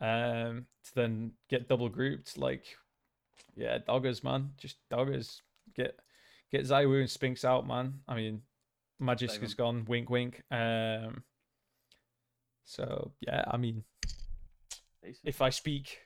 Um, 0.00 0.66
to 0.84 0.94
then 0.94 1.32
get 1.50 1.68
double 1.68 1.90
grouped, 1.90 2.38
like, 2.38 2.64
yeah, 3.54 3.76
doggers, 3.86 4.24
man, 4.24 4.52
just 4.56 4.78
doggers. 4.90 5.42
Get 5.74 5.98
get 6.50 6.66
ZywOo 6.66 7.00
and 7.00 7.08
spinx 7.08 7.44
out, 7.44 7.66
man. 7.66 8.00
I 8.08 8.14
mean, 8.16 8.42
Magisk 9.00 9.42
is 9.42 9.54
gone. 9.54 9.84
Wink, 9.88 10.10
wink. 10.10 10.42
Um, 10.50 11.24
so 12.64 13.12
yeah, 13.20 13.44
I 13.50 13.56
mean, 13.56 13.84
Decent. 15.02 15.20
if 15.24 15.42
I 15.42 15.50
speak, 15.50 15.98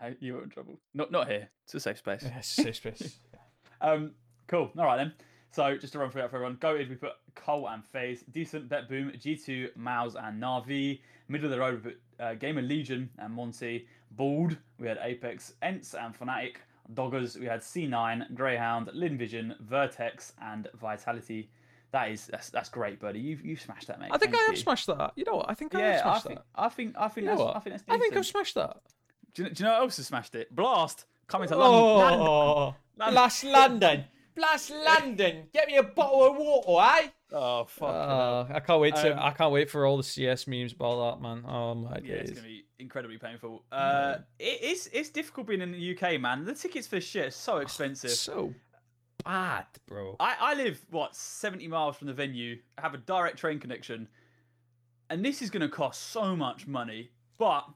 I, 0.00 0.16
you're 0.20 0.42
in 0.42 0.48
trouble. 0.48 0.80
Not 0.94 1.12
not 1.12 1.28
here. 1.28 1.50
It's 1.64 1.74
a 1.74 1.80
safe 1.80 1.98
space. 1.98 2.22
Yeah, 2.22 2.38
it's 2.38 2.58
a 2.58 2.62
safe 2.62 2.76
space. 2.76 3.18
um, 3.80 4.12
cool. 4.46 4.70
All 4.78 4.84
right 4.84 4.96
then. 4.96 5.12
So 5.50 5.76
just 5.76 5.92
to 5.94 5.98
run 5.98 6.10
through 6.10 6.22
that 6.22 6.30
for 6.30 6.36
everyone, 6.36 6.56
goated 6.56 6.88
we 6.90 6.94
put 6.94 7.12
coL 7.34 7.68
and 7.68 7.82
FaZe, 7.84 8.22
decent 8.32 8.68
BetBoom, 8.68 9.18
G2, 9.20 9.76
MOUZ 9.76 10.14
and 10.16 10.42
Navi. 10.42 11.00
Middle 11.28 11.46
of 11.46 11.50
the 11.52 11.58
road 11.58 11.74
we 11.74 11.90
put 11.90 12.00
uh, 12.20 12.34
GamerLegion 12.34 13.08
and 13.18 13.34
Monte. 13.34 13.86
Bald 14.10 14.56
we 14.78 14.88
had 14.88 14.98
Apeks, 14.98 15.52
ENCE 15.62 15.94
and 15.94 16.18
Fnatic. 16.18 16.56
Doggers 16.92 17.38
we 17.38 17.46
had 17.46 17.60
C9, 17.60 18.34
Greyhound, 18.34 18.90
Vision, 19.18 19.54
Vertex 19.60 20.32
and 20.42 20.68
Vitality. 20.80 21.50
That 21.90 22.10
is 22.10 22.26
that's 22.26 22.50
that's 22.50 22.68
great, 22.68 23.00
buddy. 23.00 23.18
You've 23.18 23.44
you've 23.44 23.60
smashed 23.60 23.86
that, 23.88 23.98
mate. 23.98 24.10
I 24.12 24.18
think 24.18 24.32
Thank 24.32 24.42
I 24.42 24.46
have 24.46 24.54
you. 24.56 24.60
smashed 24.60 24.86
that. 24.88 25.12
You 25.16 25.24
know 25.24 25.36
what? 25.36 25.50
I 25.50 25.54
think 25.54 25.74
I 25.74 25.80
yeah, 25.80 25.92
have 25.92 26.00
smashed 26.02 26.26
I 26.26 26.28
think, 26.28 26.38
that. 26.38 26.46
I 26.54 26.68
think 26.68 26.94
I 26.98 27.08
think 27.08 27.24
You 27.24 27.30
that's? 27.30 27.40
I 27.40 27.60
think 27.60 27.74
that's 27.76 27.84
I 27.88 27.98
think 27.98 28.16
I've 28.16 28.26
smashed 28.26 28.54
that. 28.56 28.76
Do 29.34 29.42
you, 29.42 29.48
know, 29.48 29.54
do 29.54 29.62
you 29.62 29.68
know 29.68 29.72
what 29.74 29.82
else 29.82 29.96
has 29.98 30.06
smashed 30.06 30.34
it? 30.34 30.54
Blast 30.54 31.04
coming 31.26 31.48
to 31.48 31.56
London. 31.56 32.20
Oh, 32.20 32.74
London. 32.96 33.14
Blast 33.14 33.44
London. 33.44 34.04
Blast 34.38 34.70
London. 34.70 35.48
Get 35.52 35.66
me 35.66 35.76
a 35.76 35.82
bottle 35.82 36.30
of 36.30 36.36
water, 36.36 37.00
eh? 37.02 37.08
Oh 37.32 37.64
fuck. 37.64 37.88
Uh, 37.88 38.46
I 38.54 38.60
can't 38.60 38.80
wait 38.80 38.94
to. 38.94 39.12
Um, 39.12 39.18
I 39.18 39.32
can't 39.32 39.52
wait 39.52 39.68
for 39.68 39.84
all 39.84 39.96
the 39.96 40.04
CS 40.04 40.46
memes 40.46 40.72
about 40.72 41.16
that, 41.16 41.22
man. 41.22 41.44
Oh 41.46 41.74
my 41.74 41.98
yeah, 42.02 42.14
it's 42.14 42.30
gonna 42.30 42.46
be 42.46 42.64
incredibly 42.78 43.18
painful. 43.18 43.64
Uh, 43.72 44.18
it, 44.38 44.58
it's 44.62 44.86
it's 44.92 45.08
difficult 45.10 45.48
being 45.48 45.60
in 45.60 45.72
the 45.72 45.96
UK, 45.96 46.20
man. 46.20 46.44
The 46.44 46.54
tickets 46.54 46.86
for 46.86 47.00
shit 47.00 47.26
are 47.26 47.30
so 47.30 47.58
expensive. 47.58 48.12
So 48.12 48.54
bad, 49.24 49.66
bro. 49.88 50.14
I, 50.20 50.36
I 50.40 50.54
live 50.54 50.80
what 50.90 51.16
seventy 51.16 51.66
miles 51.66 51.96
from 51.96 52.06
the 52.06 52.14
venue. 52.14 52.58
I 52.78 52.82
have 52.82 52.94
a 52.94 52.98
direct 52.98 53.38
train 53.38 53.58
connection, 53.58 54.08
and 55.10 55.24
this 55.24 55.42
is 55.42 55.50
going 55.50 55.62
to 55.62 55.68
cost 55.68 56.10
so 56.12 56.36
much 56.36 56.68
money. 56.68 57.10
But 57.38 57.68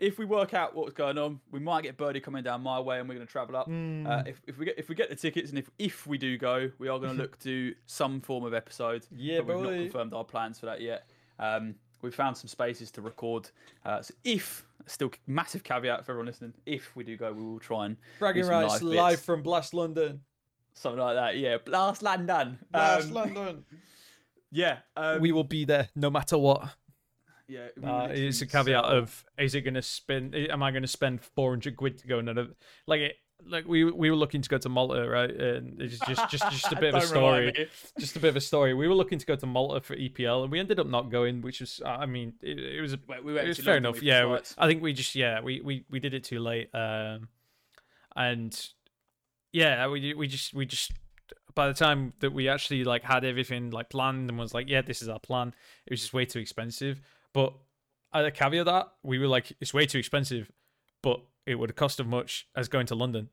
if 0.00 0.18
we 0.18 0.24
work 0.24 0.54
out 0.54 0.74
what's 0.74 0.94
going 0.94 1.18
on, 1.18 1.40
we 1.52 1.60
might 1.60 1.82
get 1.82 1.96
Birdie 1.96 2.20
coming 2.20 2.42
down 2.42 2.62
my 2.62 2.80
way, 2.80 2.98
and 2.98 3.08
we're 3.08 3.14
going 3.14 3.26
to 3.26 3.30
travel 3.30 3.54
up. 3.56 3.66
Hmm. 3.66 4.06
Uh, 4.06 4.22
if, 4.26 4.40
if 4.46 4.58
we 4.58 4.64
get 4.64 4.78
if 4.78 4.88
we 4.88 4.94
get 4.94 5.08
the 5.10 5.16
tickets, 5.16 5.50
and 5.50 5.58
if 5.58 5.70
if 5.78 6.06
we 6.06 6.18
do 6.18 6.36
go, 6.38 6.70
we 6.78 6.88
are 6.88 6.98
going 6.98 7.12
to 7.16 7.22
look 7.22 7.38
to 7.40 7.74
some 7.86 8.20
form 8.20 8.44
of 8.44 8.54
episode. 8.54 9.06
Yeah, 9.14 9.40
but 9.42 9.56
we've 9.56 9.64
not 9.64 9.72
confirmed 9.74 10.14
our 10.14 10.24
plans 10.24 10.58
for 10.58 10.66
that 10.66 10.80
yet. 10.80 11.08
Um, 11.38 11.74
we've 12.02 12.14
found 12.14 12.36
some 12.36 12.48
spaces 12.48 12.90
to 12.92 13.02
record. 13.02 13.50
Uh, 13.84 14.02
so 14.02 14.14
if 14.24 14.64
still 14.86 15.10
massive 15.26 15.62
caveat 15.62 16.04
for 16.04 16.12
everyone 16.12 16.26
listening, 16.26 16.54
if 16.66 16.96
we 16.96 17.04
do 17.04 17.16
go, 17.16 17.32
we 17.32 17.42
will 17.42 17.60
try 17.60 17.86
and 17.86 17.96
Fragging 18.18 18.48
rights 18.48 18.82
live 18.82 18.94
live 18.96 19.20
from 19.20 19.42
Blast 19.42 19.74
London. 19.74 20.20
something 20.74 21.00
like 21.00 21.14
that. 21.16 21.36
Yeah, 21.36 21.58
blast 21.64 22.02
London. 22.02 22.58
Blast 22.72 23.08
Um, 23.08 23.14
London. 23.14 23.64
Yeah, 24.52 24.78
um, 24.96 25.20
we 25.20 25.30
will 25.30 25.44
be 25.44 25.64
there 25.64 25.90
no 25.94 26.10
matter 26.10 26.36
what. 26.36 26.74
Yeah, 27.50 27.66
we 27.76 27.88
Uh, 27.88 28.06
it's 28.08 28.42
a 28.42 28.46
caveat 28.46 28.84
sell- 28.84 28.98
of 28.98 29.24
is 29.38 29.54
it 29.54 29.62
going 29.62 29.74
to 29.74 29.82
spend? 29.82 30.34
Am 30.36 30.62
I 30.62 30.70
going 30.70 30.82
to 30.82 30.88
spend 30.88 31.20
four 31.22 31.50
hundred 31.50 31.76
quid 31.76 31.98
to 31.98 32.06
go 32.06 32.18
another? 32.20 32.48
Like 32.86 33.00
it, 33.00 33.16
like 33.44 33.66
we 33.66 33.84
we 33.84 34.10
were 34.10 34.16
looking 34.16 34.42
to 34.42 34.48
go 34.48 34.58
to 34.58 34.68
Malta, 34.68 35.08
right? 35.08 35.30
And 35.30 35.80
it's 35.82 35.98
just 36.00 36.30
just 36.30 36.44
just 36.50 36.72
a 36.72 36.76
bit 36.80 36.94
of 36.94 37.02
a 37.02 37.06
story. 37.06 37.68
Just 37.98 38.14
a 38.16 38.20
bit 38.20 38.28
of 38.28 38.36
a 38.36 38.40
story. 38.40 38.74
We 38.74 38.86
were 38.86 38.94
looking 38.94 39.18
to 39.18 39.26
go 39.26 39.34
to 39.34 39.46
Malta 39.46 39.80
for 39.80 39.96
EPL, 39.96 40.42
and 40.44 40.52
we 40.52 40.60
ended 40.60 40.78
up 40.78 40.86
not 40.86 41.10
going, 41.10 41.40
which 41.42 41.60
was, 41.60 41.80
I 41.84 42.06
mean, 42.06 42.34
it, 42.42 42.58
it 42.58 42.80
was 42.80 42.96
we 43.24 43.38
it 43.38 43.48
was 43.48 43.58
fair 43.58 43.78
enough. 43.78 44.02
Yeah, 44.02 44.26
we- 44.26 44.38
I 44.58 44.66
think 44.68 44.82
we 44.82 44.92
just 44.92 45.14
yeah 45.16 45.40
we 45.40 45.60
we 45.60 45.84
we 45.90 45.98
did 46.00 46.14
it 46.14 46.22
too 46.24 46.38
late. 46.38 46.68
Um, 46.74 47.28
and 48.14 48.68
yeah, 49.52 49.88
we 49.88 50.14
we 50.14 50.26
just 50.26 50.54
we 50.54 50.66
just 50.66 50.92
by 51.54 51.66
the 51.66 51.74
time 51.74 52.12
that 52.20 52.32
we 52.32 52.48
actually 52.48 52.84
like 52.84 53.02
had 53.02 53.24
everything 53.24 53.70
like 53.70 53.90
planned 53.90 54.30
and 54.30 54.38
was 54.38 54.54
like 54.54 54.68
yeah 54.68 54.82
this 54.82 55.02
is 55.02 55.08
our 55.08 55.18
plan, 55.18 55.54
it 55.86 55.90
was 55.92 56.00
just 56.00 56.12
way 56.14 56.24
too 56.24 56.38
expensive. 56.38 57.00
But 57.32 57.54
at 58.12 58.24
a 58.24 58.30
caveat 58.30 58.66
that 58.66 58.92
we 59.02 59.18
were 59.18 59.28
like 59.28 59.52
it's 59.60 59.72
way 59.72 59.86
too 59.86 59.98
expensive, 59.98 60.50
but 61.02 61.20
it 61.46 61.56
would 61.56 61.70
have 61.70 61.76
cost 61.76 62.00
as 62.00 62.06
much 62.06 62.48
as 62.54 62.68
going 62.68 62.86
to 62.86 62.94
London. 62.94 63.28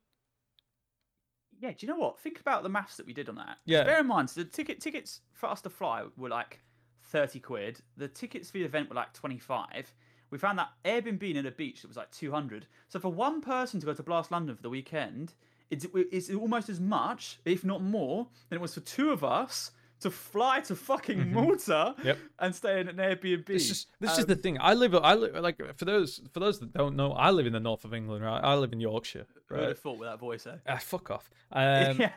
Yeah, 1.60 1.72
do 1.72 1.78
you 1.80 1.88
know 1.88 1.98
what? 1.98 2.20
Think 2.20 2.40
about 2.40 2.64
the 2.64 2.70
maths 2.70 2.98
that 2.98 3.08
we 3.08 3.14
did 3.14 3.30
on 3.30 3.36
that. 3.36 3.58
Yeah. 3.66 3.84
Bear 3.84 4.00
in 4.00 4.08
mind, 4.08 4.30
so 4.30 4.42
the 4.42 4.50
ticket 4.50 4.80
tickets 4.80 5.22
for 5.34 5.50
us 5.50 5.62
to 5.62 5.70
fly 5.70 6.04
were 6.16 6.30
like 6.30 6.60
thirty 7.04 7.40
quid. 7.40 7.80
The 7.96 8.08
tickets 8.08 8.52
for 8.52 8.60
the 8.60 8.66
event 8.66 8.90
were 8.90 8.96
like 8.96 9.14
twenty 9.14 9.40
five. 9.40 9.94
We 10.30 10.38
found 10.38 10.60
that 10.60 10.70
Airbnb 10.84 11.24
in 11.24 11.46
a 11.46 11.52
beach 11.52 11.82
that 11.82 11.88
was 11.88 11.98
like 11.98 12.12
two 12.12 12.32
hundred. 12.32 12.68
So 12.90 13.00
for 13.00 13.10
one 13.10 13.42
person 13.42 13.80
to 13.80 13.86
go 13.86 13.94
to 13.94 14.04
Blast 14.04 14.32
London 14.32 14.56
for 14.56 14.62
the 14.62 14.70
weekend, 14.70 15.34
it's 15.70 15.88
it's 15.94 16.30
almost 16.30 16.70
as 16.70 16.80
much, 16.80 17.40
if 17.46 17.64
not 17.64 17.82
more, 17.82 18.28
than 18.50 18.58
it 18.58 18.62
was 18.62 18.74
for 18.74 18.82
two 18.82 19.12
of 19.12 19.24
us 19.24 19.72
to 20.02 20.12
fly 20.12 20.60
to 20.62 20.76
fucking 20.76 21.32
Malta 21.34 21.96
Yep. 22.04 22.18
and 22.40 22.54
stay 22.56 22.80
in 22.82 22.88
an 22.88 22.98
Airbnb. 22.98 23.46
This 23.48 23.72
is 23.72 23.88
this 24.00 24.14
is 24.14 24.20
Um, 24.20 24.26
the 24.26 24.36
thing. 24.36 24.58
I 24.60 24.74
live. 24.74 24.94
I 24.96 25.14
live 25.16 25.36
like 25.36 25.58
for 25.78 25.86
those 25.86 26.22
for 26.34 26.40
those 26.40 26.60
that 26.60 26.74
don't 26.74 26.96
know. 26.96 27.14
I 27.14 27.32
live 27.32 27.48
in 27.48 27.54
the 27.54 27.60
north 27.60 27.84
of 27.86 27.94
England. 27.94 28.24
Right. 28.24 28.40
I 28.44 28.56
live 28.56 28.74
in 28.74 28.80
Yorkshire. 28.80 29.26
Who 29.48 29.56
would 29.56 29.68
have 29.70 29.80
thought 29.80 29.98
with 30.00 30.08
that 30.10 30.20
voice, 30.20 30.46
eh? 30.48 30.58
Ah, 30.68 30.78
fuck 30.78 31.10
off. 31.12 31.30
Um, 31.52 31.98
yeah. 32.00 32.12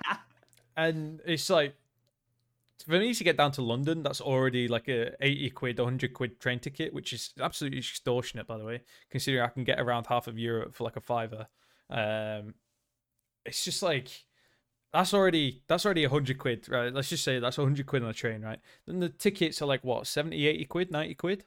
and 0.77 1.21
it's 1.25 1.49
like 1.49 1.75
for 2.87 2.93
me 2.99 3.13
to 3.15 3.25
get 3.25 3.37
down 3.37 3.53
to 3.53 3.63
London, 3.63 4.03
that's 4.03 4.21
already 4.21 4.67
like 4.67 4.89
a 4.89 5.15
80 5.25 5.51
quid, 5.51 5.79
100 5.79 6.15
quid 6.15 6.41
train 6.41 6.59
ticket, 6.59 6.93
which 6.95 7.13
is 7.13 7.33
absolutely 7.41 7.79
extortionate, 7.79 8.47
by 8.47 8.57
the 8.57 8.65
way, 8.65 8.83
considering 9.11 9.45
I 9.45 9.49
can 9.49 9.65
get 9.65 9.79
around 9.79 10.07
half 10.07 10.27
of 10.27 10.39
Europe 10.39 10.75
for 10.75 10.85
like 10.85 10.97
a 10.97 11.01
fiver. 11.01 11.47
Um, 11.91 12.55
it's 13.45 13.65
just 13.65 13.83
like 13.83 14.09
that's 14.93 15.15
already 15.15 15.63
that's 15.69 15.85
already 15.85 16.07
100 16.07 16.39
quid, 16.39 16.69
right? 16.69 16.93
Let's 16.93 17.09
just 17.09 17.25
say 17.25 17.39
that's 17.39 17.59
100 17.59 17.87
quid 17.87 18.03
on 18.03 18.11
a 18.11 18.15
train, 18.15 18.43
right? 18.43 18.59
Then 18.87 19.01
the 19.01 19.09
tickets 19.09 19.63
are 19.63 19.67
like 19.67 19.85
what 19.85 20.07
70, 20.07 20.47
80 20.47 20.65
quid, 20.67 20.91
90 20.91 21.15
quid. 21.15 21.45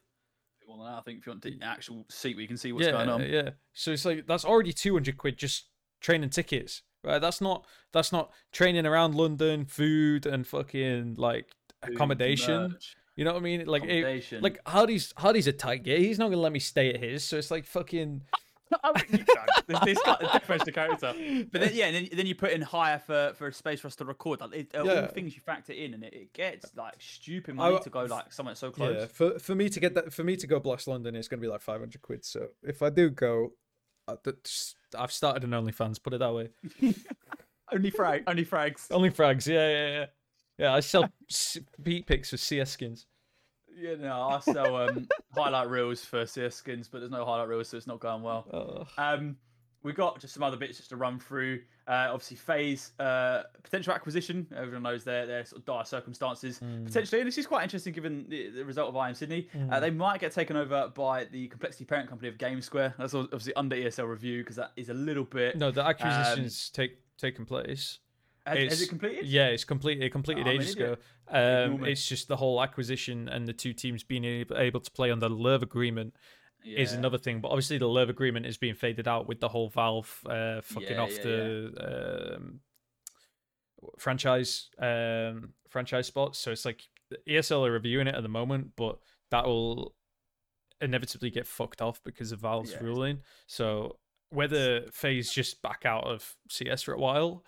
Well, 0.67 0.81
I 0.81 1.01
think 1.01 1.19
if 1.19 1.25
you 1.25 1.31
want 1.31 1.43
the 1.43 1.59
actual 1.61 2.05
seat 2.09 2.35
where 2.35 2.41
you 2.41 2.47
can 2.47 2.57
see 2.57 2.71
what's 2.71 2.85
yeah, 2.85 2.93
going 2.93 3.09
on. 3.09 3.21
Yeah, 3.23 3.51
so 3.73 3.91
it's 3.91 4.05
like 4.05 4.25
that's 4.27 4.45
already 4.45 4.73
200 4.73 5.17
quid 5.17 5.37
just 5.37 5.67
train 6.01 6.23
and 6.23 6.31
tickets 6.31 6.81
right? 7.03 7.19
That's 7.19 7.41
not 7.41 7.65
that's 7.91 8.11
not 8.11 8.31
training 8.51 8.85
around 8.85 9.15
London, 9.15 9.65
food 9.65 10.25
and 10.25 10.45
fucking 10.47 11.15
like 11.17 11.47
Food, 11.85 11.95
accommodation. 11.95 12.71
merch, 12.71 12.95
You 13.15 13.25
know 13.25 13.33
what 13.33 13.39
I 13.39 13.43
mean? 13.43 13.65
Like, 13.65 13.83
it, 13.83 14.41
like 14.41 14.59
Hardy's 14.67 15.13
Hardy's 15.17 15.47
a 15.47 15.53
tight 15.53 15.83
gear. 15.83 15.99
He's 15.99 16.19
not 16.19 16.29
gonna 16.29 16.41
let 16.41 16.51
me 16.51 16.59
stay 16.59 16.93
at 16.93 16.99
his. 16.99 17.23
So 17.23 17.37
it's 17.37 17.51
like 17.51 17.65
fucking. 17.65 18.23
I 18.83 18.91
you 19.09 19.17
can. 19.19 19.45
This- 19.67 19.79
this 19.85 19.99
guy 20.05 20.17
is 20.21 20.31
different 20.31 20.65
to 20.65 20.71
character. 20.71 21.13
But 21.51 21.61
then, 21.61 21.71
yeah, 21.73 21.85
and 21.87 21.95
then, 21.95 22.09
then 22.17 22.25
you 22.25 22.35
put 22.35 22.51
in 22.51 22.61
higher 22.61 22.99
for, 22.99 23.33
for 23.35 23.47
a 23.47 23.53
space 23.53 23.79
for 23.79 23.87
us 23.87 23.95
to 23.97 24.05
record. 24.05 24.41
Like, 24.41 24.53
it, 24.53 24.71
Yeah. 24.73 24.81
all 24.81 25.07
things 25.07 25.35
you 25.35 25.41
factor 25.41 25.73
in, 25.73 25.93
and 25.93 26.03
it, 26.03 26.13
it 26.13 26.33
gets 26.33 26.75
like 26.75 26.95
stupid 26.99 27.51
I- 27.53 27.69
money 27.69 27.79
to 27.83 27.89
go 27.89 28.03
like 28.05 28.31
somewhere 28.33 28.55
so 28.55 28.71
close. 28.71 28.95
Yeah, 28.99 29.05
for 29.07 29.39
for 29.39 29.55
me 29.55 29.69
to 29.69 29.79
get 29.79 29.95
that 29.95 30.13
for 30.13 30.23
me 30.23 30.35
to 30.37 30.47
go 30.47 30.59
blast 30.59 30.87
London, 30.87 31.15
it's 31.15 31.27
gonna 31.27 31.41
be 31.41 31.47
like 31.47 31.61
five 31.61 31.79
hundred 31.79 32.01
quid. 32.01 32.25
So 32.25 32.47
if 32.63 32.81
I 32.81 32.89
do 32.89 33.09
go, 33.09 33.53
uh, 34.07 34.13
I, 34.13 34.15
that's- 34.23 34.75
I've 34.97 35.11
started 35.11 35.43
an 35.43 35.51
OnlyFans. 35.51 36.01
Put 36.03 36.13
it 36.13 36.19
that 36.19 36.33
way. 36.33 36.49
Only 37.71 37.89
frag, 37.89 38.23
only 38.27 38.45
frags. 38.45 38.87
Only 38.91 39.09
frags. 39.09 39.47
Yeah, 39.47 39.67
yeah, 39.69 39.87
yeah. 39.99 40.05
Yeah, 40.59 40.73
I 40.75 40.81
sell 40.81 41.09
beat 41.81 42.05
pics 42.05 42.29
for 42.29 42.37
CS 42.37 42.69
skins. 42.71 43.07
Yeah, 43.77 43.95
no, 43.95 44.13
I 44.13 44.39
sell 44.39 44.75
um, 44.75 45.07
highlight 45.35 45.69
reels 45.69 46.03
for 46.03 46.25
CS 46.25 46.55
skins, 46.55 46.87
but 46.87 46.99
there's 46.99 47.11
no 47.11 47.25
highlight 47.25 47.47
reels, 47.47 47.69
so 47.69 47.77
it's 47.77 47.87
not 47.87 47.99
going 47.99 48.21
well. 48.21 48.45
Oh. 48.53 49.03
Um, 49.03 49.37
we 49.83 49.91
got 49.91 50.19
just 50.19 50.33
some 50.33 50.43
other 50.43 50.57
bits 50.57 50.77
just 50.77 50.89
to 50.89 50.95
run 50.95 51.19
through. 51.19 51.61
Uh, 51.85 52.07
obviously, 52.09 52.37
FaZe 52.37 52.93
uh, 52.99 53.43
potential 53.61 53.93
acquisition. 53.93 54.47
Everyone 54.55 54.83
knows 54.83 55.03
their 55.03 55.25
their 55.25 55.43
sort 55.43 55.59
of 55.59 55.65
dire 55.65 55.83
circumstances 55.83 56.59
potentially, 56.85 57.19
and 57.19 57.27
this 57.27 57.37
is 57.37 57.45
quite 57.45 57.63
interesting 57.63 57.91
given 57.91 58.25
the, 58.29 58.49
the 58.49 58.63
result 58.63 58.87
of 58.87 58.95
IEM 58.95 59.15
Sydney. 59.15 59.49
Uh, 59.69 59.81
they 59.81 59.89
might 59.89 60.21
get 60.21 60.31
taken 60.31 60.55
over 60.55 60.89
by 60.95 61.25
the 61.25 61.49
complexity 61.49 61.83
parent 61.83 62.07
company 62.07 62.29
of 62.29 62.37
GameSquare. 62.37 62.93
That's 62.97 63.13
obviously 63.13 63.53
under 63.55 63.75
ESL 63.75 64.07
review 64.07 64.41
because 64.41 64.55
that 64.55 64.71
is 64.77 64.87
a 64.87 64.93
little 64.93 65.25
bit. 65.25 65.57
No, 65.57 65.71
the 65.71 65.85
acquisitions 65.85 66.69
take 66.69 66.99
taken 67.17 67.45
place. 67.45 67.99
Has, 68.45 68.81
it 68.81 68.89
completed? 68.89 69.25
Yeah, 69.25 69.47
it's 69.47 69.63
completed. 69.63 70.03
It 70.03 70.11
completed 70.11 70.47
Oh, 70.47 70.51
ages 70.51 70.73
ago. 70.73 70.97
Um, 71.29 71.85
it's 71.85 72.07
just 72.07 72.27
the 72.27 72.35
whole 72.35 72.61
acquisition 72.61 73.29
and 73.29 73.47
the 73.47 73.53
two 73.53 73.73
teams 73.73 74.03
being 74.03 74.25
able, 74.25 74.79
to 74.79 74.91
play 74.91 75.11
under 75.11 75.29
the 75.29 75.35
Louvre 75.35 75.65
agreement 75.65 76.15
is 76.65 76.93
another 76.93 77.17
thing. 77.17 77.39
But 77.39 77.49
obviously, 77.49 77.77
the 77.77 77.87
Louvre 77.87 78.11
agreement 78.11 78.45
is 78.45 78.57
being 78.57 78.75
faded 78.75 79.07
out 79.07 79.27
with 79.27 79.39
the 79.39 79.47
whole 79.47 79.69
Valve 79.69 80.19
uh, 80.25 80.61
fucking 80.61 80.97
Yeah, 80.97 81.01
off 81.01 81.11
yeah, 81.11 81.21
the 81.23 82.33
Um, 82.35 82.59
franchise 83.97 84.69
um, 84.79 85.53
franchise 85.69 86.07
spots. 86.07 86.39
So 86.39 86.51
it's 86.51 86.65
like 86.65 86.81
ESL 87.27 87.67
are 87.67 87.71
reviewing 87.71 88.07
it 88.07 88.15
at 88.15 88.23
the 88.23 88.29
moment, 88.29 88.71
but 88.75 88.99
that 89.31 89.45
will 89.45 89.95
inevitably 90.81 91.29
get 91.29 91.47
fucked 91.47 91.81
off 91.81 92.01
because 92.03 92.31
of 92.31 92.39
Valve's 92.39 92.71
Yeah. 92.71 92.79
ruling. 92.81 93.21
So 93.47 93.99
whether 94.29 94.89
FaZe 94.91 95.31
just 95.31 95.61
back 95.61 95.85
out 95.85 96.05
of 96.05 96.35
CS 96.49 96.83
for 96.83 96.93
a 96.93 96.99
while 96.99 97.45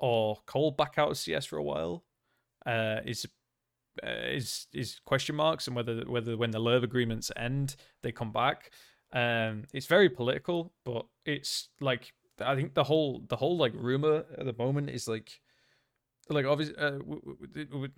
or 0.00 0.38
coL 0.46 0.72
back 0.72 0.94
out 0.96 1.10
of 1.10 1.18
CS 1.18 1.46
for 1.46 1.58
a 1.58 1.62
while 1.62 2.04
uh, 2.66 3.00
is 3.04 3.26
uh, 4.02 4.10
is 4.32 4.66
is 4.72 5.00
question 5.04 5.36
marks, 5.36 5.66
and 5.66 5.76
whether 5.76 6.02
whether 6.06 6.36
when 6.36 6.50
the 6.50 6.58
Louvre 6.58 6.84
agreements 6.84 7.30
end 7.36 7.76
they 8.02 8.12
come 8.12 8.32
back. 8.32 8.70
Um, 9.12 9.64
it's 9.74 9.86
very 9.86 10.08
political, 10.08 10.72
but 10.84 11.06
it's 11.24 11.68
like 11.80 12.12
I 12.40 12.54
think 12.54 12.74
the 12.74 12.84
whole 12.84 13.24
the 13.28 13.36
whole 13.36 13.56
like 13.56 13.72
rumor 13.74 14.24
at 14.38 14.46
the 14.46 14.54
moment 14.56 14.90
is 14.90 15.06
like 15.08 15.40
like 16.28 16.46
obviously 16.46 16.76
uh, 16.78 16.98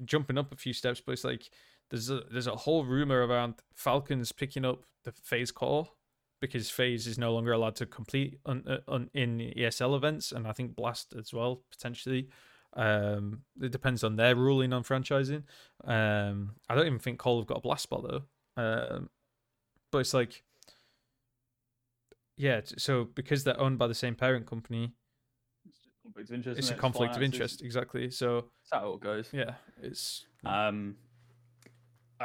jumping 0.05 0.39
up 0.39 0.53
a 0.53 0.57
few 0.57 0.73
steps, 0.73 1.01
but 1.05 1.13
it's 1.13 1.25
like 1.25 1.51
there's 1.91 2.11
a 2.11 2.23
there's 2.31 2.47
a 2.47 2.57
whole 2.57 2.85
rumor 2.85 3.27
around 3.27 3.55
Falcons 3.75 4.33
picking 4.33 4.65
up 4.65 4.85
the 5.05 5.13
FaZe 5.13 5.53
core 5.53 5.89
because 6.43 6.69
FaZe 6.69 7.07
is 7.07 7.17
no 7.17 7.33
longer 7.33 7.53
allowed 7.53 7.77
to 7.77 7.87
complete 7.87 8.39
on, 8.45 8.65
uh, 8.69 8.79
on 8.89 9.09
in 9.15 9.39
ESL 9.57 9.97
events, 9.97 10.33
and 10.33 10.47
I 10.47 10.53
think 10.53 10.77
Blast 10.77 11.15
as 11.19 11.33
well 11.33 11.63
potentially. 11.71 12.29
Um, 12.75 13.43
it 13.61 13.71
depends 13.71 14.03
on 14.05 14.17
their 14.17 14.35
ruling 14.35 14.73
on 14.75 14.83
franchising. 14.83 15.45
Um, 15.85 16.57
I 16.69 16.75
don't 16.75 16.87
even 16.87 16.99
think 16.99 17.19
coL 17.19 17.39
have 17.41 17.47
got 17.47 17.59
a 17.59 17.61
Blast 17.61 17.85
spot 17.85 18.03
though. 18.03 18.23
Um, 18.63 19.09
but 19.91 19.99
it's 19.99 20.13
like, 20.15 20.43
yeah. 22.37 22.61
So 22.77 23.05
because 23.05 23.45
they're 23.45 23.61
owned 23.61 23.79
by 23.79 23.87
the 23.87 23.95
same 23.95 24.15
parent 24.15 24.47
company, 24.47 24.93
Conflict 26.03 26.31
of 26.31 26.35
interest. 26.35 26.59
it's 26.59 26.71
a 26.71 26.75
conflict 26.75 27.15
of 27.17 27.23
interest. 27.23 27.63
Exactly. 27.63 28.11
So 28.11 28.47
That's 28.71 28.83
how 28.83 28.95
it 28.95 29.01
goes. 29.01 29.29
yeah, 29.33 29.55
it's 29.81 30.27
Um, 30.45 30.97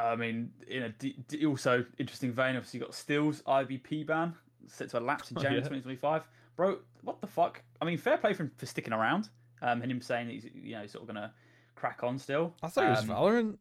I 0.02 0.16
mean, 0.16 0.50
in 0.66 0.82
a 0.84 0.88
d- 0.90 1.16
d- 1.28 1.46
also 1.46 1.84
interesting 1.98 2.32
vein, 2.32 2.56
obviously 2.56 2.80
you 2.80 2.84
got 2.86 2.94
Stills 2.94 3.42
IBP 3.42 4.06
ban 4.06 4.34
set 4.66 4.90
to 4.90 4.96
elapse 4.98 5.30
in 5.30 5.38
Oh, 5.38 5.40
January 5.40 5.62
yeah. 5.62 5.68
2025. 5.68 6.28
Bro, 6.56 6.78
what 7.02 7.20
the 7.20 7.26
fuck? 7.26 7.62
I 7.80 7.84
mean, 7.84 7.98
fair 7.98 8.18
play 8.18 8.32
for 8.34 8.42
him 8.44 8.52
for 8.56 8.66
sticking 8.66 8.92
around. 8.92 9.28
Um, 9.62 9.82
and 9.82 9.90
him 9.90 10.00
saying 10.00 10.26
that 10.28 10.32
he's 10.34 10.46
you 10.54 10.76
know 10.76 10.86
sort 10.86 11.02
of 11.02 11.08
gonna 11.08 11.32
crack 11.74 12.02
on 12.04 12.18
still. 12.18 12.54
I 12.62 12.68
thought 12.68 12.84
he 12.84 12.90
was 12.90 13.00
Um, 13.00 13.08
Valorant. 13.08 13.58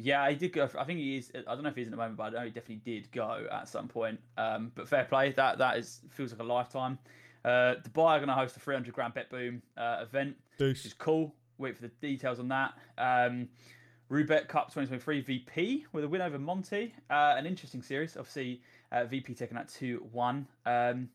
Yeah, 0.00 0.28
he 0.30 0.36
did 0.36 0.52
go. 0.52 0.68
I 0.78 0.84
think 0.84 1.00
he 1.00 1.16
is. 1.16 1.32
I 1.34 1.54
don't 1.54 1.62
know 1.64 1.70
if 1.70 1.76
he's 1.76 1.88
in 1.88 1.92
at 1.92 1.96
the 1.96 2.02
moment, 2.02 2.16
but 2.16 2.22
I 2.24 2.30
know 2.30 2.44
he 2.44 2.50
definitely 2.50 2.76
did 2.84 3.10
go 3.10 3.46
at 3.50 3.68
some 3.68 3.88
point. 3.88 4.20
Um, 4.36 4.70
but 4.74 4.88
fair 4.88 5.04
play. 5.04 5.32
That 5.32 5.58
that 5.58 5.76
is 5.76 6.00
feels 6.10 6.30
like 6.30 6.40
a 6.40 6.44
lifetime. 6.44 6.98
Uh, 7.44 7.74
Dubai 7.82 8.04
are 8.12 8.18
going 8.18 8.28
to 8.28 8.34
host 8.34 8.56
a 8.56 8.60
300 8.60 8.92
grand 8.94 9.14
BetBoom 9.14 9.60
uh, 9.76 9.98
event 10.02 10.36
which 10.58 10.84
is 10.84 10.92
cool. 10.94 11.34
Wait 11.58 11.74
for 11.76 11.82
the 11.82 11.88
details 12.00 12.38
on 12.40 12.48
that. 12.48 12.74
Um, 12.98 13.48
Roobet 14.10 14.48
Cup 14.48 14.68
2023 14.68 15.20
VP 15.20 15.86
with 15.92 16.04
a 16.04 16.08
win 16.08 16.22
over 16.22 16.38
Monte. 16.38 16.94
Uh, 17.10 17.34
an 17.36 17.46
interesting 17.46 17.82
series. 17.82 18.16
Obviously, 18.16 18.62
uh, 18.90 19.04
VP 19.04 19.34
taking 19.34 19.56
that 19.56 19.68
2 19.68 20.06
1. 20.12 20.46
Um, 20.64 21.08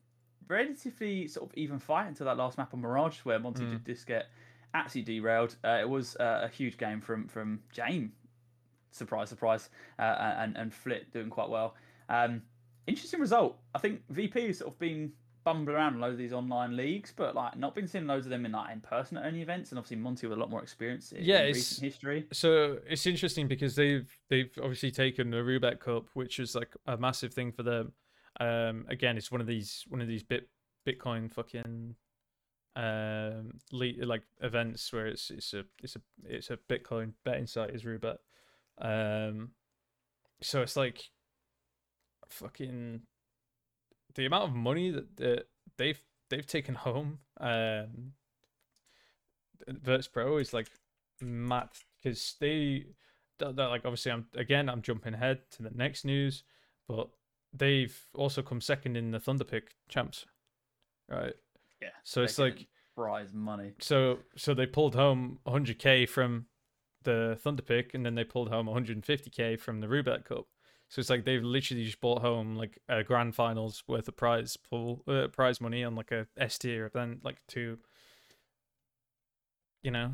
relatively 0.48 1.28
sort 1.28 1.50
of 1.50 1.58
even 1.58 1.80
fight 1.80 2.08
until 2.08 2.26
that 2.26 2.38
last 2.38 2.58
map 2.58 2.74
on 2.74 2.82
Mirage, 2.82 3.20
where 3.20 3.40
Monte 3.40 3.66
did 3.66 3.86
just 3.86 4.06
get 4.06 4.28
absolutely 4.74 5.16
derailed. 5.16 5.56
Uh, 5.64 5.80
it 5.82 5.90
was 5.90 6.16
uh, 6.18 6.42
a 6.44 6.48
huge 6.48 6.78
game 6.78 7.02
from 7.02 7.28
from 7.28 7.62
Jame. 7.76 8.10
Surprise, 8.92 9.30
surprise. 9.30 9.70
Uh, 9.98 10.36
and, 10.38 10.56
and 10.56 10.72
FL1T 10.72 11.12
doing 11.12 11.30
quite 11.30 11.50
well. 11.50 11.76
Um, 12.10 12.44
interesting 12.86 13.20
result. 13.20 13.58
I 13.74 13.80
think 13.80 14.02
VP 14.10 14.48
has 14.48 14.60
sort 14.60 14.72
of 14.72 14.80
been 14.80 15.14
bumbling 15.44 15.76
around 15.76 16.00
loads 16.00 16.14
of 16.14 16.20
these 16.20 16.34
online 16.34 16.76
leagues, 16.76 17.14
but 17.16 17.36
like 17.36 17.58
not 17.58 17.76
been 17.76 17.88
seeing 17.88 18.08
loads 18.08 18.26
of 18.26 18.30
them 18.30 18.46
in 18.46 18.52
like 18.52 18.72
in 18.72 18.82
person 18.82 19.18
at 19.18 19.26
any 19.26 19.42
events. 19.42 19.72
And 19.72 19.80
obviously 19.80 19.98
Monte 19.98 20.28
with 20.28 20.38
a 20.38 20.40
lot 20.40 20.50
more 20.50 20.62
experience 20.62 21.12
in 21.12 21.24
Yeah, 21.24 21.42
recent 21.42 21.84
history. 21.84 22.26
So 22.32 22.80
it's 22.88 23.06
interesting 23.06 23.48
because 23.48 23.76
they've 23.76 24.10
they've 24.30 24.52
obviously 24.62 24.92
taken 24.92 25.30
the 25.30 25.38
Roobet 25.38 25.80
Cup, 25.80 26.06
which 26.14 26.40
is 26.40 26.56
like 26.56 26.74
a 26.88 26.98
massive 26.98 27.34
thing 27.34 27.52
for 27.52 27.64
them. 27.64 27.94
Um, 28.40 28.86
again, 28.90 29.18
it's 29.18 29.32
one 29.32 29.42
of 29.42 29.48
these 29.48 29.86
one 29.90 30.02
of 30.02 30.08
these 30.08 30.24
bit 30.24 30.50
Bitcoin 30.88 31.32
fucking 31.32 31.96
um 32.76 33.52
le- 33.72 34.06
like 34.06 34.24
events 34.42 34.92
where 34.92 35.06
it's 35.06 35.30
it's 35.30 35.54
a 35.54 35.64
it's 35.84 35.96
a 35.96 36.02
it's 36.26 36.50
a 36.50 36.58
Bitcoin 36.58 37.14
betting 37.24 37.46
site 37.48 37.70
is 37.70 37.84
Roobet. 37.84 38.18
Um, 38.80 39.52
so 40.42 40.62
it's 40.62 40.76
like 40.76 41.10
fucking 42.30 43.02
the 44.16 44.26
amount 44.26 44.46
of 44.46 44.56
money 44.56 44.92
that, 44.92 45.18
that 45.18 45.46
they've 45.78 46.02
they've 46.30 46.48
taken 46.48 46.76
home. 46.76 47.20
Um, 47.40 48.14
Virtus.pro 49.68 50.38
is 50.38 50.54
like 50.54 50.68
mad 51.22 51.70
because 52.02 52.36
they 52.40 52.86
they're 53.40 53.52
like 53.52 53.86
obviously 53.86 54.12
I'm 54.12 54.26
again 54.36 54.70
I'm 54.70 54.82
jumping 54.82 55.14
ahead 55.14 55.40
to 55.52 55.64
the 55.64 55.72
next 55.72 56.06
news, 56.06 56.44
but 56.88 57.10
they've 57.54 57.98
also 58.14 58.42
come 58.42 58.62
second 58.62 58.98
in 58.98 59.12
the 59.12 59.20
Thunderpick 59.20 59.64
champs, 59.88 60.26
right? 61.10 61.34
Yeah. 61.82 61.90
So 62.04 62.24
it's 62.24 62.40
like 62.40 62.68
prize 62.96 63.34
money. 63.34 63.74
so 63.80 64.20
so 64.36 64.54
they 64.54 64.66
pulled 64.66 64.96
home 64.96 65.40
100k 65.48 66.08
from 66.08 66.46
the 67.04 67.38
Thunderpick, 67.44 67.94
and 67.94 68.06
then 68.06 68.16
they 68.16 68.24
pulled 68.24 68.50
home 68.50 68.68
150k 68.68 69.60
from 69.60 69.80
the 69.82 69.88
Roobet 69.88 70.26
Cup. 70.26 70.48
So 70.94 71.00
it's 71.00 71.10
like 71.10 71.26
they've 71.26 71.42
literally 71.44 71.86
just 71.86 72.00
bought 72.02 72.22
home 72.22 72.56
like 72.56 72.78
a 72.88 73.04
grand 73.04 73.34
finals 73.34 73.84
worth 73.88 74.08
of 74.08 74.16
prize 74.16 74.58
pool 74.58 75.02
uh, 75.08 75.26
prize 75.28 75.60
money 75.60 75.84
on 75.84 75.96
like 75.96 76.12
a 76.12 76.28
S 76.38 76.60
tier 76.60 76.86
event, 76.86 77.22
like 77.26 77.38
two. 77.48 77.80
You 79.82 79.90
know, 79.90 80.14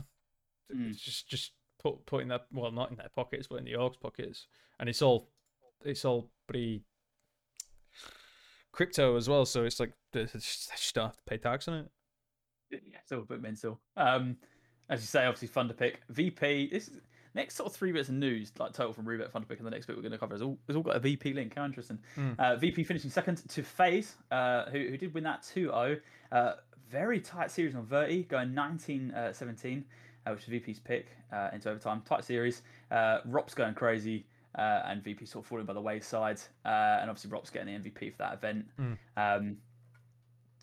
Mm. 0.73 0.95
just 0.95 1.27
just 1.27 1.51
put 1.83 2.05
putting 2.05 2.29
that 2.29 2.45
well 2.53 2.71
not 2.71 2.91
in 2.91 2.95
their 2.95 3.09
pockets 3.13 3.47
but 3.47 3.57
in 3.57 3.65
the 3.65 3.73
orgs 3.73 3.99
pockets, 3.99 4.47
and 4.79 4.87
it's 4.87 5.01
all 5.01 5.27
it's 5.83 6.05
all 6.05 6.31
pretty 6.47 6.85
crypto 8.71 9.17
as 9.17 9.27
well. 9.27 9.45
So 9.45 9.65
it's 9.65 9.81
like 9.81 9.91
they 10.13 10.23
just 10.27 10.71
just 10.71 10.95
don't 10.95 11.07
have 11.07 11.17
to 11.17 11.23
pay 11.27 11.37
tax 11.37 11.67
on 11.67 11.73
it. 11.73 11.91
Yeah, 12.71 12.99
it's 13.01 13.11
all 13.11 13.19
a 13.19 13.25
bit 13.25 13.41
mental. 13.41 13.81
Um, 13.97 14.37
as 14.89 15.01
you 15.01 15.07
say, 15.07 15.25
obviously 15.25 15.49
Thunderpick. 15.49 15.95
VP. 16.09 16.69
This 16.71 16.87
is, 16.87 17.01
next 17.35 17.55
sort 17.55 17.69
of 17.69 17.75
three 17.75 17.91
bits 17.91 18.09
of 18.09 18.15
news, 18.15 18.51
like 18.57 18.73
total 18.73 18.93
from 18.93 19.05
Rubet 19.05 19.31
pick, 19.47 19.57
and 19.57 19.65
the 19.65 19.71
next 19.71 19.85
bit 19.85 19.95
we're 19.95 20.01
going 20.01 20.11
to 20.11 20.17
cover 20.17 20.35
is 20.35 20.41
all 20.41 20.57
it's 20.67 20.75
all 20.75 20.83
got 20.83 20.95
a 20.95 20.99
VP 20.99 21.33
link. 21.33 21.53
How 21.55 21.65
interesting. 21.65 21.99
Hmm. 22.15 22.31
Uh, 22.37 22.55
VP 22.55 22.83
finishing 22.83 23.09
second 23.09 23.47
to 23.47 23.63
FaZe, 23.63 24.15
uh, 24.31 24.65
who 24.65 24.87
who 24.89 24.97
did 24.97 25.13
win 25.13 25.23
that 25.23 25.43
2-0. 25.43 25.99
Uh, 26.31 26.53
very 26.89 27.19
tight 27.19 27.51
series 27.51 27.75
on 27.75 27.85
Verti, 27.85 28.27
going 28.27 28.49
19-17, 28.49 29.83
uh, 30.25 30.31
which 30.31 30.41
is 30.41 30.47
VP's 30.47 30.79
pick 30.79 31.07
uh, 31.31 31.49
into 31.53 31.69
overtime. 31.69 32.01
Tight 32.05 32.23
series. 32.23 32.63
Uh, 32.91 33.19
ropz 33.27 33.53
going 33.55 33.73
crazy. 33.73 34.25
Uh, 34.57 34.81
and 34.87 35.03
VP 35.03 35.25
sort 35.27 35.45
of 35.45 35.47
falling 35.47 35.65
by 35.65 35.73
the 35.73 35.79
wayside, 35.79 36.39
uh, 36.65 36.97
and 36.99 37.07
obviously 37.07 37.29
ropz 37.29 37.53
getting 37.53 37.81
the 37.81 37.89
MVP 37.89 38.11
for 38.11 38.17
that 38.17 38.33
event. 38.33 38.65
Hmm. 38.77 38.93
Um, 39.15 39.57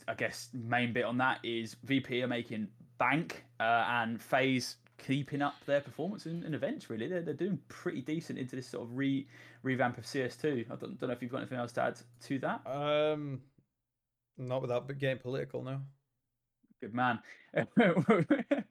I 0.08 0.14
guess 0.14 0.48
main 0.52 0.92
bit 0.92 1.04
on 1.04 1.18
that 1.18 1.38
is 1.44 1.76
VP 1.84 2.22
are 2.22 2.28
making 2.28 2.66
bank 2.98 3.44
uh, 3.60 3.84
and 3.88 4.20
FaZe 4.20 4.76
keeping 4.98 5.42
up 5.42 5.54
their 5.66 5.80
performance 5.80 6.26
in, 6.26 6.42
in 6.44 6.54
events. 6.54 6.90
Really, 6.90 7.08
they're, 7.08 7.22
they're 7.22 7.34
doing 7.34 7.58
pretty 7.68 8.00
decent 8.00 8.38
into 8.38 8.56
this 8.56 8.68
sort 8.68 8.84
of 8.84 8.96
re 8.96 9.26
revamp 9.62 9.98
of 9.98 10.04
CS2. 10.04 10.66
I 10.70 10.76
don't, 10.76 10.98
don't 10.98 11.08
know 11.08 11.14
if 11.14 11.22
you've 11.22 11.30
got 11.30 11.38
anything 11.38 11.58
else 11.58 11.72
to 11.72 11.82
add 11.82 11.98
to 12.24 12.38
that. 12.40 12.66
Um, 12.66 13.40
not 14.38 14.62
without 14.62 14.86
getting 14.98 15.18
political 15.18 15.62
now. 15.62 15.80
Good 16.80 16.94
man. 16.94 17.20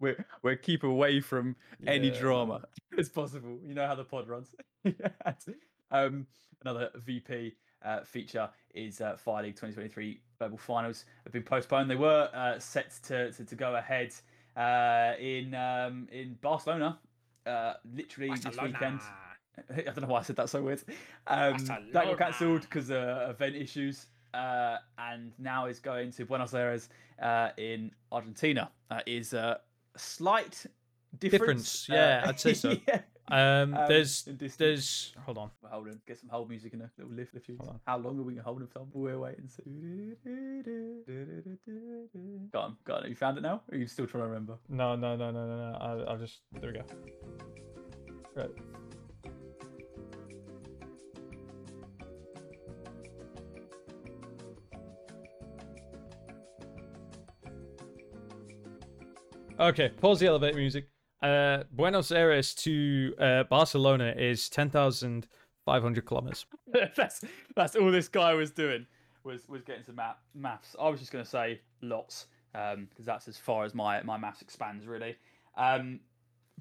we're 0.00 0.24
we're 0.42 0.56
keep 0.56 0.84
away 0.84 1.20
from 1.20 1.56
any 1.86 2.10
drama 2.10 2.62
as 2.98 3.08
possible. 3.08 3.58
You 3.64 3.74
know 3.74 3.86
how 3.86 3.94
the 3.94 4.04
pod 4.04 4.28
runs. 4.28 4.54
Um, 5.92 6.28
another 6.62 6.90
VP 6.94 7.56
uh, 7.84 8.02
feature 8.04 8.48
is 8.74 9.00
uh, 9.00 9.16
FiReLEAGUE 9.26 9.56
2023 9.56 10.20
Global 10.38 10.56
Finals 10.56 11.04
have 11.24 11.32
been 11.32 11.42
postponed. 11.42 11.90
They 11.90 11.96
were 11.96 12.30
uh, 12.32 12.60
set 12.60 12.92
to, 13.08 13.32
to, 13.32 13.44
to 13.44 13.54
go 13.56 13.74
ahead 13.74 14.14
uh, 14.56 15.12
in 15.18 15.54
um, 15.54 16.08
in 16.12 16.36
Barcelona, 16.40 16.98
uh, 17.46 17.74
literally 17.94 18.30
this 18.30 18.60
weekend. 18.60 19.00
I 19.76 19.82
don't 19.82 20.02
know 20.02 20.08
why 20.08 20.20
I 20.20 20.22
said 20.22 20.36
that 20.36 20.48
so 20.48 20.62
weird. 20.62 20.82
Um, 21.26 21.56
that 21.92 21.92
got 21.92 22.18
cancelled 22.18 22.62
because 22.62 22.90
of 22.90 23.30
event 23.30 23.56
issues, 23.56 24.06
uh, 24.34 24.76
and 24.98 25.32
now 25.38 25.66
is 25.66 25.80
going 25.80 26.12
to 26.12 26.24
Buenos 26.24 26.54
Aires 26.54 26.88
uh, 27.20 27.50
in 27.56 27.90
Argentina. 28.10 28.70
Uh, 28.90 29.00
is 29.06 29.32
a 29.32 29.60
slight 29.96 30.66
difference. 31.18 31.86
Difference, 31.86 31.88
yeah, 31.88 32.24
I'd 32.26 32.40
say 32.40 32.54
so. 32.54 32.70
yeah, 32.88 33.00
Um, 33.28 33.74
um, 33.74 33.88
there's 33.88 34.28
there's 34.56 35.14
hold 35.24 35.38
on. 35.38 35.50
Well, 35.62 35.72
hold 35.72 35.88
on, 35.88 36.00
get 36.06 36.18
some 36.18 36.28
hold 36.28 36.48
music 36.48 36.72
in 36.72 36.80
a 36.80 36.90
little 36.98 37.12
lift 37.14 37.32
lift. 37.34 37.46
Hold 37.46 37.70
on. 37.70 37.80
How 37.86 37.98
long 37.98 38.18
are 38.18 38.22
we 38.22 38.34
gonna 38.34 38.42
hold 38.42 38.60
them 38.60 38.68
for? 38.72 38.86
We're 38.92 39.18
waiting. 39.18 39.48
Go 42.52 42.60
on, 42.60 42.76
go 42.84 42.94
on. 42.94 43.08
You 43.08 43.14
found 43.14 43.38
it 43.38 43.42
now? 43.42 43.62
Or 43.70 43.74
are 43.74 43.78
you 43.78 43.86
still 43.86 44.06
trying 44.06 44.24
to 44.24 44.28
remember? 44.28 44.58
No, 44.68 44.96
no, 44.96 45.14
no, 45.14 45.30
no, 45.30 45.46
no, 45.46 45.56
no. 45.56 45.78
I'll, 45.80 46.08
I'll 46.08 46.18
just 46.18 46.40
there 46.60 46.72
we 46.72 46.78
go. 46.78 46.84
Right. 48.34 48.50
Okay, 59.60 59.90
pause 60.00 60.18
the 60.18 60.26
elevator 60.26 60.56
music. 60.56 60.88
Uh, 61.22 61.64
Buenos 61.72 62.10
Aires 62.10 62.54
to 62.54 63.14
uh, 63.18 63.44
Barcelona 63.44 64.14
is 64.16 64.48
ten 64.48 64.70
thousand 64.70 65.26
five 65.64 65.82
hundred 65.82 66.06
kilometers. 66.06 66.46
that's 66.96 67.22
that's 67.54 67.76
all 67.76 67.90
this 67.90 68.08
guy 68.08 68.34
was 68.34 68.50
doing 68.50 68.86
was 69.24 69.48
was 69.48 69.62
getting 69.62 69.82
some 69.82 69.96
map 69.96 70.18
maths. 70.34 70.74
I 70.80 70.88
was 70.88 71.00
just 71.00 71.12
going 71.12 71.24
to 71.24 71.30
say 71.30 71.60
lots 71.82 72.26
because 72.52 73.04
that's 73.04 73.28
as 73.28 73.36
far 73.36 73.64
as 73.64 73.74
my 73.74 74.02
my 74.02 74.16
maths 74.16 74.42
expands 74.42 74.86
really. 74.86 75.16
Um, 75.56 76.00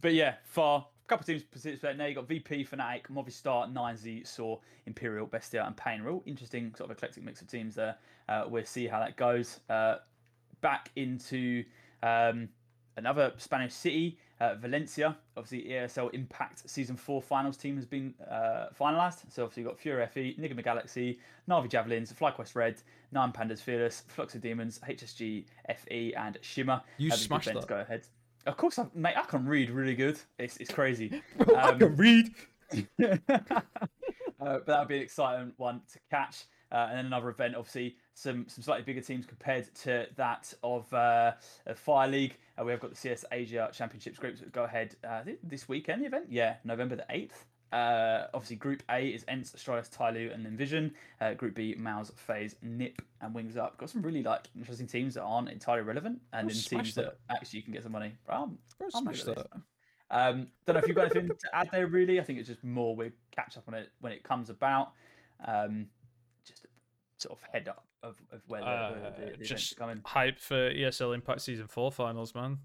but 0.02 0.14
yeah, 0.14 0.36
far. 0.44 0.86
A 1.06 1.10
couple 1.10 1.24
of 1.24 1.26
teams 1.26 1.44
participating 1.44 1.98
there. 1.98 2.10
You 2.10 2.14
got 2.14 2.28
VP, 2.28 2.66
Fnatic, 2.66 3.08
Movistar, 3.12 3.74
9Z, 3.74 4.28
Saw, 4.28 4.60
Imperial, 4.86 5.26
Bestia, 5.26 5.66
and 5.66 5.76
Pain. 5.76 6.04
Real 6.04 6.22
interesting 6.28 6.72
sort 6.76 6.92
of 6.92 6.96
eclectic 6.96 7.24
mix 7.24 7.42
of 7.42 7.48
teams 7.48 7.74
there. 7.74 7.96
Uh, 8.28 8.44
we'll 8.48 8.64
see 8.64 8.86
how 8.86 9.00
that 9.00 9.18
goes. 9.18 9.60
Uh, 9.72 9.96
back 10.62 10.92
into 10.96 11.64
um, 12.04 12.48
another 12.96 13.34
Spanish 13.38 13.74
city, 13.74 14.20
uh, 14.40 14.56
Valencia. 14.56 15.18
Obviously, 15.36 15.70
ESL 15.72 16.14
Impact 16.14 16.70
Season 16.70 16.96
4 16.96 17.22
finals 17.22 17.58
team 17.58 17.76
has 17.76 17.86
been 17.86 18.14
uh, 18.30 18.68
finalised. 18.80 19.24
So, 19.32 19.44
obviously, 19.44 19.64
you've 19.64 19.72
got 19.72 19.80
Fury 19.80 20.06
FE, 20.08 20.36
Nigma 20.40 20.64
Galaxy, 20.64 21.20
Navi 21.50 21.70
Javelins, 21.70 22.14
FlyQuest 22.14 22.56
Red, 22.56 22.82
Nine 23.12 23.32
Pandas 23.32 23.60
Fearless, 23.60 24.04
Fluxo 24.16 24.40
Demons, 24.40 24.80
HSG 24.88 25.46
FE, 25.78 26.14
and 26.16 26.38
Shimmer. 26.42 26.82
You 26.98 27.12
smashed 27.12 27.54
that. 27.54 27.68
Go 27.68 27.78
ahead. 27.80 28.06
Of 28.46 28.56
course, 28.58 28.80
I, 28.80 28.86
mate, 28.96 29.16
I 29.18 29.24
can 29.24 29.46
read 29.46 29.70
really 29.70 29.96
good. 29.96 30.20
It's, 30.38 30.58
it's 30.58 30.72
crazy. 30.72 31.22
I 31.56 31.70
Um, 31.72 31.80
can 31.80 31.96
read. 31.98 32.32
uh, 33.04 33.18
but 34.40 34.66
that 34.66 34.80
would 34.80 34.88
be 34.88 34.98
an 34.98 35.02
exciting 35.04 35.52
one 35.58 35.82
to 35.92 36.00
catch. 36.10 36.44
Uh, 36.72 36.88
and 36.90 36.98
then 36.98 37.06
another 37.06 37.30
event, 37.30 37.56
obviously, 37.56 37.96
some 38.14 38.48
some 38.48 38.64
slightly 38.64 38.84
bigger 38.84 39.02
teams 39.02 39.26
compared 39.26 39.74
to 39.76 40.08
that 40.16 40.54
of, 40.64 40.92
uh, 40.94 41.32
of 41.66 41.84
FiReLEAGUE. 41.84 42.34
Uh, 42.60 42.64
we 42.66 42.72
have 42.72 42.80
got 42.80 42.92
the 42.92 42.96
CS 42.96 43.26
Asia 43.32 43.70
Championships 43.74 44.20
groups 44.20 44.40
that 44.40 44.52
go 44.52 44.64
ahead 44.66 44.96
uh, 45.08 45.22
this 45.44 45.68
weekend. 45.68 46.02
The 46.02 46.08
event, 46.08 46.26
yeah, 46.30 46.56
November 46.64 46.96
the 46.96 47.06
eighth. 47.10 47.46
Uh, 47.72 48.26
obviously, 48.34 48.56
Group 48.56 48.82
A 48.90 49.10
is 49.10 49.24
ENCE, 49.28 49.52
Stridus, 49.52 49.90
Tyloo, 49.96 50.34
and 50.34 50.46
Envision. 50.46 50.92
Uh, 51.22 51.34
group 51.34 51.54
B, 51.54 51.76
MOUZ, 51.78 52.12
FaZe, 52.16 52.56
Nip, 52.64 53.00
and 53.22 53.34
Wings 53.34 53.58
Up. 53.58 53.78
Got 53.78 53.92
some 53.92 54.02
really 54.02 54.24
like 54.24 54.48
interesting 54.56 54.88
teams 54.88 55.14
that 55.14 55.22
aren't 55.22 55.50
entirely 55.50 55.84
relevant, 55.84 56.20
and 56.34 56.50
Oh, 56.50 56.54
then 56.54 56.62
teams 56.64 56.96
that. 56.96 57.18
actually 57.30 57.58
you 57.58 57.64
can 57.64 57.74
get 57.74 57.84
some 57.84 57.92
money. 57.92 58.14
I'm, 58.28 58.58
Bro, 58.78 58.88
I'm 58.96 59.04
smash 59.04 59.24
that. 59.24 59.48
Um, 60.12 60.48
don't 60.66 60.74
know 60.74 60.80
if 60.80 60.88
you've 60.88 60.96
got 60.96 61.16
anything 61.16 61.28
to 61.40 61.56
add 61.56 61.70
there. 61.72 61.86
Really, 61.86 62.20
I 62.20 62.24
think 62.24 62.40
it's 62.40 62.48
just 62.48 62.64
more 62.64 62.96
we 62.96 63.12
catch 63.32 63.56
up 63.58 63.64
on 63.68 63.76
it 63.76 63.90
when 64.00 64.12
it 64.14 64.24
comes 64.24 64.50
about. 64.50 64.94
Um, 65.46 65.88
sort 67.22 67.38
of 67.40 67.48
head 67.52 67.68
up 67.68 67.86
of, 68.04 68.18
of 68.32 68.42
where 68.48 68.62
the, 68.62 68.68
Uh, 68.68 68.94
the, 68.94 69.00
the, 69.22 69.28
events 69.34 69.50
just 69.50 69.78
coming. 69.78 70.02
hype 70.06 70.40
for 70.40 70.72
ESL 70.72 71.14
Impact 71.16 71.42
Season 71.42 71.68
Four 71.68 71.92
finals, 71.92 72.34
man. 72.36 72.58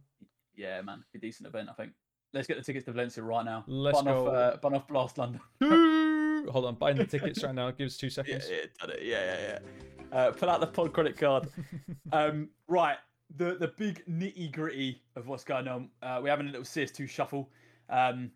Yeah, 0.57 0.81
man, 0.83 1.05
a 1.15 1.19
decent 1.19 1.47
event. 1.49 1.69
I 1.71 1.73
think. 1.75 1.93
Let's 2.33 2.49
get 2.49 2.57
the 2.57 2.63
tickets 2.65 2.85
to 2.87 2.93
Valencia 2.93 3.23
right 3.23 3.45
now. 3.45 3.63
Let's 3.69 4.03
bun 4.03 4.09
Off, 4.09 4.25
go. 4.25 4.31
uh, 4.31 4.57
bun 4.57 4.75
off 4.75 4.89
Blast 4.89 5.19
London. 5.19 5.41
Hold 6.51 6.65
on, 6.67 6.75
buying 6.75 6.97
the 6.97 7.07
tickets 7.07 7.43
right 7.45 7.55
now. 7.55 7.71
Give 7.71 7.87
us 7.87 7.97
two 7.97 8.11
seconds. 8.11 8.47
yeah, 8.51 8.57
it. 8.57 9.03
yeah, 9.03 9.25
yeah, 9.25 9.59
yeah. 10.11 10.17
Uh, 10.19 10.31
pull 10.33 10.51
out 10.51 10.61
the 10.61 10.67
pod 10.67 10.93
credit 10.93 11.17
card. 11.17 11.49
um, 12.13 12.49
right, 12.69 12.97
the 13.37 13.55
the 13.57 13.69
big 13.69 14.05
nitty 14.07 14.53
gritty 14.53 15.01
of 15.17 15.29
what's 15.29 15.45
going 15.45 15.69
on. 15.69 15.91
Uh, 16.03 16.21
we're 16.23 16.29
having 16.31 16.47
a 16.49 16.51
little 16.51 16.65
CS2 16.65 17.09
shuffle. 17.09 17.51
Um, 17.89 18.31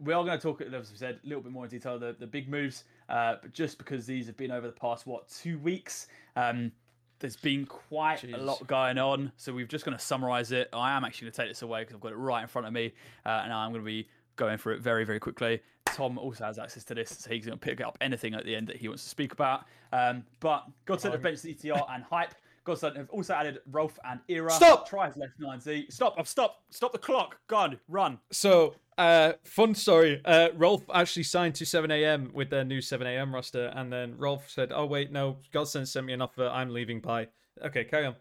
we 0.00 0.12
are 0.12 0.24
going 0.24 0.38
to 0.38 0.42
talk, 0.42 0.60
as 0.60 0.90
we 0.90 0.96
said, 0.96 1.20
a 1.24 1.26
little 1.26 1.42
bit 1.42 1.52
more 1.52 1.64
in 1.64 1.70
detail 1.70 1.98
the 1.98 2.16
the 2.18 2.26
big 2.26 2.48
moves. 2.48 2.84
Uh, 3.08 3.36
but 3.42 3.52
just 3.52 3.78
because 3.78 4.06
these 4.06 4.26
have 4.26 4.36
been 4.36 4.50
over 4.50 4.66
the 4.66 4.72
past 4.72 5.06
what 5.06 5.28
two 5.28 5.58
weeks, 5.58 6.06
um, 6.36 6.72
there's 7.18 7.36
been 7.36 7.64
quite 7.66 8.24
a 8.24 8.36
lot 8.36 8.66
going 8.66 8.98
on. 8.98 9.32
So 9.36 9.52
we're 9.52 9.66
just 9.66 9.84
going 9.84 9.96
to 9.96 10.02
summarize 10.02 10.52
it. 10.52 10.68
I 10.72 10.96
am 10.96 11.04
actually 11.04 11.26
going 11.26 11.32
to 11.32 11.42
take 11.42 11.50
this 11.50 11.62
away 11.62 11.80
because 11.82 11.94
I've 11.94 12.00
got 12.00 12.12
it 12.12 12.16
right 12.16 12.42
in 12.42 12.48
front 12.48 12.66
of 12.66 12.72
me, 12.72 12.92
uh, 13.24 13.40
and 13.44 13.52
I'm 13.52 13.70
going 13.70 13.82
to 13.82 13.86
be 13.86 14.08
going 14.36 14.58
through 14.58 14.74
it 14.74 14.80
very 14.80 15.04
very 15.04 15.20
quickly. 15.20 15.60
Tom 15.86 16.18
also 16.18 16.44
has 16.44 16.58
access 16.58 16.82
to 16.84 16.94
this, 16.94 17.10
so 17.10 17.30
he's 17.30 17.46
going 17.46 17.56
to 17.58 17.64
pick 17.64 17.80
up 17.80 17.96
anything 18.00 18.34
at 18.34 18.44
the 18.44 18.54
end 18.54 18.66
that 18.66 18.76
he 18.76 18.88
wants 18.88 19.04
to 19.04 19.08
speak 19.08 19.32
about. 19.32 19.64
Um, 19.92 20.24
but 20.40 20.64
GODSENT 20.86 21.12
have 21.12 21.22
benched 21.22 21.44
ETR 21.44 21.86
and 21.94 22.02
Hype. 22.02 22.34
GODSENT 22.64 22.96
have 22.96 23.10
also 23.10 23.34
added 23.34 23.60
Rolf 23.70 23.98
and 24.04 24.20
Era. 24.28 24.50
Stop! 24.50 24.88
Try 24.88 25.06
left 25.16 25.38
9Z. 25.40 25.92
Stop! 25.92 26.14
I've 26.18 26.28
stopped. 26.28 26.74
Stop 26.74 26.92
the 26.92 26.98
clock. 26.98 27.38
Gone. 27.46 27.78
Run. 27.88 28.18
So, 28.32 28.74
uh, 28.96 29.34
fun 29.44 29.74
story. 29.74 30.20
Uh, 30.24 30.48
Rolf 30.54 30.82
actually 30.92 31.24
signed 31.24 31.54
to 31.56 31.64
7am 31.64 32.32
with 32.32 32.50
their 32.50 32.64
new 32.64 32.78
7am 32.78 33.32
roster, 33.32 33.66
and 33.74 33.92
then 33.92 34.16
Rolf 34.16 34.48
said, 34.48 34.72
"Oh 34.72 34.86
wait, 34.86 35.12
no, 35.12 35.38
GODSENT 35.52 35.88
sent 35.88 36.06
me 36.06 36.12
an 36.12 36.22
offer. 36.22 36.46
I'm 36.48 36.70
leaving 36.70 37.00
by." 37.00 37.28
Okay, 37.62 37.84
carry 37.84 38.06
on. 38.06 38.16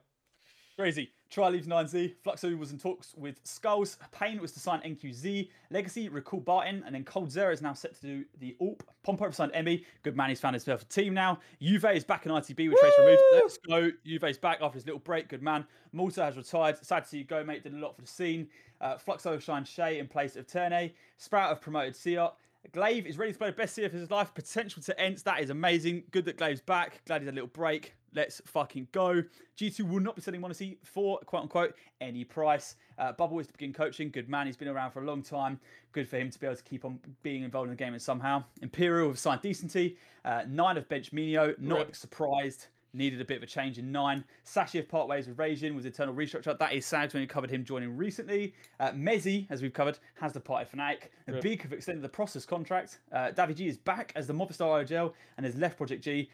Crazy. 0.77 1.11
Try 1.33 1.49
leaves 1.49 1.65
9Z. 1.65 2.13
Fluxo 2.23 2.55
was 2.59 2.71
in 2.71 2.77
talks 2.77 3.15
with 3.17 3.43
skullz. 3.43 3.97
Payne 4.11 4.39
was 4.39 4.51
to 4.51 4.59
sign 4.59 4.81
NQZ. 4.81 5.49
Legacy 5.71 6.07
recall 6.07 6.39
Barton. 6.39 6.83
And 6.85 6.93
then 6.93 7.03
coldzera 7.03 7.51
is 7.51 7.59
now 7.59 7.73
set 7.73 7.99
to 7.99 8.01
do 8.01 8.25
the 8.39 8.55
AWP. 8.61 8.81
Pompo 9.03 9.33
signed 9.33 9.49
Emmy. 9.55 9.83
Good 10.03 10.15
man, 10.15 10.29
he's 10.29 10.39
found 10.39 10.53
himself 10.53 10.83
a 10.83 10.85
team 10.85 11.15
now. 11.15 11.39
Juve 11.59 11.85
is 11.85 12.03
back 12.03 12.27
in 12.27 12.31
ITB 12.31 12.69
with 12.69 12.79
Trace 12.79 12.93
removed. 12.99 13.21
Let's 13.33 13.57
go. 13.57 13.89
Juve's 14.05 14.37
back 14.37 14.59
after 14.61 14.75
his 14.75 14.85
little 14.85 14.99
break. 14.99 15.27
Good 15.27 15.41
man. 15.41 15.65
Malta 15.91 16.23
has 16.23 16.37
retired. 16.37 16.77
Sad 16.85 17.05
to 17.05 17.09
see 17.09 17.17
you 17.17 17.23
go, 17.23 17.43
mate. 17.43 17.63
Did 17.63 17.73
a 17.73 17.77
lot 17.77 17.95
for 17.95 18.03
the 18.03 18.07
scene. 18.07 18.47
Uh, 18.79 18.97
Fluxo 18.97 19.41
shine 19.41 19.65
Shay 19.65 19.97
in 19.97 20.07
place 20.07 20.35
of 20.35 20.45
Terne. 20.45 20.91
Sprout 21.17 21.49
have 21.49 21.61
promoted 21.61 21.95
Siot. 21.95 22.33
gla1ve 22.73 23.07
is 23.07 23.17
ready 23.17 23.31
to 23.31 23.39
play 23.39 23.49
the 23.49 23.53
best 23.55 23.75
CF 23.75 23.87
of 23.87 23.93
his 23.93 24.11
life. 24.11 24.31
Potential 24.35 24.83
to 24.83 25.01
ENCE. 25.01 25.23
That 25.23 25.41
is 25.41 25.49
amazing. 25.49 26.03
Good 26.11 26.25
that 26.25 26.37
gla1ve's 26.37 26.61
back. 26.61 27.01
Glad 27.07 27.21
he's 27.21 27.27
had 27.27 27.33
a 27.33 27.37
little 27.37 27.47
break. 27.47 27.95
Let's 28.15 28.41
fucking 28.45 28.87
go. 28.91 29.23
G2 29.57 29.87
will 29.87 29.99
not 29.99 30.15
be 30.15 30.21
selling 30.21 30.41
m0NESY 30.41 30.77
for 30.83 31.19
quote 31.19 31.43
unquote 31.43 31.75
any 32.01 32.23
price. 32.23 32.75
Uh, 32.97 33.11
Bubble 33.11 33.39
is 33.39 33.47
to 33.47 33.53
begin 33.53 33.73
coaching. 33.73 34.09
Good 34.09 34.29
man. 34.29 34.45
He's 34.45 34.57
been 34.57 34.67
around 34.67 34.91
for 34.91 35.01
a 35.01 35.05
long 35.05 35.21
time. 35.21 35.59
Good 35.91 36.07
for 36.07 36.17
him 36.17 36.29
to 36.29 36.39
be 36.39 36.45
able 36.45 36.55
to 36.55 36.63
keep 36.63 36.85
on 36.85 36.99
being 37.21 37.43
involved 37.43 37.67
in 37.67 37.75
the 37.75 37.83
game 37.83 37.93
and 37.93 38.01
somehow. 38.01 38.43
Imperial 38.61 39.09
have 39.09 39.19
signed 39.19 39.41
decenty. 39.41 39.97
Uh, 40.25 40.43
nine 40.47 40.77
of 40.77 40.87
bench 40.89 41.11
Minio. 41.11 41.57
Not 41.59 41.77
Rip. 41.79 41.95
surprised. 41.95 42.67
Needed 42.95 43.19
a 43.21 43.25
bit 43.25 43.37
of 43.37 43.43
a 43.43 43.47
change 43.47 43.79
in 43.79 43.91
nine. 43.91 44.23
Sashiev 44.45 44.87
part 44.87 45.07
ways 45.07 45.27
with 45.27 45.37
Rajin 45.37 45.75
with 45.75 45.85
internal 45.85 46.13
restructure. 46.13 46.57
That 46.57 46.73
is 46.73 46.85
Sags 46.85 47.13
when 47.13 47.23
we 47.23 47.27
covered 47.27 47.49
him 47.49 47.63
joining 47.63 47.97
recently. 47.97 48.53
Uh, 48.79 48.91
mezii, 48.91 49.47
as 49.49 49.63
we've 49.63 49.73
covered, 49.73 49.97
has 50.21 50.31
the 50.33 50.39
party 50.39 50.69
Fnatic. 50.71 51.09
The 51.25 51.41
Big 51.41 51.63
have 51.63 51.73
extended 51.73 52.03
the 52.03 52.09
process 52.09 52.45
contract. 52.45 52.99
Uh, 53.11 53.31
dav1g 53.31 53.61
is 53.61 53.77
back 53.77 54.11
as 54.15 54.27
the 54.27 54.33
Movistar 54.33 54.85
IGL 54.85 55.13
and 55.37 55.45
has 55.45 55.55
left 55.55 55.77
Project 55.77 56.03
G 56.03 56.29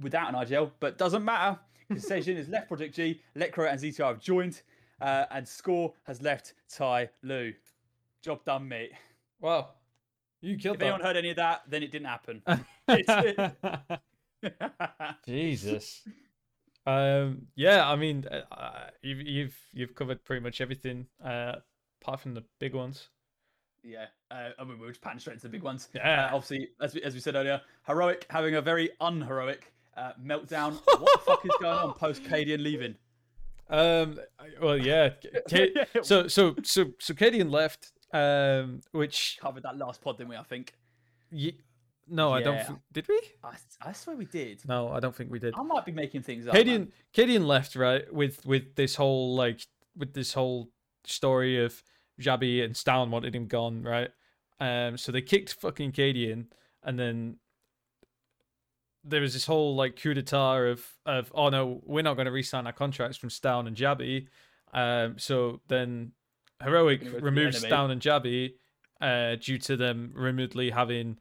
without 0.00 0.32
an 0.32 0.34
IGL, 0.46 0.70
but 0.78 0.96
doesn't 0.96 1.24
matter 1.24 1.58
Sejin 1.92 2.36
has 2.36 2.48
left 2.48 2.68
Project 2.68 2.94
G. 2.94 3.20
Lekro 3.36 3.70
and 3.70 3.80
ZTR 3.80 4.08
have 4.08 4.20
joined, 4.20 4.62
uh, 5.00 5.26
and 5.30 5.46
Score 5.46 5.92
has 6.04 6.20
left 6.22 6.54
Tai 6.68 7.08
Lu. 7.22 7.52
Job 8.22 8.44
done, 8.44 8.66
mate. 8.66 8.92
Wow, 9.40 9.70
you 10.40 10.56
killed 10.56 10.76
If 10.76 10.82
anyone 10.82 11.00
that. 11.00 11.06
heard 11.06 11.16
any 11.16 11.30
of 11.30 11.36
that, 11.36 11.62
then 11.68 11.82
it 11.82 11.92
didn't 11.92 12.08
happen. 12.08 12.42
Jesus. 15.26 16.02
Um, 16.88 17.48
yeah, 17.56 17.84
I 17.90 17.96
mean, 17.96 18.26
uh, 18.30 18.42
uh, 18.54 18.90
you've 19.02 19.20
you've 19.20 19.56
you've 19.72 19.94
covered 19.96 20.24
pretty 20.24 20.40
much 20.40 20.60
everything, 20.60 21.08
uh, 21.20 21.54
apart 22.00 22.20
from 22.20 22.34
the 22.34 22.44
big 22.60 22.74
ones. 22.74 23.08
Yeah, 23.82 24.06
uh, 24.30 24.50
I 24.56 24.62
mean, 24.62 24.78
we 24.78 24.86
were 24.86 24.92
just 24.92 25.00
panning 25.00 25.18
straight 25.18 25.32
into 25.34 25.46
the 25.46 25.48
big 25.48 25.64
ones. 25.64 25.88
Yeah. 25.96 26.26
Uh, 26.26 26.36
obviously, 26.36 26.68
as 26.80 26.94
we, 26.94 27.02
as 27.02 27.12
we 27.12 27.18
said 27.18 27.34
earlier, 27.34 27.60
heroic 27.88 28.26
having 28.30 28.54
a 28.54 28.62
very 28.62 28.90
unheroic 29.00 29.72
uh, 29.96 30.12
meltdown. 30.24 30.74
what 30.84 31.00
the 31.12 31.18
fuck 31.26 31.44
is 31.44 31.50
going 31.60 31.76
on 31.76 31.92
post 31.94 32.22
Cadian 32.22 32.62
leaving? 32.62 32.94
Um, 33.68 34.20
well, 34.62 34.78
yeah. 34.78 35.10
K- 35.48 35.74
so 36.02 36.28
so 36.28 36.54
so 36.62 36.92
so 37.00 37.14
Cadian 37.14 37.50
left. 37.50 37.90
Um, 38.12 38.80
which 38.92 39.38
Covered 39.40 39.64
that 39.64 39.76
last 39.76 40.00
pod, 40.02 40.18
didn't 40.18 40.30
we? 40.30 40.36
I 40.36 40.44
think. 40.44 40.72
y- 41.32 41.52
no, 42.08 42.32
I 42.32 42.42
don't. 42.42 42.54
Yeah. 42.56 42.64
Think, 42.64 42.78
did 42.92 43.08
we? 43.08 43.20
I, 43.42 43.54
I 43.80 43.92
swear 43.92 44.16
we 44.16 44.26
did. 44.26 44.66
No, 44.66 44.90
I 44.90 45.00
don't 45.00 45.14
think 45.14 45.30
we 45.30 45.38
did. 45.38 45.54
I 45.56 45.62
might 45.62 45.84
be 45.84 45.92
making 45.92 46.22
things 46.22 46.46
up. 46.46 46.54
Cadian. 46.54 46.90
Cadian 47.14 47.46
left 47.46 47.76
right 47.76 48.12
with 48.12 48.44
with 48.46 48.74
this 48.76 48.94
whole 48.94 49.34
like 49.34 49.60
with 49.96 50.14
this 50.14 50.32
whole 50.32 50.70
story 51.04 51.64
of 51.64 51.82
jabbi 52.20 52.64
and 52.64 52.74
stavn 52.74 53.10
wanted 53.10 53.34
him 53.34 53.46
gone 53.46 53.82
right. 53.82 54.10
Um, 54.60 54.96
so 54.96 55.12
they 55.12 55.22
kicked 55.22 55.54
fucking 55.54 55.92
Cadian, 55.92 56.46
and 56.82 56.98
then 56.98 57.36
there 59.04 59.20
was 59.20 59.32
this 59.34 59.46
whole 59.46 59.76
like 59.76 60.00
coup 60.00 60.14
d'état 60.14 60.70
of 60.72 60.84
of 61.04 61.32
oh 61.34 61.48
no, 61.48 61.80
we're 61.84 62.02
not 62.02 62.14
going 62.14 62.26
to 62.26 62.32
re-sign 62.32 62.66
our 62.66 62.72
contracts 62.72 63.16
from 63.16 63.30
stavn 63.30 63.66
and 63.66 63.76
jabbi. 63.76 64.26
Um, 64.72 65.18
so 65.18 65.60
then 65.68 66.12
heroic 66.62 67.02
Gonna 67.02 67.50
the 67.50 67.90
and 67.90 68.00
jabbi 68.00 68.52
uh, 69.00 69.36
due 69.36 69.58
to 69.58 69.76
them 69.76 70.12
remotely 70.14 70.70
having 70.70 71.18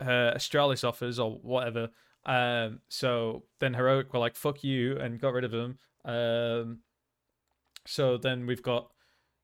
uh, 0.00 0.34
Astralis 0.34 0.86
offers 0.86 1.18
or 1.18 1.32
whatever. 1.42 1.88
Um, 2.26 2.80
so 2.88 3.44
then 3.60 3.74
heroic 3.74 4.12
were 4.12 4.18
like 4.18 4.34
fuck 4.34 4.64
you 4.64 4.96
and 4.98 5.20
got 5.20 5.34
rid 5.34 5.44
of 5.44 5.50
them. 5.50 5.78
Um, 6.04 6.78
so 7.86 8.16
then 8.16 8.46
we've 8.46 8.62
got 8.62 8.90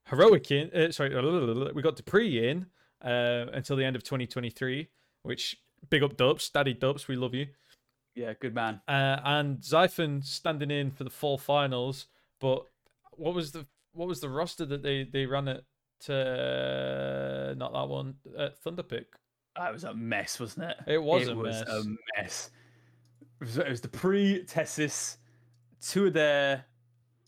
heroic 0.06 0.50
in. 0.50 0.70
Uh, 0.70 0.92
sorry, 0.92 1.10
we 1.74 1.82
got 1.82 1.96
dupreeh 1.96 2.42
in 2.50 2.66
uh, 3.02 3.50
until 3.52 3.76
the 3.76 3.84
end 3.84 3.96
of 3.96 4.02
2023. 4.02 4.88
Which 5.22 5.56
big 5.88 6.02
up 6.02 6.16
Dubs, 6.16 6.48
Daddy 6.48 6.74
Dubs, 6.74 7.08
we 7.08 7.16
love 7.16 7.34
you. 7.34 7.46
Yeah, 8.14 8.32
good 8.38 8.54
man. 8.54 8.80
Uh, 8.88 9.20
and 9.24 9.58
Zyphon 9.58 10.24
standing 10.24 10.70
in 10.70 10.90
for 10.90 11.04
the 11.04 11.10
fall 11.10 11.38
finals. 11.38 12.06
But 12.40 12.64
what 13.12 13.34
was 13.34 13.52
the 13.52 13.66
what 13.92 14.08
was 14.08 14.20
the 14.20 14.28
roster 14.28 14.64
that 14.66 14.82
they 14.82 15.04
they 15.04 15.26
ran 15.26 15.48
it 15.48 15.64
to? 16.06 17.54
Not 17.56 17.72
that 17.72 17.88
one. 17.88 18.14
Uh, 18.36 18.48
Thunderpick. 18.64 19.06
That 19.56 19.72
was 19.72 19.84
a 19.84 19.94
mess, 19.94 20.38
wasn't 20.38 20.70
it? 20.70 20.76
It 20.86 21.02
was 21.02 21.28
it 21.28 21.32
a 21.32 21.36
was 21.36 21.56
mess. 21.56 21.68
a 21.68 21.84
mess. 22.16 22.50
It 23.40 23.44
was, 23.44 23.58
it 23.58 23.68
was 23.68 23.80
the 23.80 23.88
pre 23.88 24.44
TeSeS, 24.44 25.16
two 25.80 26.06
of 26.06 26.12
their. 26.12 26.64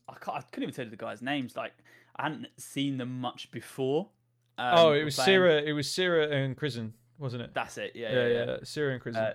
I, 0.09 0.15
can't, 0.15 0.37
I 0.37 0.41
couldn't 0.43 0.65
even 0.65 0.75
tell 0.75 0.85
you 0.85 0.91
the 0.91 0.97
guys' 0.97 1.23
names. 1.23 1.57
Like 1.57 1.73
I 2.17 2.25
hadn't 2.25 2.47
seen 2.59 2.99
them 2.99 3.21
much 3.21 3.51
before. 3.51 4.09
Um, 4.59 4.75
oh, 4.79 4.93
it 4.93 5.05
was 5.05 5.17
playing-. 5.17 5.67
It 5.67 5.73
was 5.73 5.91
Sierra 5.91 6.29
and 6.29 6.57
Prison, 6.57 6.95
wasn't 7.19 7.43
it? 7.43 7.55
That's 7.55 7.79
it. 7.79 7.93
Yeah, 7.95 8.13
yeah, 8.13 8.27
yeah. 8.27 8.45
yeah. 8.45 8.57
Sierra 8.63 8.93
and 8.93 9.03
Prison. 9.03 9.23
Uh, 9.23 9.35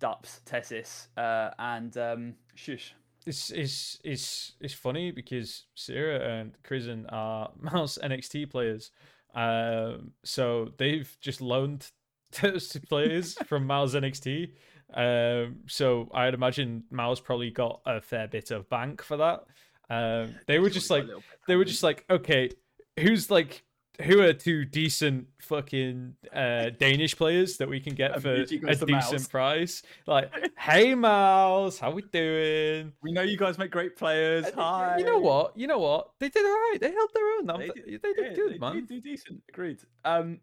Dups, 0.00 0.40
TeSeS, 0.44 1.06
uh, 1.16 1.54
and 1.58 1.96
um, 1.96 2.34
sjuush. 2.56 2.90
It's 3.26 3.50
it's 3.50 4.00
it's 4.04 4.52
it's 4.60 4.74
funny 4.74 5.10
because 5.10 5.64
Sierra 5.74 6.20
and 6.20 6.52
Krisen 6.62 7.06
are 7.10 7.50
MOUZ 7.60 7.98
NXT 8.02 8.50
players, 8.50 8.90
um, 9.34 10.12
so 10.24 10.72
they've 10.78 11.16
just 11.20 11.40
loaned 11.40 11.90
those 12.42 12.76
players 12.88 13.34
from 13.46 13.66
Miles 13.66 13.94
NXT. 13.94 14.52
Um, 14.92 15.56
so 15.66 16.08
I'd 16.14 16.34
imagine 16.34 16.84
Miles 16.90 17.20
probably 17.20 17.50
got 17.50 17.80
a 17.86 18.00
fair 18.00 18.28
bit 18.28 18.50
of 18.50 18.68
bank 18.68 19.02
for 19.02 19.16
that. 19.16 19.44
Um, 19.90 20.34
they 20.46 20.58
were 20.58 20.70
just 20.70 20.90
like 20.90 21.06
they 21.46 21.56
were 21.56 21.64
just 21.64 21.82
like, 21.82 22.04
okay, 22.08 22.50
who's 22.98 23.30
like 23.30 23.64
who 24.02 24.20
are 24.22 24.32
two 24.32 24.64
decent 24.64 25.28
fucking 25.40 26.14
uh, 26.32 26.70
Danish 26.78 27.16
players 27.16 27.56
that 27.58 27.68
we 27.68 27.78
can 27.80 27.94
get 27.94 28.20
for 28.20 28.34
a 28.34 28.44
decent 28.46 28.88
MOUZ. 28.90 29.28
price? 29.28 29.82
Like, 30.06 30.32
hey 30.58 30.94
MOUZ, 30.94 31.78
how 31.78 31.90
we 31.92 32.02
doing? 32.02 32.92
We 33.02 33.12
know 33.12 33.22
you 33.22 33.36
guys 33.36 33.56
make 33.58 33.70
great 33.70 33.96
players. 33.96 34.46
Hi. 34.54 34.96
You 34.98 35.04
know 35.04 35.18
what? 35.18 35.56
You 35.56 35.66
know 35.66 35.78
what? 35.78 36.10
They 36.18 36.28
did 36.28 36.44
all 36.44 36.52
right. 36.52 36.78
They 36.80 36.90
held 36.90 37.10
their 37.14 37.26
own. 37.38 37.46
They 37.60 37.66
They, 37.68 37.72
did- 37.90 38.02
they 38.02 38.12
did 38.12 38.26
Yeah, 38.30 38.34
good, 38.34 38.54
they 38.54 38.58
man. 38.58 38.72
did 38.74 38.88
do 38.88 39.00
decent. 39.00 39.42
Agreed. 39.48 39.78
Um, 40.04 40.40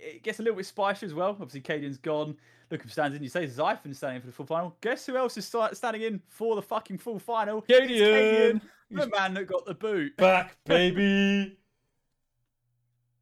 it 0.00 0.22
gets 0.22 0.38
a 0.38 0.42
little 0.42 0.56
bit 0.56 0.66
spicy 0.66 1.06
as 1.06 1.14
well. 1.14 1.30
Obviously, 1.30 1.60
Cadian's 1.60 1.98
gone. 1.98 2.36
Looking 2.70 2.86
for 2.86 2.92
stands 2.92 3.16
in. 3.16 3.22
You 3.22 3.30
say 3.30 3.46
Zyphon 3.46 3.96
standing 3.96 4.20
for 4.20 4.26
the 4.26 4.32
full 4.32 4.44
final. 4.44 4.76
Guess 4.82 5.06
who 5.06 5.16
else 5.16 5.36
is 5.38 5.46
standing 5.72 6.02
in 6.02 6.20
for 6.28 6.54
the 6.54 6.60
fucking 6.62 6.98
full 6.98 7.18
final? 7.18 7.62
Cadian, 7.62 8.60
the 8.90 9.06
man 9.08 9.32
that 9.34 9.46
got 9.46 9.64
the 9.64 9.74
boot. 9.74 10.16
back, 10.18 10.56
baby. 10.66 11.56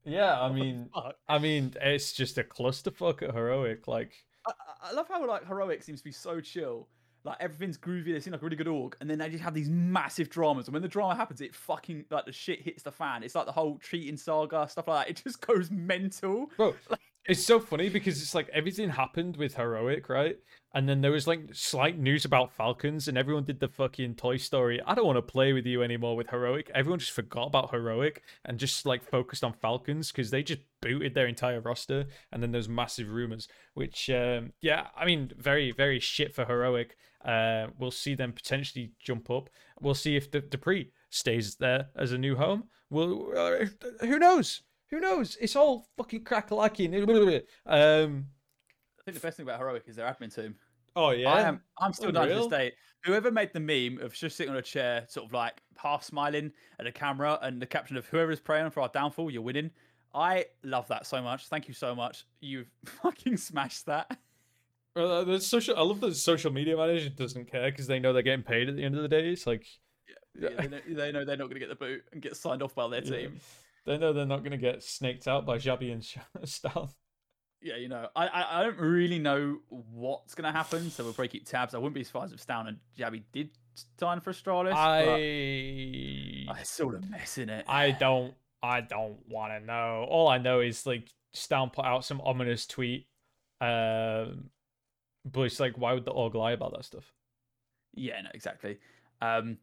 Yeah, 0.06 0.40
I 0.40 0.50
mean, 0.52 0.88
I 1.28 1.38
mean, 1.38 1.74
it's 1.82 2.12
just 2.12 2.38
a 2.38 2.44
clusterfuck 2.44 3.22
at 3.22 3.34
heroic. 3.34 3.86
Like, 3.88 4.12
I, 4.46 4.52
I- 4.84 4.92
love 4.92 5.08
how 5.08 5.26
like 5.26 5.46
heroic 5.46 5.82
seems 5.82 6.00
to 6.00 6.04
be 6.04 6.12
so 6.12 6.40
chill. 6.40 6.88
Like 7.24 7.38
everything's 7.40 7.76
groovy. 7.76 8.12
They 8.12 8.20
seem 8.20 8.32
like 8.32 8.40
a 8.40 8.44
really 8.44 8.54
good 8.56 8.68
org, 8.68 8.96
and 9.00 9.10
then 9.10 9.18
they 9.18 9.28
just 9.28 9.42
have 9.42 9.52
these 9.52 9.68
massive 9.68 10.30
dramas. 10.30 10.68
And 10.68 10.72
when 10.74 10.82
the 10.82 10.88
drama 10.88 11.16
happens, 11.16 11.40
it 11.40 11.54
fucking 11.56 12.04
like 12.08 12.24
the 12.24 12.30
shit 12.32 12.60
hits 12.62 12.84
the 12.84 12.92
fan. 12.92 13.24
It's 13.24 13.34
like 13.34 13.46
the 13.46 13.52
whole 13.52 13.78
treating 13.78 14.16
saga 14.16 14.68
stuff 14.70 14.86
like 14.86 15.06
that. 15.06 15.10
It 15.10 15.22
just 15.24 15.44
goes 15.44 15.68
mental. 15.70 16.50
bro, 16.56 16.76
it's 17.28 17.44
so 17.44 17.58
funny 17.58 17.88
because 17.88 18.20
it's 18.22 18.34
like 18.34 18.48
everything 18.52 18.88
happened 18.88 19.36
with 19.36 19.54
heroic, 19.54 20.08
right? 20.08 20.36
And 20.74 20.88
then 20.88 21.00
there 21.00 21.10
was 21.10 21.26
like 21.26 21.40
slight 21.52 21.98
news 21.98 22.24
about 22.24 22.52
Falcons, 22.52 23.08
and 23.08 23.16
everyone 23.16 23.44
did 23.44 23.60
the 23.60 23.68
fucking 23.68 24.14
Toy 24.16 24.36
Story. 24.36 24.80
I 24.86 24.94
don't 24.94 25.06
want 25.06 25.16
to 25.16 25.22
play 25.22 25.52
with 25.52 25.66
you 25.66 25.82
anymore 25.82 26.16
with 26.16 26.28
heroic. 26.28 26.70
Everyone 26.74 26.98
just 26.98 27.12
forgot 27.12 27.46
about 27.46 27.70
heroic 27.70 28.22
and 28.44 28.58
just 28.58 28.84
like 28.84 29.02
focused 29.02 29.42
on 29.42 29.54
Falcons 29.54 30.12
because 30.12 30.30
they 30.30 30.42
just 30.42 30.60
booted 30.82 31.14
their 31.14 31.26
entire 31.26 31.60
roster. 31.60 32.06
And 32.30 32.42
then 32.42 32.52
there's 32.52 32.68
massive 32.68 33.10
rumors, 33.10 33.48
which 33.74 34.10
um, 34.10 34.52
yeah, 34.60 34.88
I 34.96 35.06
mean, 35.06 35.32
very 35.36 35.72
very 35.72 35.98
shit 35.98 36.34
for 36.34 36.44
heroic. 36.44 36.96
Uh, 37.24 37.68
we'll 37.78 37.90
see 37.90 38.14
them 38.14 38.32
potentially 38.32 38.92
jump 39.00 39.30
up. 39.30 39.50
We'll 39.80 39.94
see 39.94 40.14
if 40.14 40.30
the 40.30 40.40
dupreeh 40.40 40.90
stays 41.10 41.56
there 41.56 41.88
as 41.96 42.12
a 42.12 42.18
new 42.18 42.36
home. 42.36 42.64
Well, 42.90 43.32
uh, 43.36 43.66
who 44.00 44.18
knows? 44.18 44.62
Who 44.90 45.00
knows? 45.00 45.36
It's 45.40 45.56
all 45.56 45.86
fucking 45.96 46.24
crack-a-lacking. 46.24 46.94
Um, 47.66 48.26
I 48.98 49.02
think 49.04 49.14
the 49.14 49.26
best 49.26 49.36
thing 49.36 49.44
about 49.44 49.58
heroic 49.58 49.84
is 49.86 49.96
their 49.96 50.06
admin 50.06 50.34
team. 50.34 50.56
oh 50.96 51.10
yeah, 51.10 51.32
I 51.32 51.40
am. 51.42 51.60
I'm 51.78 51.92
still 51.92 52.10
not 52.12 52.26
to 52.26 52.34
this 52.34 52.46
day. 52.48 52.72
Whoever 53.04 53.30
made 53.30 53.52
the 53.52 53.60
meme 53.60 54.04
of 54.04 54.12
just 54.12 54.36
sitting 54.36 54.50
on 54.50 54.58
a 54.58 54.62
chair, 54.62 55.04
sort 55.08 55.26
of 55.26 55.32
like 55.32 55.62
half 55.76 56.02
smiling 56.02 56.50
at 56.80 56.86
the 56.86 56.92
camera, 56.92 57.38
and 57.42 57.62
the 57.62 57.66
caption 57.66 57.96
of 57.96 58.06
"Whoever 58.06 58.32
is 58.32 58.40
praying 58.40 58.70
for 58.70 58.80
our 58.80 58.88
downfall, 58.88 59.30
you're 59.30 59.42
winning." 59.42 59.70
I 60.12 60.46
love 60.64 60.88
that 60.88 61.06
so 61.06 61.22
much. 61.22 61.46
Thank 61.48 61.68
you 61.68 61.74
so 61.74 61.94
much. 61.94 62.24
You've 62.40 62.70
fucking 62.84 63.36
smashed 63.36 63.86
that. 63.86 64.18
Well, 64.96 65.12
uh, 65.12 65.24
the 65.24 65.40
social. 65.40 65.76
I 65.76 65.82
love 65.82 66.00
that 66.00 66.08
the 66.08 66.14
social 66.14 66.50
media 66.50 66.76
manager 66.76 67.10
doesn't 67.10 67.50
care 67.50 67.70
because 67.70 67.86
they 67.86 68.00
know 68.00 68.12
they're 68.12 68.22
getting 68.22 68.42
paid 68.44 68.68
at 68.68 68.76
the 68.76 68.82
end 68.82 68.96
of 68.96 69.02
the 69.02 69.08
day. 69.08 69.28
It's 69.28 69.46
like 69.46 69.66
Yeah, 70.34 70.48
they, 70.58 70.68
know, 70.68 70.80
they 70.88 71.12
know 71.12 71.24
they're 71.24 71.36
not 71.36 71.44
going 71.44 71.54
to 71.54 71.60
get 71.60 71.68
the 71.68 71.76
boot 71.76 72.02
and 72.12 72.22
get 72.22 72.34
signed 72.34 72.62
off 72.62 72.74
by 72.74 72.88
their 72.88 73.00
Yeah. 73.04 73.28
They 73.86 73.98
know 73.98 74.12
they're 74.12 74.26
not 74.26 74.40
going 74.40 74.50
to 74.50 74.58
get 74.58 74.82
snaked 74.82 75.28
out 75.28 75.46
by 75.46 75.58
jabbi 75.58 75.92
and 75.92 76.02
Stal. 76.46 76.90
Yeah, 77.62 77.76
you 77.76 77.88
know, 77.88 78.08
I, 78.14 78.26
I 78.26 78.60
I 78.60 78.62
don't 78.64 78.78
really 78.78 79.18
know 79.18 79.58
what's 79.68 80.34
going 80.34 80.44
to 80.44 80.56
happen, 80.56 80.90
so 80.90 81.04
we'll 81.04 81.14
probably 81.14 81.28
keep 81.28 81.46
tabs. 81.46 81.74
I 81.74 81.78
wouldn't 81.78 81.94
be 81.94 82.04
surprised 82.04 82.34
if 82.34 82.44
stavn 82.44 82.68
and 82.68 82.78
jabbi 82.98 83.22
did 83.32 83.50
sign 83.98 84.20
for 84.20 84.32
Astralis. 84.32 84.74
I 84.74 86.60
it's 86.60 86.70
sort 86.70 86.94
of 86.94 87.08
mess 87.08 87.38
in 87.38 87.48
it. 87.48 87.64
I 87.66 87.92
don't 87.92 88.34
I 88.62 88.82
don't 88.82 89.18
want 89.28 89.52
to 89.52 89.64
know. 89.64 90.06
All 90.08 90.28
I 90.28 90.38
know 90.38 90.60
is 90.60 90.86
like 90.86 91.08
Stan 91.32 91.70
put 91.70 91.84
out 91.84 92.04
some 92.04 92.20
ominous 92.20 92.66
tweet. 92.66 93.06
Um, 93.60 94.50
but 95.24 95.42
it's 95.42 95.60
like, 95.60 95.76
why 95.76 95.92
would 95.92 96.04
the 96.04 96.10
org 96.10 96.34
lie 96.34 96.52
about 96.52 96.72
that 96.74 96.84
stuff? 96.84 97.12
Yeah, 97.94 98.20
no, 98.22 98.30
exactly. 98.34 98.78
Um, 99.20 99.58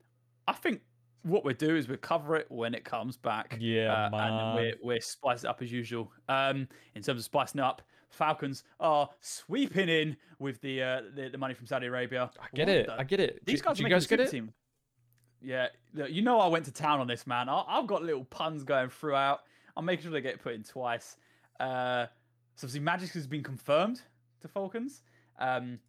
I 0.48 0.54
think 0.54 0.82
what 1.24 1.44
we'll 1.44 1.56
do 1.56 1.76
is 1.76 1.88
we'll 1.88 1.98
cover 1.98 2.36
it 2.36 2.46
when 2.50 2.74
it 2.74 2.84
comes 2.84 3.18
back. 3.18 3.58
Yeah, 3.60 3.92
uh, 3.94 4.06
and 4.06 4.36
man. 4.36 4.56
we're 4.56 4.74
we're 4.84 5.02
spice 5.02 5.44
it 5.44 5.48
up 5.48 5.62
as 5.62 5.72
usual. 5.72 6.12
Um, 6.30 6.68
in 6.96 7.02
terms 7.02 7.20
of 7.20 7.24
spicing 7.26 7.62
up, 7.62 7.82
Falcons 8.10 8.64
are 8.80 9.10
sweeping 9.22 9.90
in 9.90 10.16
with 10.40 10.62
the 10.62 10.82
uh, 10.84 11.02
the, 11.16 11.30
the 11.30 11.38
money 11.38 11.54
from 11.54 11.66
Saudi 11.68 11.88
Arabia. 11.88 12.30
I 12.40 12.46
get 12.56 12.68
What 12.68 12.76
it. 12.78 12.88
the- 12.88 13.00
I 13.00 13.04
get 13.04 13.20
it. 13.20 13.46
These 13.46 13.62
do, 13.62 13.66
guys, 13.66 13.78
do 13.78 13.84
are 13.84 13.88
you 13.88 13.94
guys 13.94 14.08
get 14.08 14.20
it? 14.20 14.30
Team. 14.30 14.54
Yeah, 15.42 15.68
look, 15.94 16.10
you 16.10 16.22
know 16.22 16.40
I 16.40 16.48
went 16.48 16.66
to 16.66 16.72
town 16.72 17.02
on 17.02 17.08
this, 17.08 17.28
man. 17.28 17.50
I, 17.50 17.64
I've 17.68 17.88
got 17.88 18.02
little 18.04 18.24
puns 18.26 18.64
going 18.64 18.90
throughout. 18.90 19.42
I'm 19.76 19.84
making 19.86 20.04
sure 20.04 20.12
they 20.12 20.22
get 20.22 20.42
put 20.42 20.54
in 20.54 20.64
twice. 20.64 21.18
Uh, 21.60 22.06
so 22.56 22.66
obviously 22.66 22.80
Magic 22.80 23.10
has 23.12 23.28
been 23.28 23.44
confirmed 23.44 24.02
to 24.42 24.48
Falcons. 24.48 25.02
Um, 25.40 25.80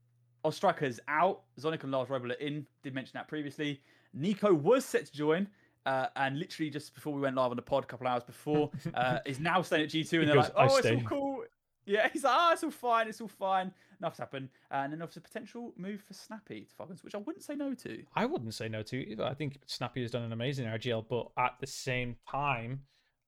Ostraker's 0.45 1.01
out. 1.09 1.43
Zonic 1.61 1.83
and 1.83 1.93
Lars 1.93 2.11
Rebel 2.11 2.33
are 2.33 2.37
in. 2.37 2.67
Did 2.83 2.95
mention 2.95 3.13
that 3.15 3.29
previously. 3.29 3.81
NiKo 4.19 4.53
was 4.55 4.85
set 4.85 5.07
to 5.07 5.13
join. 5.13 5.49
Uh, 5.87 6.07
and 6.17 6.39
literally 6.39 6.71
just 6.71 6.95
before 6.95 7.13
we 7.13 7.21
went 7.21 7.37
live 7.37 7.51
on 7.51 7.57
the 7.57 7.63
pod, 7.63 7.85
a 7.85 7.87
couple 7.87 8.07
hours 8.07 8.25
before, 8.25 8.71
uh, 8.95 9.19
is 9.27 9.39
now 9.39 9.61
staying 9.61 9.83
at 9.83 9.91
G2, 9.91 10.21
and 10.21 10.29
they're 10.29 10.37
like, 10.37 10.57
"I 10.57 10.63
"Oh, 10.63 10.77
it's 10.77 10.79
stay." 10.79 10.95
all 10.95 11.03
cool." 11.03 11.45
Yeah, 11.85 12.09
he's 12.11 12.25
like, 12.25 12.35
"Ah, 12.35 12.53
it's 12.53 12.65
all 12.65 12.71
fine. 12.71 13.09
It's 13.09 13.21
all 13.21 13.29
fine. 13.29 13.71
Nothing's 14.01 14.19
happened." 14.19 14.49
And 14.71 14.93
then 14.93 15.03
obviously 15.03 15.21
potential 15.21 15.75
move 15.77 16.01
for 16.01 16.15
Snappi 16.15 16.63
to 16.63 16.75
Falcons, 16.75 17.05
which 17.05 17.15
I 17.15 17.19
wouldn't 17.19 17.45
say 17.45 17.55
no 17.55 17.75
to. 17.75 18.03
I 18.15 18.25
wouldn't 18.25 18.55
say 18.55 18.69
no 18.69 18.83
to 18.83 18.97
either. 18.97 19.25
I 19.25 19.35
think 19.35 19.59
Snappi 19.67 20.01
has 20.01 20.11
done 20.11 20.23
an 20.23 20.33
amazing 20.33 20.67
RGL, 20.67 21.05
but 21.09 21.29
at 21.37 21.57
the 21.61 21.67
same 21.67 22.17
time, 22.31 22.81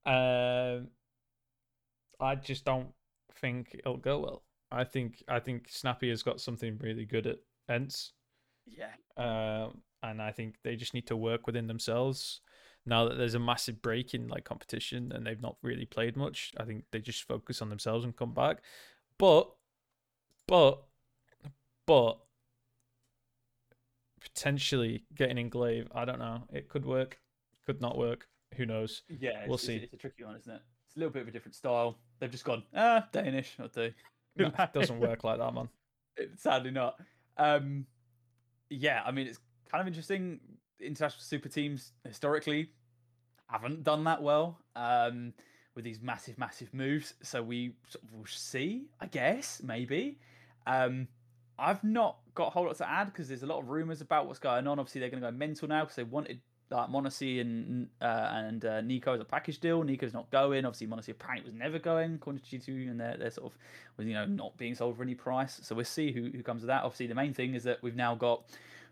um, 0.06 0.88
I 2.18 2.36
just 2.36 2.64
don't 2.64 2.88
think 3.34 3.76
it'll 3.78 3.98
go 3.98 4.20
well. 4.20 4.42
I 4.70 4.84
think 4.84 5.22
I 5.28 5.38
think 5.40 5.66
Snappi 5.68 6.08
has 6.10 6.22
got 6.22 6.40
something 6.40 6.78
really 6.80 7.04
good 7.04 7.26
at 7.26 7.38
ENCE, 7.68 8.12
Yeah, 8.66 8.92
um, 9.16 9.82
and 10.02 10.20
I 10.20 10.32
think 10.32 10.56
they 10.64 10.76
just 10.76 10.94
need 10.94 11.06
to 11.08 11.16
work 11.16 11.46
within 11.46 11.66
themselves. 11.66 12.40
Now 12.88 13.08
that 13.08 13.18
there's 13.18 13.34
a 13.34 13.40
massive 13.40 13.82
break 13.82 14.14
in 14.14 14.28
like 14.28 14.44
competition 14.44 15.10
and 15.12 15.26
they've 15.26 15.40
not 15.40 15.56
really 15.62 15.86
played 15.86 16.16
much, 16.16 16.52
I 16.56 16.64
think 16.64 16.84
they 16.92 17.00
just 17.00 17.24
focus 17.26 17.60
on 17.60 17.68
themselves 17.68 18.04
and 18.04 18.14
come 18.16 18.32
back. 18.32 18.58
But, 19.18 19.50
but, 20.46 20.84
but 21.86 22.18
potentially 24.20 25.04
getting 25.14 25.38
Englave, 25.38 25.88
I 25.94 26.04
don't 26.04 26.18
know. 26.20 26.44
It 26.52 26.68
could 26.68 26.84
work, 26.84 27.18
could 27.64 27.80
not 27.80 27.98
work. 27.98 28.28
Who 28.56 28.66
knows? 28.66 29.02
yeah. 29.08 29.44
We'll 29.46 29.54
it's- 29.56 29.62
see. 29.66 29.76
It's 29.76 29.92
a 29.94 29.96
tricky 29.96 30.24
one, 30.24 30.36
isn't 30.36 30.52
it? 30.52 30.62
It's 30.86 30.96
a 30.96 31.00
little 31.00 31.12
bit 31.12 31.22
of 31.22 31.28
a 31.28 31.32
different 31.32 31.56
style. 31.56 31.98
They've 32.20 32.30
just 32.30 32.44
gone 32.44 32.62
ah 32.74 33.06
Danish. 33.12 33.56
I'll 33.58 33.68
do. 33.68 33.90
No, 34.38 34.52
it 34.58 34.72
doesn't 34.72 35.00
work 35.00 35.24
like 35.24 35.38
that, 35.38 35.54
man. 35.54 35.68
Sadly 36.36 36.70
not. 36.70 36.96
Um, 37.36 37.86
yeah, 38.68 39.02
I 39.04 39.10
mean 39.12 39.26
it's 39.26 39.38
kind 39.70 39.80
of 39.80 39.86
interesting. 39.86 40.40
International 40.80 41.22
super 41.22 41.48
teams 41.48 41.92
historically 42.04 42.70
haven't 43.48 43.84
done 43.84 44.04
that 44.04 44.22
well 44.22 44.58
um, 44.74 45.32
with 45.74 45.84
these 45.84 46.00
massive, 46.00 46.38
massive 46.38 46.72
moves. 46.74 47.14
So 47.22 47.42
we 47.42 47.76
sort 47.88 48.04
of 48.04 48.12
will 48.12 48.26
see, 48.26 48.86
I 49.00 49.06
guess, 49.06 49.62
maybe. 49.64 50.18
Um, 50.66 51.08
I've 51.58 51.82
not 51.82 52.18
got 52.34 52.48
a 52.48 52.50
whole 52.50 52.66
lot 52.66 52.76
to 52.76 52.88
add 52.88 53.06
because 53.06 53.28
there's 53.28 53.42
a 53.42 53.46
lot 53.46 53.60
of 53.60 53.68
rumors 53.68 54.00
about 54.00 54.26
what's 54.26 54.38
going 54.38 54.66
on. 54.66 54.78
Obviously, 54.78 55.00
they're 55.00 55.10
going 55.10 55.22
to 55.22 55.30
go 55.30 55.36
mental 55.36 55.68
now 55.68 55.82
because 55.82 55.96
they 55.96 56.02
wanted 56.02 56.40
like 56.70 56.88
m0NESY 56.88 57.40
and 57.40 57.88
uh, 58.00 58.30
and 58.32 58.64
uh, 58.64 58.82
NiKo 58.82 59.14
as 59.14 59.20
a 59.20 59.24
package 59.24 59.60
deal. 59.60 59.84
NiKo's 59.84 60.12
not 60.12 60.30
going. 60.30 60.64
Obviously, 60.64 60.86
m0NESY 60.86 61.10
apparently 61.10 61.50
was 61.50 61.58
never 61.58 61.78
going 61.78 62.14
according 62.14 62.42
to 62.42 62.58
G2, 62.58 62.90
and 62.90 63.00
they're, 63.00 63.16
they're 63.16 63.30
sort 63.30 63.52
of 63.52 64.06
you 64.06 64.14
know 64.14 64.24
not 64.24 64.56
being 64.56 64.74
sold 64.74 64.96
for 64.96 65.02
any 65.02 65.14
price. 65.14 65.60
So 65.62 65.74
we'll 65.74 65.84
see 65.84 66.12
who, 66.12 66.30
who 66.30 66.42
comes 66.42 66.62
of 66.62 66.68
that. 66.68 66.82
Obviously, 66.84 67.06
the 67.06 67.14
main 67.14 67.32
thing 67.32 67.54
is 67.54 67.62
that 67.64 67.82
we've 67.82 67.96
now 67.96 68.14
got 68.14 68.44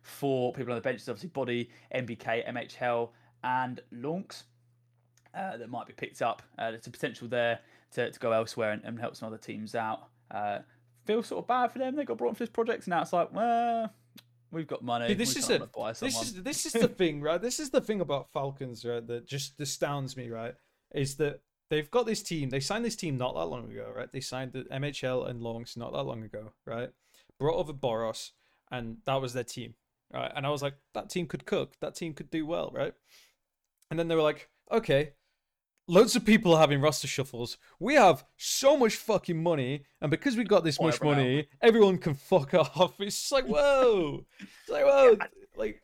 four 0.02 0.52
people 0.52 0.72
on 0.72 0.76
the 0.76 0.82
bench. 0.82 1.00
Obviously, 1.00 1.30
Body, 1.30 1.70
MBK, 1.94 2.48
MHL, 2.48 3.10
and 3.42 3.80
lauNX 3.92 4.44
uh, 5.34 5.56
that 5.56 5.68
might 5.68 5.86
be 5.86 5.92
picked 5.92 6.22
up. 6.22 6.42
Uh, 6.58 6.70
there's 6.70 6.86
a 6.86 6.90
potential 6.90 7.28
there 7.28 7.60
to, 7.92 8.10
to 8.10 8.20
go 8.20 8.32
elsewhere 8.32 8.72
and, 8.72 8.84
and 8.84 9.00
help 9.00 9.16
some 9.16 9.26
other 9.26 9.38
teams 9.38 9.74
out. 9.74 10.08
Uh, 10.30 10.58
feels 11.06 11.26
sort 11.26 11.42
of 11.42 11.48
bad 11.48 11.72
for 11.72 11.78
them. 11.78 11.96
They 11.96 12.04
got 12.04 12.18
brought 12.18 12.30
in 12.30 12.34
for 12.34 12.44
this 12.44 12.50
project, 12.50 12.84
and 12.84 12.88
now 12.88 13.02
it's 13.02 13.12
like, 13.12 13.32
well, 13.32 13.92
we've 14.54 14.66
got 14.66 14.82
money. 14.82 15.08
See, 15.08 15.14
this 15.14 15.36
is 15.36 15.50
a- 15.50 15.58
buy 15.66 15.92
This 15.92 16.22
is 16.22 16.42
this 16.42 16.66
is 16.66 16.72
the 16.72 16.88
thing, 16.88 17.20
right? 17.20 17.40
This 17.40 17.60
is 17.60 17.70
the 17.70 17.80
thing 17.80 18.00
about 18.00 18.30
Falcons, 18.32 18.84
right? 18.84 19.06
That 19.06 19.26
just 19.26 19.60
astounds 19.60 20.16
me, 20.16 20.30
right? 20.30 20.54
Is 20.94 21.16
that 21.16 21.40
they've 21.70 21.90
got 21.90 22.06
this 22.06 22.22
team. 22.22 22.50
They 22.50 22.60
signed 22.60 22.84
this 22.84 22.96
team 22.96 23.16
not 23.16 23.34
that 23.34 23.46
long 23.46 23.70
ago, 23.70 23.92
right? 23.94 24.10
They 24.12 24.20
signed 24.20 24.52
the 24.52 24.64
MHL 24.64 25.28
and 25.28 25.40
lauNX 25.40 25.76
not 25.76 25.92
that 25.92 26.04
long 26.04 26.22
ago, 26.22 26.52
right? 26.66 26.90
Brought 27.38 27.56
over 27.56 27.72
Boros, 27.72 28.30
and 28.70 28.98
that 29.04 29.20
was 29.20 29.32
their 29.32 29.44
team, 29.44 29.74
right? 30.12 30.32
And 30.34 30.46
I 30.46 30.50
was 30.50 30.62
like, 30.62 30.74
that 30.94 31.10
team 31.10 31.26
could 31.26 31.46
cook. 31.46 31.74
That 31.80 31.94
team 31.94 32.14
could 32.14 32.30
do 32.30 32.46
well, 32.46 32.70
right? 32.72 32.94
And 33.90 33.98
then 33.98 34.08
they 34.08 34.14
were 34.14 34.22
like, 34.22 34.48
okay, 34.70 35.12
loads 35.86 36.16
of 36.16 36.24
people 36.24 36.54
are 36.54 36.60
having 36.60 36.80
roster 36.80 37.06
shuffles. 37.06 37.58
We 37.78 37.94
have 37.94 38.24
so 38.36 38.76
much 38.76 38.96
fucking 38.96 39.42
money, 39.42 39.84
and 40.00 40.10
because 40.10 40.36
we 40.36 40.44
got 40.44 40.64
this 40.64 40.80
much 40.80 41.02
money, 41.02 41.48
everyone 41.60 41.98
can 41.98 42.14
fuck 42.14 42.54
off. 42.54 42.94
It's 43.00 43.20
just 43.20 43.32
like 43.32 43.46
whoa, 43.46 44.24
it's 44.40 44.70
like 44.70 44.84
whoa, 44.84 45.18
like. 45.56 45.80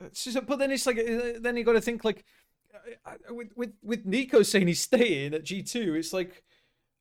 It's 0.00 0.22
just, 0.22 0.46
but 0.46 0.60
then 0.60 0.70
it's 0.70 0.86
like 0.86 0.98
uh, 0.98 1.40
then 1.40 1.56
you 1.56 1.64
got 1.64 1.72
to 1.72 1.80
think 1.80 2.04
like 2.04 2.24
uh, 2.72 3.10
uh, 3.10 3.34
with 3.34 3.48
with 3.56 3.72
with 3.82 4.06
NiKo 4.06 4.46
saying 4.46 4.68
he's 4.68 4.80
staying 4.80 5.34
at 5.34 5.44
G 5.44 5.62
two. 5.62 5.96
It's 5.96 6.12
like 6.12 6.44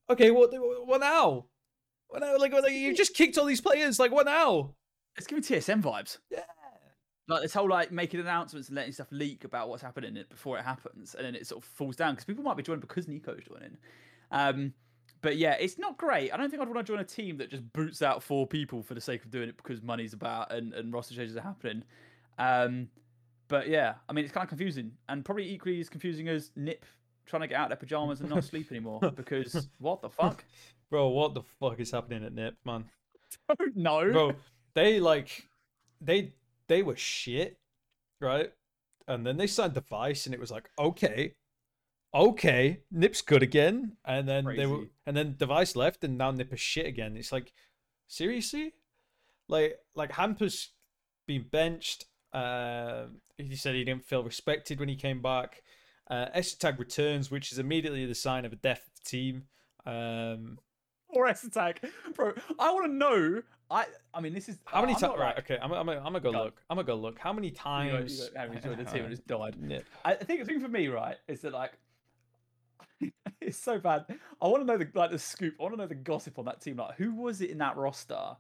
okay, 0.10 0.32
what 0.32 0.50
what 0.52 1.02
now? 1.02 1.46
What 2.08 2.22
now? 2.22 2.38
Like 2.38 2.54
what, 2.54 2.72
you 2.72 2.96
just 2.96 3.14
kicked 3.14 3.38
all 3.38 3.46
these 3.46 3.62
players. 3.62 4.00
Like 4.00 4.12
what 4.12 4.26
now? 4.26 4.74
It's 5.16 5.28
giving 5.28 5.44
TSM 5.44 5.84
vibes. 5.84 6.18
Yeah. 6.32 6.42
Like 7.28 7.42
this 7.42 7.54
whole 7.54 7.70
like 7.70 7.92
making 7.92 8.20
announcements 8.20 8.70
and 8.70 8.76
letting 8.76 8.94
stuff 8.94 9.08
leak 9.12 9.44
about 9.44 9.68
what's 9.68 9.82
happening 9.82 10.12
in 10.12 10.18
it 10.18 10.30
before 10.30 10.58
it 10.58 10.64
happens, 10.64 11.14
and 11.16 11.26
then 11.26 11.36
it 11.36 11.46
sort 11.46 11.64
of 11.64 11.70
falls 11.70 11.96
down 11.96 12.14
because 12.14 12.26
people 12.26 12.44
might 12.44 12.56
be 12.56 12.64
joining 12.64 12.82
because 12.82 13.06
NiKo's 13.06 13.44
joining. 13.46 13.78
Um, 14.32 14.74
but 15.22 15.38
yeah, 15.38 15.56
it's 15.60 15.78
not 15.78 15.98
great. 15.98 16.32
I 16.34 16.38
don't 16.38 16.50
think 16.50 16.62
I'd 16.62 16.70
want 16.70 16.86
to 16.86 16.92
join 16.92 17.00
a 17.00 17.04
team 17.04 17.38
that 17.38 17.50
just 17.50 17.72
boots 17.74 18.02
out 18.02 18.22
four 18.22 18.46
people 18.48 18.84
for 18.84 18.94
the 18.94 19.02
sake 19.02 19.24
of 19.24 19.32
doing 19.32 19.50
it 19.50 19.58
because 19.58 19.82
money's 19.82 20.14
about 20.14 20.52
and, 20.52 20.74
and 20.74 20.94
roster 20.94 21.16
changes 21.16 21.36
are 21.36 21.42
happening. 21.42 21.84
Um, 22.38 22.90
but 23.48 23.68
yeah, 23.68 23.96
I 24.08 24.14
mean 24.14 24.26
it's 24.26 24.34
kind 24.34 24.44
of 24.44 24.50
confusing 24.50 24.92
and 25.10 25.26
probably 25.26 25.50
equally 25.50 25.80
as 25.80 25.90
confusing 25.90 26.28
as 26.28 26.52
Nip 26.56 26.86
trying 27.26 27.42
to 27.42 27.48
get 27.48 27.58
out 27.58 27.66
of 27.66 27.70
their 27.70 27.78
pajamas 27.78 28.22
and 28.22 28.30
not 28.30 28.44
sleep 28.44 28.72
anymore 28.72 29.00
because 29.16 29.68
what 29.80 30.02
the 30.02 30.10
fuck? 30.10 30.44
Bro, 30.90 31.10
what 31.10 31.34
the 31.34 31.42
fuck 31.60 31.80
is 31.80 31.92
happening 31.92 32.24
at 32.24 32.34
Nip, 32.34 32.56
man? 32.66 32.86
no, 33.76 34.12
Bro, 34.12 34.34
they 34.74 35.00
like 35.00 35.48
they 36.00 36.34
they 36.68 36.84
were 36.84 36.96
shit, 36.96 37.58
right? 38.22 38.52
And 39.08 39.26
then 39.26 39.38
they 39.38 39.48
signed 39.48 39.74
Device, 39.74 40.26
and 40.26 40.34
it 40.34 40.40
was 40.40 40.52
like, 40.52 40.70
okay, 40.78 41.36
okay, 42.14 42.82
Nip's 42.92 43.22
good 43.22 43.44
again. 43.44 43.98
And 44.06 44.28
then 44.28 44.46
they 44.46 44.66
were, 44.66 44.86
and 45.06 45.16
then 45.16 45.36
Device 45.38 45.76
left, 45.76 46.04
and 46.04 46.18
now 46.18 46.32
Nip 46.32 46.54
is 46.54 46.60
shit 46.60 46.86
again. 46.86 47.16
It's 47.16 47.32
like, 47.32 47.54
seriously, 48.08 48.74
like 49.48 49.78
like 49.96 50.12
Hamper's 50.12 50.72
been 51.28 51.46
benched. 51.50 52.06
Uh, 52.34 53.06
he 53.38 53.56
said 53.56 53.76
he 53.76 53.84
didn't 53.84 54.06
feel 54.06 54.24
respected 54.24 54.80
when 54.80 54.90
he 54.90 54.96
came 54.96 55.22
back. 55.22 55.64
Uh, 56.10 56.28
Tag 56.60 56.80
returns, 56.80 57.30
which 57.30 57.52
is 57.52 57.60
immediately 57.60 58.06
the 58.06 58.16
sign 58.16 58.46
of 58.46 58.54
a 58.54 58.58
death 58.58 58.88
of 58.88 58.94
the 58.96 59.10
team. 59.10 59.44
Um, 59.86 60.60
or 61.10 61.28
attack, 61.28 61.82
bro. 62.16 62.34
I 62.60 62.74
want 62.74 62.86
to 62.86 62.92
know. 62.92 63.42
I 63.70 63.86
I 64.14 64.22
mean, 64.22 64.34
this 64.34 64.48
is 64.50 64.58
How 64.66 64.82
many 64.82 64.96
times? 64.96 65.16
Right, 65.18 65.38
okay. 65.40 65.58
I'm, 65.62 65.72
I'm, 65.72 65.90
I'm 65.90 66.04
gonna 66.04 66.20
go 66.20 66.32
Go 66.32 66.44
look. 66.44 66.62
I'm 66.70 66.78
gonna 66.78 66.88
go 66.88 66.96
look. 66.96 67.20
How 67.20 67.34
many 67.34 67.50
You 67.50 67.54
times? 67.54 68.18
you 68.18 68.26
got 68.34 68.48
Harry 68.48 68.60
joined 68.60 68.80
the 68.80 68.86
team 68.92 69.04
and 69.04 69.10
just 69.10 69.28
died. 69.28 69.56
Nip. 69.62 69.86
I 70.06 70.14
I 70.14 70.16
think 70.16 70.40
the 70.40 70.46
thing 70.46 70.60
for 70.60 70.70
me, 70.70 70.88
right, 70.88 71.18
is 71.28 71.42
that 71.42 71.54
like 71.54 71.74
it's 73.42 73.58
so 73.58 73.80
bad. 73.80 74.06
I 74.42 74.48
want 74.48 74.62
to 74.62 74.66
know 74.66 74.78
the 74.78 74.88
like 74.94 75.12
the 75.12 75.20
scoop. 75.20 75.56
I 75.60 75.64
want 75.64 75.76
to 75.76 75.82
know 75.82 75.88
the 75.88 75.96
gossip 75.96 76.40
on 76.40 76.46
that 76.46 76.62
team. 76.62 76.78
Like, 76.78 76.96
who 76.96 77.16
was 77.16 77.42
it 77.42 77.50
in 77.50 77.58
that 77.60 77.78
roster 77.78 78.38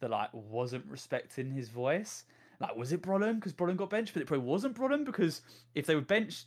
that 0.00 0.10
like 0.10 0.30
wasn't 0.32 0.84
respecting 0.88 1.50
his 1.50 1.68
voice? 1.68 2.24
Like, 2.60 2.76
was 2.76 2.92
it 2.92 3.02
Brollan 3.02 3.36
because 3.36 3.52
Brollan 3.52 3.76
got 3.76 3.90
benched? 3.90 4.14
But 4.14 4.22
it 4.22 4.26
probably 4.26 4.46
wasn't 4.46 4.76
Brollan 4.76 5.04
because 5.04 5.42
if 5.74 5.86
they 5.86 5.94
would 5.94 6.06
bench 6.06 6.44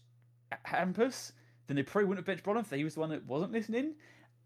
Hampus, 0.66 1.34
then 1.68 1.76
they 1.76 1.84
probably 1.84 2.06
wouldn't 2.08 2.26
have 2.26 2.34
benched 2.34 2.46
Brollan 2.46 2.62
if 2.62 2.72
he 2.72 2.84
was 2.84 2.94
the 2.96 3.02
one 3.02 3.10
that 3.10 3.26
wasn't 3.26 3.52
listening. 3.52 3.96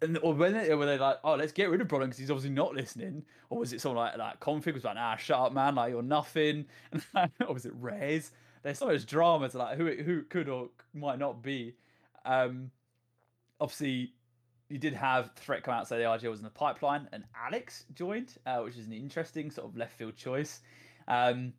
And 0.01 0.17
or 0.23 0.33
when 0.33 0.53
they, 0.53 0.73
were 0.73 0.85
they 0.85 0.97
like, 0.97 1.17
oh, 1.23 1.35
let's 1.35 1.51
get 1.51 1.69
rid 1.69 1.79
of 1.79 1.87
Brollan 1.87 2.05
because 2.05 2.17
he's 2.17 2.31
obviously 2.31 2.49
not 2.49 2.73
listening, 2.73 3.23
or 3.49 3.59
was 3.59 3.71
it 3.71 3.81
someone 3.81 4.03
like 4.03 4.17
like 4.17 4.39
Config 4.39 4.73
was 4.73 4.83
like, 4.83 4.97
ah, 4.97 5.15
shut 5.15 5.39
up, 5.39 5.53
man, 5.53 5.75
like 5.75 5.91
you're 5.91 6.01
nothing, 6.01 6.65
or 7.47 7.53
was 7.53 7.65
it 7.65 7.73
Rez? 7.75 8.31
There's 8.63 8.79
so 8.79 8.87
much 8.87 9.05
drama 9.05 9.49
to 9.49 9.57
like 9.57 9.77
who 9.77 9.91
who 10.03 10.23
could 10.23 10.49
or 10.49 10.69
might 10.93 11.19
not 11.19 11.43
be. 11.43 11.75
Um, 12.25 12.71
obviously, 13.59 14.13
you 14.69 14.79
did 14.79 14.93
have 14.93 15.31
threat 15.35 15.63
come 15.63 15.73
out 15.73 15.87
say 15.87 15.97
the 15.97 16.03
RGL 16.03 16.29
was 16.29 16.39
in 16.39 16.45
the 16.45 16.49
pipeline, 16.49 17.07
and 17.11 17.23
Alex 17.35 17.85
joined, 17.93 18.35
uh, 18.45 18.59
which 18.59 18.77
is 18.77 18.87
an 18.87 18.93
interesting 18.93 19.51
sort 19.51 19.67
of 19.69 19.77
left 19.77 19.97
field 19.97 20.15
choice. 20.17 20.61
Um, 21.07 21.53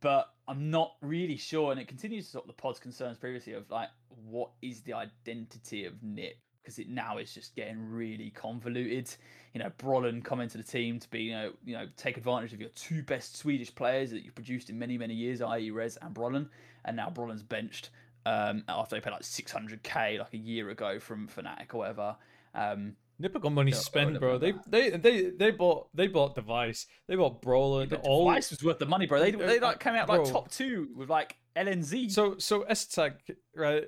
but 0.00 0.28
I'm 0.48 0.70
not 0.70 0.94
really 1.00 1.36
sure, 1.36 1.70
and 1.70 1.80
it 1.80 1.88
continues 1.88 2.26
to 2.26 2.32
sort 2.32 2.44
of 2.44 2.48
the 2.48 2.60
pod's 2.60 2.80
concerns 2.80 3.16
previously 3.16 3.54
of 3.54 3.70
like 3.70 3.88
what 4.08 4.50
is 4.60 4.82
the 4.82 4.92
identity 4.92 5.86
of 5.86 6.02
Nip 6.02 6.36
because 6.62 6.78
it 6.78 6.88
now 6.88 7.18
is 7.18 7.32
just 7.34 7.54
getting 7.56 7.90
really 7.90 8.30
convoluted. 8.30 9.14
You 9.54 9.60
know, 9.60 9.70
Brollan 9.78 10.24
coming 10.24 10.48
to 10.48 10.58
the 10.58 10.64
team 10.64 10.98
to 11.00 11.10
be 11.10 11.22
you 11.22 11.32
know 11.32 11.52
you 11.64 11.74
know 11.74 11.86
take 11.96 12.16
advantage 12.16 12.52
of 12.52 12.60
your 12.60 12.70
two 12.70 13.02
best 13.02 13.36
Swedish 13.36 13.74
players 13.74 14.10
that 14.10 14.24
you've 14.24 14.34
produced 14.34 14.70
in 14.70 14.78
many 14.78 14.96
many 14.96 15.14
years, 15.14 15.42
i.e. 15.42 15.70
Rez 15.70 15.98
and 16.00 16.14
Brollan, 16.14 16.48
and 16.84 16.96
now 16.96 17.10
Brollan's 17.10 17.42
benched 17.42 17.90
um, 18.26 18.64
after 18.68 18.96
they 18.96 19.00
paid 19.00 19.10
like 19.10 19.22
600k 19.22 20.18
like 20.18 20.32
a 20.32 20.38
year 20.38 20.70
ago 20.70 20.98
from 20.98 21.28
Fnatic 21.28 21.74
or 21.74 21.78
whatever. 21.78 22.16
Um, 22.54 22.96
Nipper 23.18 23.38
got 23.38 23.52
money 23.52 23.70
to 23.70 23.76
spend, 23.76 24.18
bro. 24.18 24.38
They 24.38 24.54
they 24.66 24.90
they 24.90 25.30
they 25.30 25.50
bought 25.50 25.88
they 25.94 26.06
bought 26.06 26.34
device. 26.34 26.86
They 27.06 27.14
bought. 27.14 27.40
The 27.42 27.86
they 27.90 27.96
all 27.96 28.28
device 28.28 28.50
was 28.50 28.64
worth 28.64 28.78
the 28.78 28.86
money, 28.86 29.06
bro. 29.06 29.20
They 29.20 29.30
they 29.30 29.58
Uh, 29.58 29.62
like 29.62 29.80
came 29.80 29.94
out 29.94 30.08
like 30.08 30.24
top 30.24 30.50
two 30.50 30.88
with 30.96 31.08
like 31.08 31.36
LNZ. 31.56 32.10
So 32.10 32.38
so 32.38 32.62
es3tag 32.64 33.14
right 33.54 33.84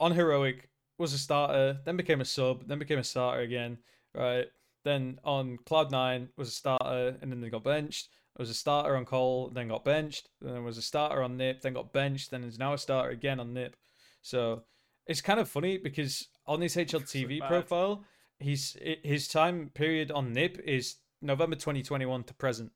on 0.00 0.12
heroic 0.12 0.68
was 0.98 1.12
a 1.12 1.18
starter, 1.18 1.78
then 1.84 1.96
became 1.96 2.20
a 2.20 2.24
sub, 2.24 2.66
then 2.66 2.78
became 2.78 2.98
a 2.98 3.04
starter 3.04 3.40
again, 3.40 3.78
right? 4.14 4.46
Then 4.84 5.18
on 5.24 5.58
Cloud 5.64 5.90
Nine 5.90 6.28
was 6.36 6.48
a 6.48 6.52
starter, 6.52 7.16
and 7.20 7.30
then 7.30 7.40
they 7.40 7.50
got 7.50 7.64
benched. 7.64 8.08
It 8.36 8.42
was 8.42 8.50
a 8.50 8.54
starter 8.54 8.96
on 8.96 9.04
coL, 9.04 9.50
then 9.50 9.68
got 9.68 9.84
benched. 9.84 10.28
Then 10.40 10.62
was 10.64 10.78
a 10.78 10.82
starter 10.82 11.22
on 11.22 11.36
Nip, 11.36 11.60
then 11.60 11.74
got 11.74 11.92
benched. 11.92 12.30
Then 12.30 12.44
is 12.44 12.58
now 12.58 12.72
a 12.72 12.78
starter 12.78 13.10
again 13.10 13.40
on 13.40 13.52
Nip. 13.52 13.76
So 14.22 14.62
it's 15.06 15.20
kind 15.20 15.40
of 15.40 15.48
funny 15.48 15.78
because 15.78 16.28
on 16.46 16.60
his 16.60 16.76
HLTV 16.76 17.40
mad. 17.40 17.48
profile, 17.48 18.04
he's 18.38 18.76
his 19.02 19.28
time 19.28 19.70
period 19.74 20.10
on 20.10 20.32
Nip 20.32 20.58
is 20.64 20.96
November 21.20 21.56
2021 21.56 22.24
to 22.24 22.34
present. 22.34 22.70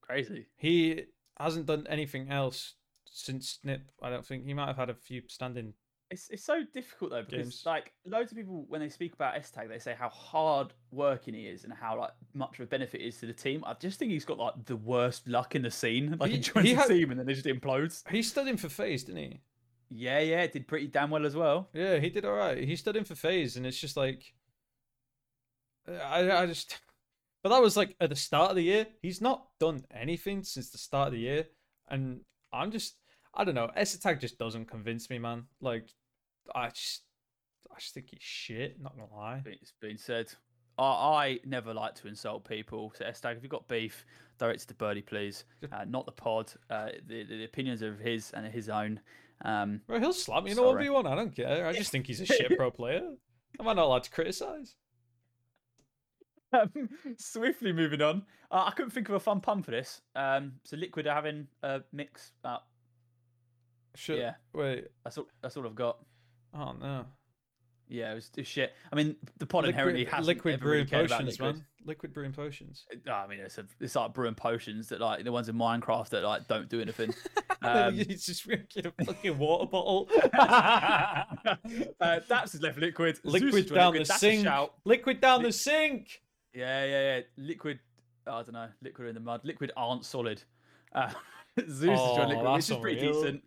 Crazy. 0.00 0.46
He 0.56 1.04
hasn't 1.38 1.66
done 1.66 1.86
anything 1.88 2.30
else 2.30 2.74
since 3.04 3.58
Nip. 3.62 3.82
I 4.02 4.10
don't 4.10 4.24
think 4.24 4.46
he 4.46 4.54
might 4.54 4.68
have 4.68 4.76
had 4.76 4.90
a 4.90 4.94
few 4.94 5.22
standing. 5.28 5.74
It's 6.12 6.28
it's 6.30 6.44
so 6.44 6.62
difficult 6.74 7.10
though 7.10 7.22
because 7.22 7.46
Games. 7.46 7.62
like 7.66 7.92
loads 8.06 8.30
of 8.32 8.36
people 8.38 8.66
when 8.68 8.80
they 8.82 8.88
speak 8.90 9.14
about 9.14 9.34
es3tag 9.34 9.68
they 9.68 9.78
say 9.78 9.96
how 9.98 10.10
hard 10.10 10.74
working 10.90 11.32
he 11.34 11.46
is 11.46 11.64
and 11.64 11.72
how 11.72 11.98
like 11.98 12.10
much 12.34 12.58
of 12.58 12.64
a 12.64 12.66
benefit 12.66 13.00
it 13.00 13.06
is 13.06 13.16
to 13.18 13.26
the 13.26 13.32
team. 13.32 13.64
I 13.66 13.74
just 13.80 13.98
think 13.98 14.12
he's 14.12 14.24
got 14.26 14.38
like 14.38 14.64
the 14.66 14.76
worst 14.76 15.26
luck 15.26 15.54
in 15.54 15.62
the 15.62 15.70
scene. 15.70 16.16
Like 16.20 16.30
he, 16.30 16.36
He- 16.36 16.42
joins 16.42 16.66
he 16.68 16.74
the 16.74 16.80
had- 16.80 16.88
team 16.88 17.10
and 17.10 17.18
then 17.18 17.28
it 17.28 17.34
just 17.34 17.46
implodes. 17.46 18.06
He 18.10 18.22
stood 18.22 18.46
in 18.46 18.56
for 18.58 18.68
FaZe, 18.68 19.04
didn't 19.04 19.22
he? 19.22 19.40
Yeah, 19.94 20.20
yeah, 20.20 20.46
did 20.46 20.68
pretty 20.68 20.86
damn 20.86 21.10
well 21.10 21.26
as 21.26 21.34
well. 21.36 21.68
Yeah, 21.74 21.98
he 21.98 22.08
did 22.10 22.24
all 22.24 22.32
right. 22.34 22.56
He 22.62 22.76
stood 22.76 22.96
in 22.96 23.04
for 23.04 23.14
FaZe, 23.14 23.56
and 23.56 23.66
it's 23.66 23.78
just 23.78 23.96
like, 23.96 24.22
I 25.88 26.30
I 26.30 26.46
just. 26.46 26.78
But 27.42 27.50
that 27.50 27.60
was 27.60 27.76
like 27.76 27.96
at 28.00 28.08
the 28.08 28.16
start 28.16 28.50
of 28.50 28.56
the 28.56 28.62
year. 28.62 28.86
He's 29.02 29.20
not 29.20 29.48
done 29.58 29.84
anything 29.92 30.44
since 30.44 30.70
the 30.70 30.78
start 30.78 31.08
of 31.08 31.12
the 31.14 31.20
year, 31.20 31.46
and 31.88 32.20
I'm 32.52 32.70
just 32.70 32.96
I 33.34 33.44
don't 33.44 33.54
know. 33.54 33.70
S 33.74 33.94
Attack 33.94 34.20
just 34.20 34.38
doesn't 34.38 34.66
convince 34.66 35.10
me, 35.10 35.18
man. 35.18 35.44
Like, 35.60 35.88
I 36.54 36.68
just 36.68 37.02
I 37.74 37.78
just 37.78 37.94
think 37.94 38.06
he's 38.10 38.22
shit. 38.22 38.80
Not 38.80 38.96
gonna 38.96 39.12
lie. 39.14 39.42
It's 39.46 39.72
been 39.80 39.98
said. 39.98 40.28
I, 40.78 40.84
I 40.84 41.40
never 41.44 41.74
like 41.74 41.94
to 41.96 42.08
insult 42.08 42.48
people. 42.48 42.92
So 42.96 43.04
es3tag, 43.04 43.36
if 43.36 43.42
you've 43.42 43.50
got 43.50 43.68
beef, 43.68 44.06
direct 44.38 44.62
it 44.62 44.68
to 44.68 44.74
Birdie, 44.74 45.02
please. 45.02 45.44
Uh, 45.70 45.84
not 45.86 46.06
the 46.06 46.12
pod. 46.12 46.50
Uh, 46.70 46.88
the, 47.06 47.24
the 47.24 47.44
opinions 47.44 47.82
are 47.82 47.90
of 47.92 47.98
his 47.98 48.30
and 48.32 48.46
his 48.46 48.68
own. 48.70 48.98
Um, 49.44 49.82
Bro, 49.86 50.00
he'll 50.00 50.12
slap 50.14 50.44
me 50.44 50.52
in 50.52 50.58
a 50.58 50.60
Sorry. 50.62 50.86
1v1. 50.86 51.06
I 51.06 51.14
don't 51.14 51.36
care. 51.36 51.66
I 51.66 51.72
just 51.74 51.90
think 51.92 52.06
he's 52.06 52.20
a 52.22 52.26
shit 52.26 52.56
pro 52.56 52.70
player. 52.80 53.02
Am 53.60 53.68
I 53.68 53.74
not 53.74 53.84
allowed 53.84 54.04
to 54.04 54.10
criticize? 54.10 54.74
Um, 56.54 56.88
swiftly 57.18 57.72
moving 57.72 58.02
on. 58.02 58.24
Uh, 58.50 58.64
I 58.66 58.70
couldn't 58.72 58.90
think 58.92 59.08
of 59.08 59.14
a 59.14 59.20
fun 59.20 59.40
pun 59.40 59.62
for 59.62 59.70
this. 59.70 60.00
Um, 60.16 60.52
so 60.64 60.76
Liquid 60.76 61.06
are 61.06 61.14
having 61.14 61.48
a 61.62 61.80
mix 61.92 62.32
up. 62.44 62.66
Should, 63.94 64.18
Yeah. 64.18 64.34
Wait. 64.54 64.86
That's 65.04 65.18
all. 65.18 65.26
That's 65.42 65.56
all 65.56 65.66
I've 65.66 65.74
got. 65.74 65.98
Oh 66.54 66.72
no. 66.72 67.06
Yeah, 67.88 68.12
it 68.12 68.14
was, 68.14 68.30
it 68.36 68.40
was 68.40 68.48
shit. 68.48 68.72
I 68.90 68.96
mean, 68.96 69.16
the 69.38 69.44
pod 69.44 69.66
inherently 69.66 70.06
has 70.06 70.26
liquid 70.26 70.60
brewing 70.60 70.86
potions, 70.86 71.32
liquid. 71.32 71.56
man. 71.56 71.64
Liquid 71.84 72.14
brewing 72.14 72.32
potions. 72.32 72.86
Uh, 73.06 73.12
I 73.12 73.26
mean, 73.26 73.40
it's, 73.40 73.58
a, 73.58 73.66
it's 73.80 73.94
like 73.94 74.14
brewing 74.14 74.34
potions 74.34 74.88
that 74.88 75.00
like 75.00 75.22
the 75.24 75.32
ones 75.32 75.50
in 75.50 75.56
Minecraft 75.56 76.08
that 76.10 76.22
like 76.22 76.48
don't 76.48 76.68
do 76.68 76.80
anything. 76.80 77.14
Um, 77.64 77.94
he's 77.94 78.26
just 78.26 78.42
drinking 78.42 78.86
a 78.86 79.04
fucking 79.04 79.38
water 79.38 79.66
bottle. 79.70 80.08
uh, 80.34 82.20
is 82.44 82.60
left 82.60 82.76
liquid. 82.76 83.16
Zeus 83.18 83.24
is 83.24 83.32
Liquid 83.32 83.68
for 83.68 83.74
down 83.76 83.92
the 83.92 84.00
liquid. 84.00 84.08
That's 84.08 84.20
sink. 84.20 84.48
Liquid 84.84 85.20
down 85.20 85.38
Li- 85.42 85.46
the 85.46 85.52
sink. 85.52 86.22
Yeah, 86.52 86.84
yeah, 86.84 87.16
yeah. 87.16 87.20
Liquid. 87.36 87.78
I 88.26 88.30
don't 88.30 88.52
know. 88.52 88.68
Liquid 88.82 89.06
in 89.10 89.14
the 89.14 89.20
mud. 89.20 89.42
Liquid 89.44 89.70
aren't 89.76 90.04
solid. 90.04 90.42
Uh, 90.92 91.12
Zeus 91.60 92.00
is 92.00 92.00
Oh, 92.00 92.16
joined 92.16 92.30
liquid, 92.30 92.52
which 92.52 92.70
is 92.70 92.76
pretty 92.78 93.00
decent. 93.00 93.42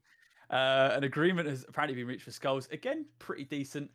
Uh, 0.49 0.91
an 0.93 1.03
agreement 1.03 1.47
has 1.47 1.65
apparently 1.67 1.95
been 1.95 2.07
reached 2.07 2.23
for 2.23 2.31
skullz. 2.31 2.71
Again, 2.71 3.05
pretty 3.19 3.45
decent. 3.45 3.89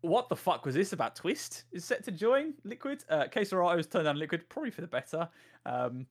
What 0.00 0.28
the 0.28 0.36
fuck 0.36 0.66
was 0.66 0.74
this 0.74 0.92
about? 0.92 1.14
Twist 1.14 1.64
is 1.70 1.84
set 1.84 2.02
to 2.04 2.10
join 2.10 2.54
Liquid. 2.64 3.04
Uh, 3.08 3.24
KSCERATO's 3.24 3.86
turned 3.86 4.04
down 4.04 4.18
Liquid, 4.18 4.48
probably 4.48 4.70
for 4.70 4.80
the 4.80 4.88
better. 4.88 5.28
Um, 5.64 6.06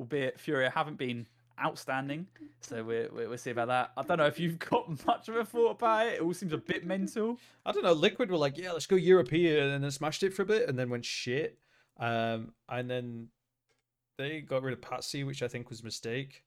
albeit 0.00 0.38
Furia 0.40 0.70
haven't 0.70 0.98
been 0.98 1.26
outstanding, 1.64 2.26
so 2.60 2.82
we're, 2.82 3.08
we're, 3.12 3.28
we'll 3.28 3.38
see 3.38 3.50
about 3.50 3.68
that. 3.68 3.92
I 3.96 4.02
don't 4.02 4.18
know 4.18 4.26
if 4.26 4.38
you've 4.38 4.58
got 4.70 5.06
much 5.06 5.28
of 5.28 5.36
a 5.36 5.44
thought 5.44 5.72
about 5.72 6.06
it. 6.06 6.14
It 6.14 6.20
all 6.22 6.34
seems 6.34 6.52
a 6.52 6.58
bit 6.58 6.84
mental. 6.84 7.38
I 7.64 7.72
don't 7.72 7.84
know. 7.84 7.92
Liquid 7.92 8.30
were 8.30 8.36
like, 8.36 8.58
yeah, 8.58 8.72
let's 8.72 8.86
go 8.86 8.96
European, 8.96 9.70
and 9.70 9.84
then 9.84 9.90
smashed 9.90 10.22
it 10.22 10.34
for 10.34 10.42
a 10.42 10.46
bit, 10.46 10.68
and 10.68 10.78
then 10.78 10.90
went 10.90 11.04
shit. 11.04 11.58
Um, 11.98 12.52
and 12.68 12.90
then 12.90 13.28
they 14.18 14.40
got 14.40 14.62
rid 14.62 14.72
of 14.72 14.82
Patsy, 14.82 15.24
which 15.24 15.42
I 15.42 15.48
think 15.48 15.70
was 15.70 15.80
a 15.80 15.84
mistake. 15.84 16.42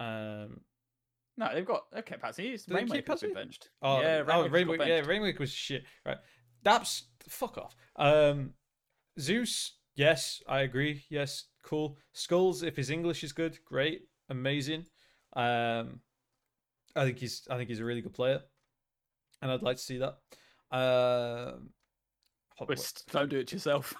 Um, 0.00 0.60
No, 1.38 1.50
they've 1.52 1.66
got 1.66 1.84
okay, 1.98 2.16
Patsy. 2.16 2.48
It's 2.48 2.64
they 2.64 2.76
Rainmaker 2.76 2.96
keep 2.96 3.08
has 3.08 3.20
been 3.20 3.30
Patsy? 3.30 3.44
benched. 3.44 3.70
Oh, 3.82 4.00
yeah, 4.00 4.22
oh, 4.22 4.24
Rainmaker's 4.24 4.26
got 4.26 4.52
Rainbow, 4.52 4.72
yeah, 4.72 4.86
benched. 4.86 5.08
Rainbow 5.08 5.32
was 5.38 5.50
shit. 5.50 5.84
Right, 6.04 6.16
Daps, 6.64 7.02
fuck 7.28 7.58
off. 7.58 7.76
Um, 7.96 8.54
Zeus, 9.18 9.76
yes, 9.94 10.42
I 10.48 10.60
agree. 10.60 11.04
Yes, 11.10 11.44
cool. 11.62 11.98
skullz, 12.14 12.62
if 12.62 12.76
his 12.76 12.90
English 12.90 13.22
is 13.22 13.32
good, 13.32 13.58
great, 13.64 14.02
amazing. 14.30 14.86
Um, 15.34 16.00
I 16.94 17.04
think 17.04 17.18
he's, 17.18 17.46
I 17.50 17.56
think 17.56 17.68
he's 17.68 17.80
a 17.80 17.84
really 17.84 18.00
good 18.00 18.14
player, 18.14 18.40
and 19.42 19.50
I'd 19.50 19.62
like 19.62 19.76
to 19.76 19.82
see 19.82 19.98
that. 19.98 20.16
Um, 20.70 21.70
hold 22.56 22.70
on, 22.70 22.76
Twist, 22.76 23.04
don't 23.12 23.28
do 23.28 23.38
it 23.40 23.52
yourself. 23.52 23.94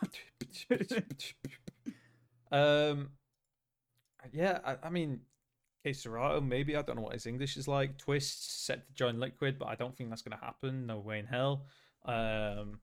um, 2.51 3.11
yeah, 4.33 4.59
I, 4.65 4.77
I 4.85 4.91
mean, 4.91 5.21
Serato, 5.93 6.41
maybe 6.41 6.77
I 6.77 6.83
don't 6.83 6.97
know 6.97 7.03
what 7.03 7.15
his 7.15 7.27
English 7.27 7.57
is 7.57 7.69
like. 7.69 7.99
Twist 7.99 8.65
set 8.67 8.87
to 8.87 8.95
join 8.95 9.19
Liquid, 9.21 9.59
but 9.59 9.67
I 9.69 9.75
don't 9.75 9.97
think 9.97 10.11
that's 10.11 10.23
going 10.23 10.39
to 10.39 10.45
happen. 10.45 10.87
No 10.87 10.99
way 10.99 11.19
in 11.19 11.27
hell. 11.27 11.67
Um, 12.05 12.81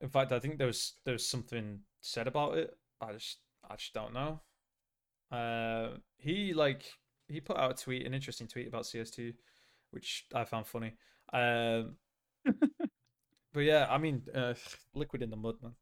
in 0.00 0.08
fact, 0.08 0.32
I 0.32 0.38
think 0.38 0.58
there 0.58 0.66
was 0.66 0.94
there 1.04 1.12
was 1.14 1.26
something 1.26 1.80
said 2.00 2.26
about 2.28 2.58
it. 2.58 2.76
I 3.00 3.12
just 3.12 3.38
I 3.68 3.76
just 3.76 3.94
don't 3.94 4.12
know. 4.14 4.40
Uh, 5.30 5.98
he 6.18 6.54
like 6.54 6.84
he 7.28 7.40
put 7.40 7.56
out 7.56 7.80
a 7.80 7.82
tweet, 7.84 8.06
an 8.06 8.14
interesting 8.14 8.46
tweet 8.48 8.68
about 8.68 8.86
CS2, 8.86 9.34
which 9.90 10.26
I 10.34 10.44
found 10.44 10.66
funny. 10.66 10.94
Um, 11.32 11.96
but 12.44 13.60
yeah, 13.60 13.86
I 13.90 13.98
mean, 13.98 14.22
uh, 14.34 14.54
Liquid 14.94 15.22
in 15.22 15.30
the 15.30 15.36
mud, 15.36 15.56
man. 15.62 15.72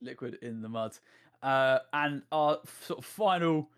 liquid 0.00 0.38
in 0.42 0.62
the 0.62 0.68
mud. 0.68 0.98
Uh, 1.42 1.78
and 1.92 2.22
our 2.32 2.58
sort 2.86 2.98
of 2.98 3.04
final 3.04 3.70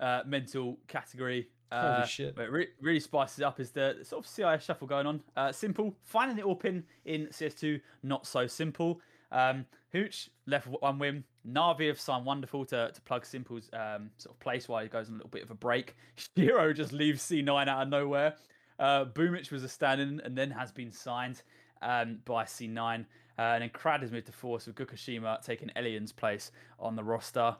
uh, 0.00 0.22
mental 0.26 0.78
category, 0.86 1.48
uh, 1.70 1.96
Holy 1.96 2.06
shit. 2.06 2.38
it 2.38 2.50
re- 2.50 2.68
really 2.80 3.00
spices 3.00 3.40
it 3.40 3.44
up, 3.44 3.60
is 3.60 3.70
the 3.70 3.98
sort 4.02 4.24
of 4.24 4.30
CIS 4.30 4.64
shuffle 4.64 4.86
going 4.86 5.06
on. 5.06 5.20
Uh, 5.36 5.48
s1mple, 5.48 5.94
finding 6.02 6.36
the 6.36 6.42
all 6.42 6.56
pin 6.56 6.84
in 7.04 7.26
CS2, 7.26 7.80
not 8.02 8.26
so 8.26 8.46
simple. 8.46 9.00
Um, 9.30 9.66
Hooch 9.92 10.30
left 10.46 10.66
with 10.66 10.80
one 10.80 10.98
win. 10.98 11.24
Navi 11.46 11.88
have 11.88 12.00
signed 12.00 12.26
w0nderful 12.26 12.68
to, 12.68 12.90
to 12.92 13.00
plug 13.02 13.24
s1mple's 13.24 13.70
um, 13.72 14.10
sort 14.18 14.34
of 14.34 14.40
place 14.40 14.68
while 14.68 14.82
he 14.82 14.88
goes 14.88 15.08
on 15.08 15.14
a 15.14 15.16
little 15.16 15.30
bit 15.30 15.42
of 15.42 15.50
a 15.50 15.54
break. 15.54 15.96
sh1ro 16.16 16.74
just 16.74 16.92
leaves 16.92 17.22
C9 17.22 17.68
out 17.68 17.82
of 17.82 17.88
nowhere. 17.88 18.34
Uh, 18.78 19.04
Boomich 19.06 19.50
was 19.50 19.64
a 19.64 19.68
stand-in 19.68 20.20
and 20.24 20.36
then 20.36 20.50
has 20.50 20.70
been 20.70 20.92
signed 20.92 21.42
um, 21.82 22.18
by 22.24 22.44
C9. 22.44 23.04
Uh, 23.38 23.42
and 23.42 23.62
then 23.62 23.70
Krad 23.70 24.00
has 24.00 24.10
moved 24.10 24.26
to 24.26 24.32
Forze 24.32 24.66
with 24.66 24.76
Gukashima 24.76 25.44
taking 25.44 25.70
Elian's 25.76 26.12
place 26.12 26.50
on 26.78 26.96
the 26.96 27.04
roster. 27.04 27.56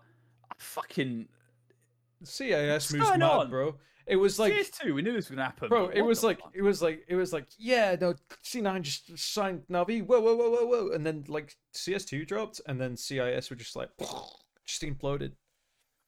I 0.51 0.55
fucking 0.57 1.29
CIS 2.25 2.93
moves 2.93 3.07
going 3.09 3.21
mad, 3.21 3.31
on? 3.31 3.51
bro. 3.51 3.77
It 4.07 4.17
was 4.17 4.39
like, 4.39 4.55
CS2, 4.55 4.95
we 4.95 5.03
knew 5.03 5.13
this 5.13 5.29
was 5.29 5.37
gonna 5.37 5.45
happen. 5.45 5.69
bro, 5.69 5.89
it 5.89 6.01
was 6.01 6.25
like, 6.25 6.41
fuck? 6.41 6.53
it 6.55 6.63
was 6.63 6.81
like, 6.81 7.05
it 7.09 7.15
was 7.15 7.33
like, 7.33 7.47
yeah, 7.59 7.95
no, 8.01 8.15
C9 8.43 8.81
just 8.81 9.19
signed 9.19 9.63
Navi. 9.71 10.03
Whoa, 10.03 10.21
whoa, 10.21 10.35
whoa, 10.35 10.51
whoa, 10.51 10.67
whoa, 10.67 10.89
and 10.95 11.05
then 11.05 11.25
like 11.29 11.55
CS2 11.75 12.27
dropped, 12.27 12.61
and 12.67 12.81
then 12.81 12.97
CIS 12.97 13.51
were 13.51 13.57
just 13.57 13.77
like, 13.77 13.91
just 14.65 14.83
imploded. 14.83 15.33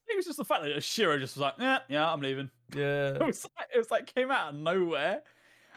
it 0.09 0.17
was 0.17 0.25
just 0.25 0.39
the 0.39 0.45
fact 0.45 0.63
that 0.63 0.75
sh1ro 0.77 1.21
just 1.21 1.37
was 1.37 1.43
like, 1.43 1.55
yeah, 1.59 1.81
yeah, 1.89 2.11
I'm 2.11 2.21
leaving. 2.21 2.51
Yeah, 2.75 3.15
It 3.15 3.27
was 3.27 3.45
like, 3.59 3.69
it 3.75 3.79
was 3.79 3.91
like 3.91 4.15
came 4.15 4.31
out 4.31 4.55
of 4.55 4.55
nowhere. 4.55 5.23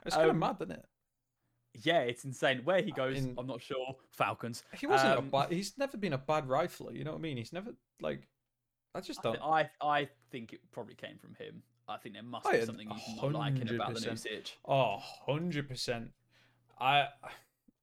it's 0.06 0.16
kind 0.16 0.30
of 0.30 0.36
um, 0.36 0.40
mad, 0.40 0.58
isn't 0.62 0.72
it? 0.72 0.86
Yeah, 1.82 2.02
it's 2.02 2.24
insane. 2.24 2.62
Where 2.64 2.82
he 2.82 2.92
goes, 2.92 3.16
mean- 3.16 3.36
I'm 3.38 3.48
not 3.48 3.62
sure. 3.62 3.96
Falcons. 4.12 4.64
He 4.78 4.86
wasn't 4.86 5.18
um, 5.18 5.28
a 5.28 5.30
bad. 5.30 5.52
He's 5.52 5.74
never 5.78 5.98
been 5.98 6.14
a 6.14 6.18
bad 6.20 6.48
rifler. 6.48 6.96
You 6.96 7.04
know 7.04 7.12
what 7.12 7.18
I 7.18 7.22
mean? 7.22 7.38
He's 7.38 7.52
never 7.52 7.72
like. 8.00 8.28
I 8.96 9.02
just 9.02 9.22
don't. 9.24 9.36
thi- 9.36 9.42
I 9.44 9.70
I 9.82 10.08
think 10.32 10.54
it 10.54 10.60
probably 10.72 10.96
came 10.96 11.18
from 11.18 11.36
him. 11.36 11.64
I 11.88 11.98
think 11.98 12.16
there 12.16 12.24
must 12.24 12.46
Oh, 12.48 12.52
be 12.52 12.66
something 12.66 12.90
he's 12.90 13.22
not 13.22 13.34
liking 13.34 13.70
about 13.76 13.94
the 13.94 14.00
new 14.00 14.08
100%. 14.12 14.20
Sitch. 14.20 14.58
Oh, 14.66 15.00
100 15.26 15.68
percent. 15.68 16.12
I, 16.80 17.08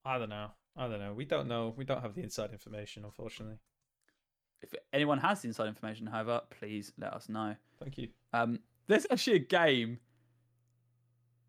I 0.04 0.18
don't 0.18 0.30
know. 0.30 0.50
I 0.76 0.88
don't 0.88 0.98
know. 1.00 1.12
We 1.12 1.24
don't 1.24 1.48
know. 1.48 1.74
We 1.76 1.84
don't 1.84 2.00
have 2.00 2.14
the 2.14 2.22
inside 2.22 2.52
information, 2.52 3.04
unfortunately. 3.04 3.58
If 4.62 4.74
anyone 4.92 5.18
has 5.18 5.40
the 5.42 5.48
inside 5.48 5.68
information, 5.68 6.06
however, 6.06 6.42
please 6.58 6.92
let 6.98 7.12
us 7.14 7.28
know. 7.28 7.56
Thank 7.80 7.98
you. 7.98 8.08
Um, 8.32 8.60
there's 8.86 9.06
actually 9.10 9.36
a 9.36 9.40
game 9.40 9.98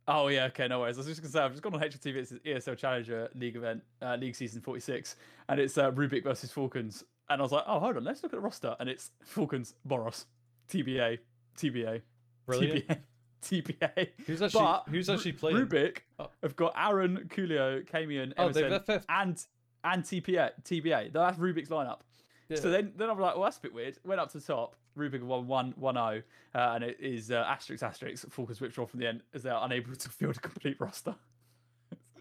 Oh 0.07 0.27
yeah, 0.29 0.45
okay, 0.45 0.67
no 0.67 0.79
worries. 0.79 0.97
I 0.97 0.99
was 1.01 1.07
just 1.07 1.21
gonna 1.21 1.31
say 1.31 1.39
I've 1.39 1.51
just 1.51 1.61
gone 1.61 1.75
on 1.75 1.79
HLTV. 1.79 2.15
It's 2.15 2.31
ESL 2.31 2.75
Challenger 2.77 3.29
League 3.35 3.55
event, 3.55 3.83
uh, 4.01 4.15
League 4.19 4.35
Season 4.35 4.59
46, 4.59 5.15
and 5.47 5.59
it's 5.59 5.77
uh, 5.77 5.91
Rubik 5.91 6.23
versus 6.23 6.51
Falcons. 6.51 7.03
And 7.31 7.41
I 7.41 7.43
was 7.43 7.51
like, 7.51 7.63
oh, 7.67 7.79
hold 7.79 7.97
on, 7.97 8.03
let's 8.03 8.23
look 8.23 8.33
at 8.33 8.37
the 8.37 8.41
roster, 8.41 8.75
and 8.79 8.89
it's 8.89 9.11
Falcons, 9.23 9.73
Boros, 9.87 10.25
TBA, 10.69 11.19
TBA, 11.57 12.01
Brilliant. 12.45 12.87
TBA, 12.87 12.99
TBA. 13.87 14.07
Who's 14.27 14.41
actually 14.41 14.61
But 14.61 14.83
who's 14.89 15.09
actually 15.09 15.31
playing? 15.33 15.57
Rubik 15.57 15.97
Oh. 16.19 16.29
have 16.43 16.55
got 16.55 16.73
Aaron, 16.77 17.29
Coolio, 17.29 17.85
Camion, 17.89 18.33
Oh, 18.37 18.45
Emerson, 18.49 18.79
FF. 18.79 19.05
and 19.09 19.45
and 19.83 20.03
TPA, 20.03 20.51
TBA. 20.63 21.11
That's 21.11 21.37
Rubik's 21.39 21.69
lineup. 21.69 22.01
Yeah. 22.49 22.57
So 22.59 22.69
then, 22.69 22.91
then 22.97 23.09
I'm 23.09 23.17
like, 23.19 23.33
well, 23.35 23.45
that's 23.45 23.57
a 23.57 23.61
bit 23.61 23.73
weird. 23.73 23.97
Went 24.05 24.21
up 24.21 24.31
to 24.33 24.39
the 24.39 24.45
top. 24.45 24.75
Rubik 24.97 25.23
won 25.23 25.47
one 25.47 25.73
one 25.77 25.95
zero, 25.95 26.21
uh, 26.53 26.73
and 26.75 26.83
it 26.83 26.97
is 26.99 27.31
uh, 27.31 27.45
asterisk 27.47 27.81
asterisk. 27.81 28.29
Falcons 28.29 28.59
withdraw 28.61 28.85
from 28.85 28.99
the 28.99 29.07
end 29.07 29.21
as 29.33 29.43
they're 29.43 29.57
unable 29.59 29.95
to 29.95 30.09
field 30.19 30.35
a 30.37 30.39
complete 30.39 30.75
roster. 30.79 31.15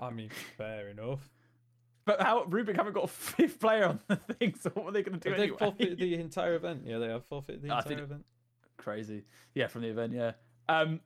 I 0.00 0.10
mean, 0.10 0.30
fair 0.56 0.88
enough. 0.88 1.28
But 2.10 2.22
how 2.22 2.44
Rubik 2.44 2.74
haven't 2.74 2.94
got 2.94 3.04
a 3.04 3.08
fifth 3.08 3.60
player 3.60 3.86
on 3.86 4.00
the 4.08 4.16
thing, 4.16 4.54
so 4.60 4.70
what 4.70 4.86
are 4.86 4.90
they 4.90 5.02
going 5.02 5.20
to 5.20 5.28
do 5.28 5.36
they 5.36 5.44
anyway? 5.44 5.58
forfeited 5.58 5.98
the 5.98 6.14
entire 6.20 6.56
event? 6.56 6.82
Yeah, 6.84 6.98
they 6.98 7.06
have 7.06 7.24
forfeited 7.24 7.62
the 7.62 7.70
I 7.70 7.78
entire 7.78 8.02
event. 8.02 8.24
Crazy, 8.78 9.22
yeah, 9.54 9.68
from 9.68 9.82
the 9.82 9.88
event, 9.88 10.12
yeah. 10.12 10.32
Um, 10.68 10.98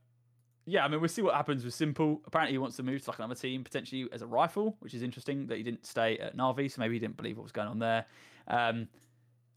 yeah, 0.65 0.83
I 0.83 0.89
mean, 0.89 1.01
we'll 1.01 1.11
see 1.11 1.21
what 1.21 1.35
happens 1.35 1.63
with 1.63 1.75
s1mple. 1.75 2.21
Apparently, 2.27 2.55
he 2.55 2.59
wants 2.59 2.77
to 2.77 2.83
move 2.83 3.05
to 3.05 3.11
like 3.11 3.19
another 3.19 3.35
team, 3.35 3.65
potentially 3.65 4.09
as 4.13 4.23
a 4.23 4.27
rifle, 4.27 4.77
which 4.79 4.95
is 4.95 5.03
interesting 5.03 5.47
that 5.49 5.59
he 5.59 5.63
didn't 5.63 5.85
stay 5.85 6.17
at 6.17 6.39
Navi, 6.39 6.71
so 6.71 6.81
maybe 6.81 6.95
he 6.95 7.01
didn't 7.01 7.19
believe 7.19 7.37
what 7.37 7.43
was 7.43 7.53
going 7.53 7.69
on 7.69 7.79
there. 7.79 8.07
Um, 8.49 8.89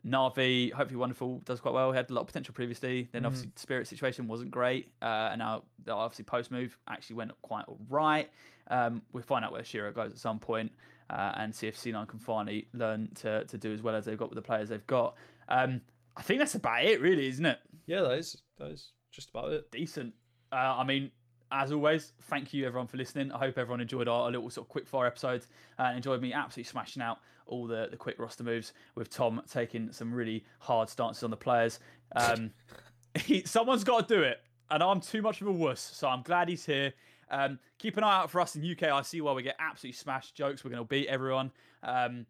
Navi, 0.05 0.73
hopefully 0.73 0.99
w0nderful, 0.99 1.45
does 1.45 1.61
quite 1.61 1.73
well. 1.73 1.91
He 1.91 1.97
had 1.97 2.09
a 2.09 2.13
lot 2.13 2.21
of 2.21 2.27
potential 2.27 2.53
previously. 2.53 3.07
Then 3.13 3.25
obviously 3.25 3.51
Spirit 3.55 3.87
situation 3.87 4.27
wasn't 4.27 4.51
great, 4.51 4.91
uh, 5.01 5.29
and 5.31 5.39
now 5.39 5.63
obviously 5.87 6.25
post 6.25 6.51
move 6.51 6.77
actually 6.89 7.15
went 7.15 7.31
quite 7.41 7.65
all 7.67 7.79
right. 7.89 8.29
Um, 8.69 9.01
we'll 9.13 9.23
find 9.23 9.45
out 9.45 9.53
where 9.53 9.61
sh1ro 9.61 9.93
goes 9.93 10.11
at 10.11 10.17
some 10.17 10.39
point, 10.39 10.71
uh, 11.10 11.34
and 11.38 11.53
see 11.53 11.68
if 11.68 11.78
C9 11.78 12.08
can 12.08 12.20
finally 12.20 12.68
learn 12.74 13.10
to 13.16 13.45
to 13.45 13.58
do 13.58 13.74
as 13.74 13.82
well 13.82 13.95
as 13.95 14.05
they've 14.05 14.18
got 14.18 14.30
with 14.30 14.36
the 14.36 14.41
players 14.41 14.70
they've 14.70 14.88
got. 14.88 15.16
Um, 15.49 15.82
I 16.16 16.22
think 16.22 16.39
that's 16.39 16.55
about 16.55 16.84
it, 16.84 17.01
really, 17.01 17.28
isn't 17.28 17.45
it? 17.45 17.60
Yeah, 17.86 18.01
that 18.01 18.18
is 18.18 18.41
that 18.58 18.72
is 18.72 18.91
just 19.12 19.30
about 19.30 19.51
it. 19.51 19.72
decent. 19.72 20.14
Uh, 20.51 20.76
I 20.78 20.84
mean, 20.84 21.12
as 21.51 21.72
always, 21.72 22.14
thank 22.24 22.53
you 22.53 22.66
everyone 22.66 22.88
for 22.88 22.97
listening. 22.97 23.32
I 23.32 23.39
hope 23.39 23.58
everyone 23.58 23.82
enjoyed 23.82 24.08
our 24.08 24.30
little 24.30 24.49
sort 24.49 24.66
of 24.66 24.70
quick 24.70 24.88
fire 24.88 25.08
episode 25.08 25.45
uh, 25.80 25.84
and 25.84 25.97
enjoyed 25.97 26.22
me 26.22 26.34
absolutely 26.34 26.70
smashing 26.70 27.01
out 27.01 27.20
all 27.45 27.66
the, 27.66 27.88
the 27.89 27.97
quick 27.97 28.20
roster 28.20 28.43
moves 28.43 28.74
with 28.95 29.10
Tom 29.10 29.41
taking 29.49 29.91
some 29.91 30.14
really 30.14 30.43
hard 30.60 30.89
stances 30.89 31.24
on 31.24 31.30
the 31.30 31.38
players. 31.38 31.80
Um, 32.16 32.51
he, 33.20 33.43
someone's 33.43 33.84
got 33.84 34.08
to 34.08 34.16
do 34.16 34.22
it, 34.22 34.39
and 34.70 34.84
I'm 34.84 34.99
too 34.99 35.22
much 35.22 35.41
of 35.41 35.47
a 35.47 35.51
wuss, 35.51 35.80
so 35.80 36.08
I'm 36.08 36.24
glad 36.24 36.49
he's 36.49 36.66
here. 36.66 36.93
Um, 37.30 37.59
keep 37.78 37.97
an 37.97 38.03
eye 38.03 38.17
out 38.17 38.32
for 38.32 38.41
us 38.41 38.55
in 38.55 38.61
UK 38.63 38.78
UKIC 38.89 39.21
while 39.21 39.36
we 39.36 39.43
get 39.43 39.55
absolutely 39.59 39.95
smashed 39.97 40.36
jokes. 40.36 40.63
We're 40.63 40.71
going 40.71 40.84
to 40.84 40.88
beat 40.88 41.07
everyone. 41.07 41.51
Um, 41.84 42.25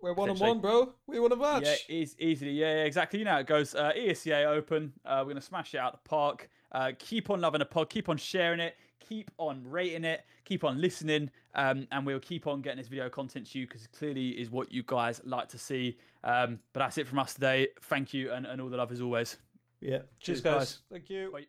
We're 0.00 0.14
one 0.14 0.30
on 0.30 0.38
one, 0.38 0.60
bro. 0.60 0.92
We 1.06 1.20
won 1.20 1.32
a 1.32 1.36
match. 1.36 1.64
yeah, 1.64 1.94
eas 1.96 2.16
easily. 2.18 2.52
Yeah, 2.52 2.74
yeah, 2.78 2.84
exactly. 2.84 3.18
You 3.18 3.24
know 3.24 3.32
how 3.32 3.38
it 3.38 3.46
goes. 3.46 3.74
Uh, 3.74 3.92
ESCA 3.96 4.46
Open. 4.46 4.92
Uh, 5.04 5.18
we're 5.18 5.24
going 5.32 5.36
to 5.36 5.42
smash 5.42 5.74
it 5.74 5.78
out 5.78 5.92
the 5.92 6.08
park. 6.08 6.48
Uh, 6.72 6.92
keep 6.98 7.30
on 7.30 7.40
loving 7.40 7.60
the 7.60 7.64
pod. 7.66 7.88
Keep 7.90 8.08
on 8.08 8.16
sharing 8.16 8.60
it. 8.60 8.76
Keep 9.00 9.30
on 9.38 9.62
rating 9.68 10.04
it. 10.04 10.24
Keep 10.44 10.64
on 10.64 10.80
listening. 10.80 11.30
Um, 11.54 11.86
and 11.92 12.06
we'll 12.06 12.18
keep 12.20 12.46
on 12.46 12.62
getting 12.62 12.78
this 12.78 12.88
video 12.88 13.08
content 13.10 13.50
to 13.50 13.58
you 13.58 13.66
because 13.66 13.86
clearly 13.88 14.30
is 14.30 14.50
what 14.50 14.72
you 14.72 14.82
guys 14.86 15.20
like 15.24 15.48
to 15.50 15.58
see. 15.58 15.98
Um, 16.24 16.58
but 16.72 16.80
that's 16.80 16.98
it 16.98 17.06
from 17.06 17.18
us 17.18 17.34
today. 17.34 17.68
Thank 17.82 18.14
you 18.14 18.32
and, 18.32 18.46
and 18.46 18.60
all 18.60 18.68
the 18.70 18.76
love 18.76 18.90
as 18.90 19.00
always. 19.00 19.36
yeah. 19.80 19.98
Cheers, 19.98 20.06
Cheers, 20.20 20.40
guys. 20.40 20.54
guys. 20.54 20.78
Thank 20.90 21.10
you. 21.10 21.30
Bye. 21.32 21.46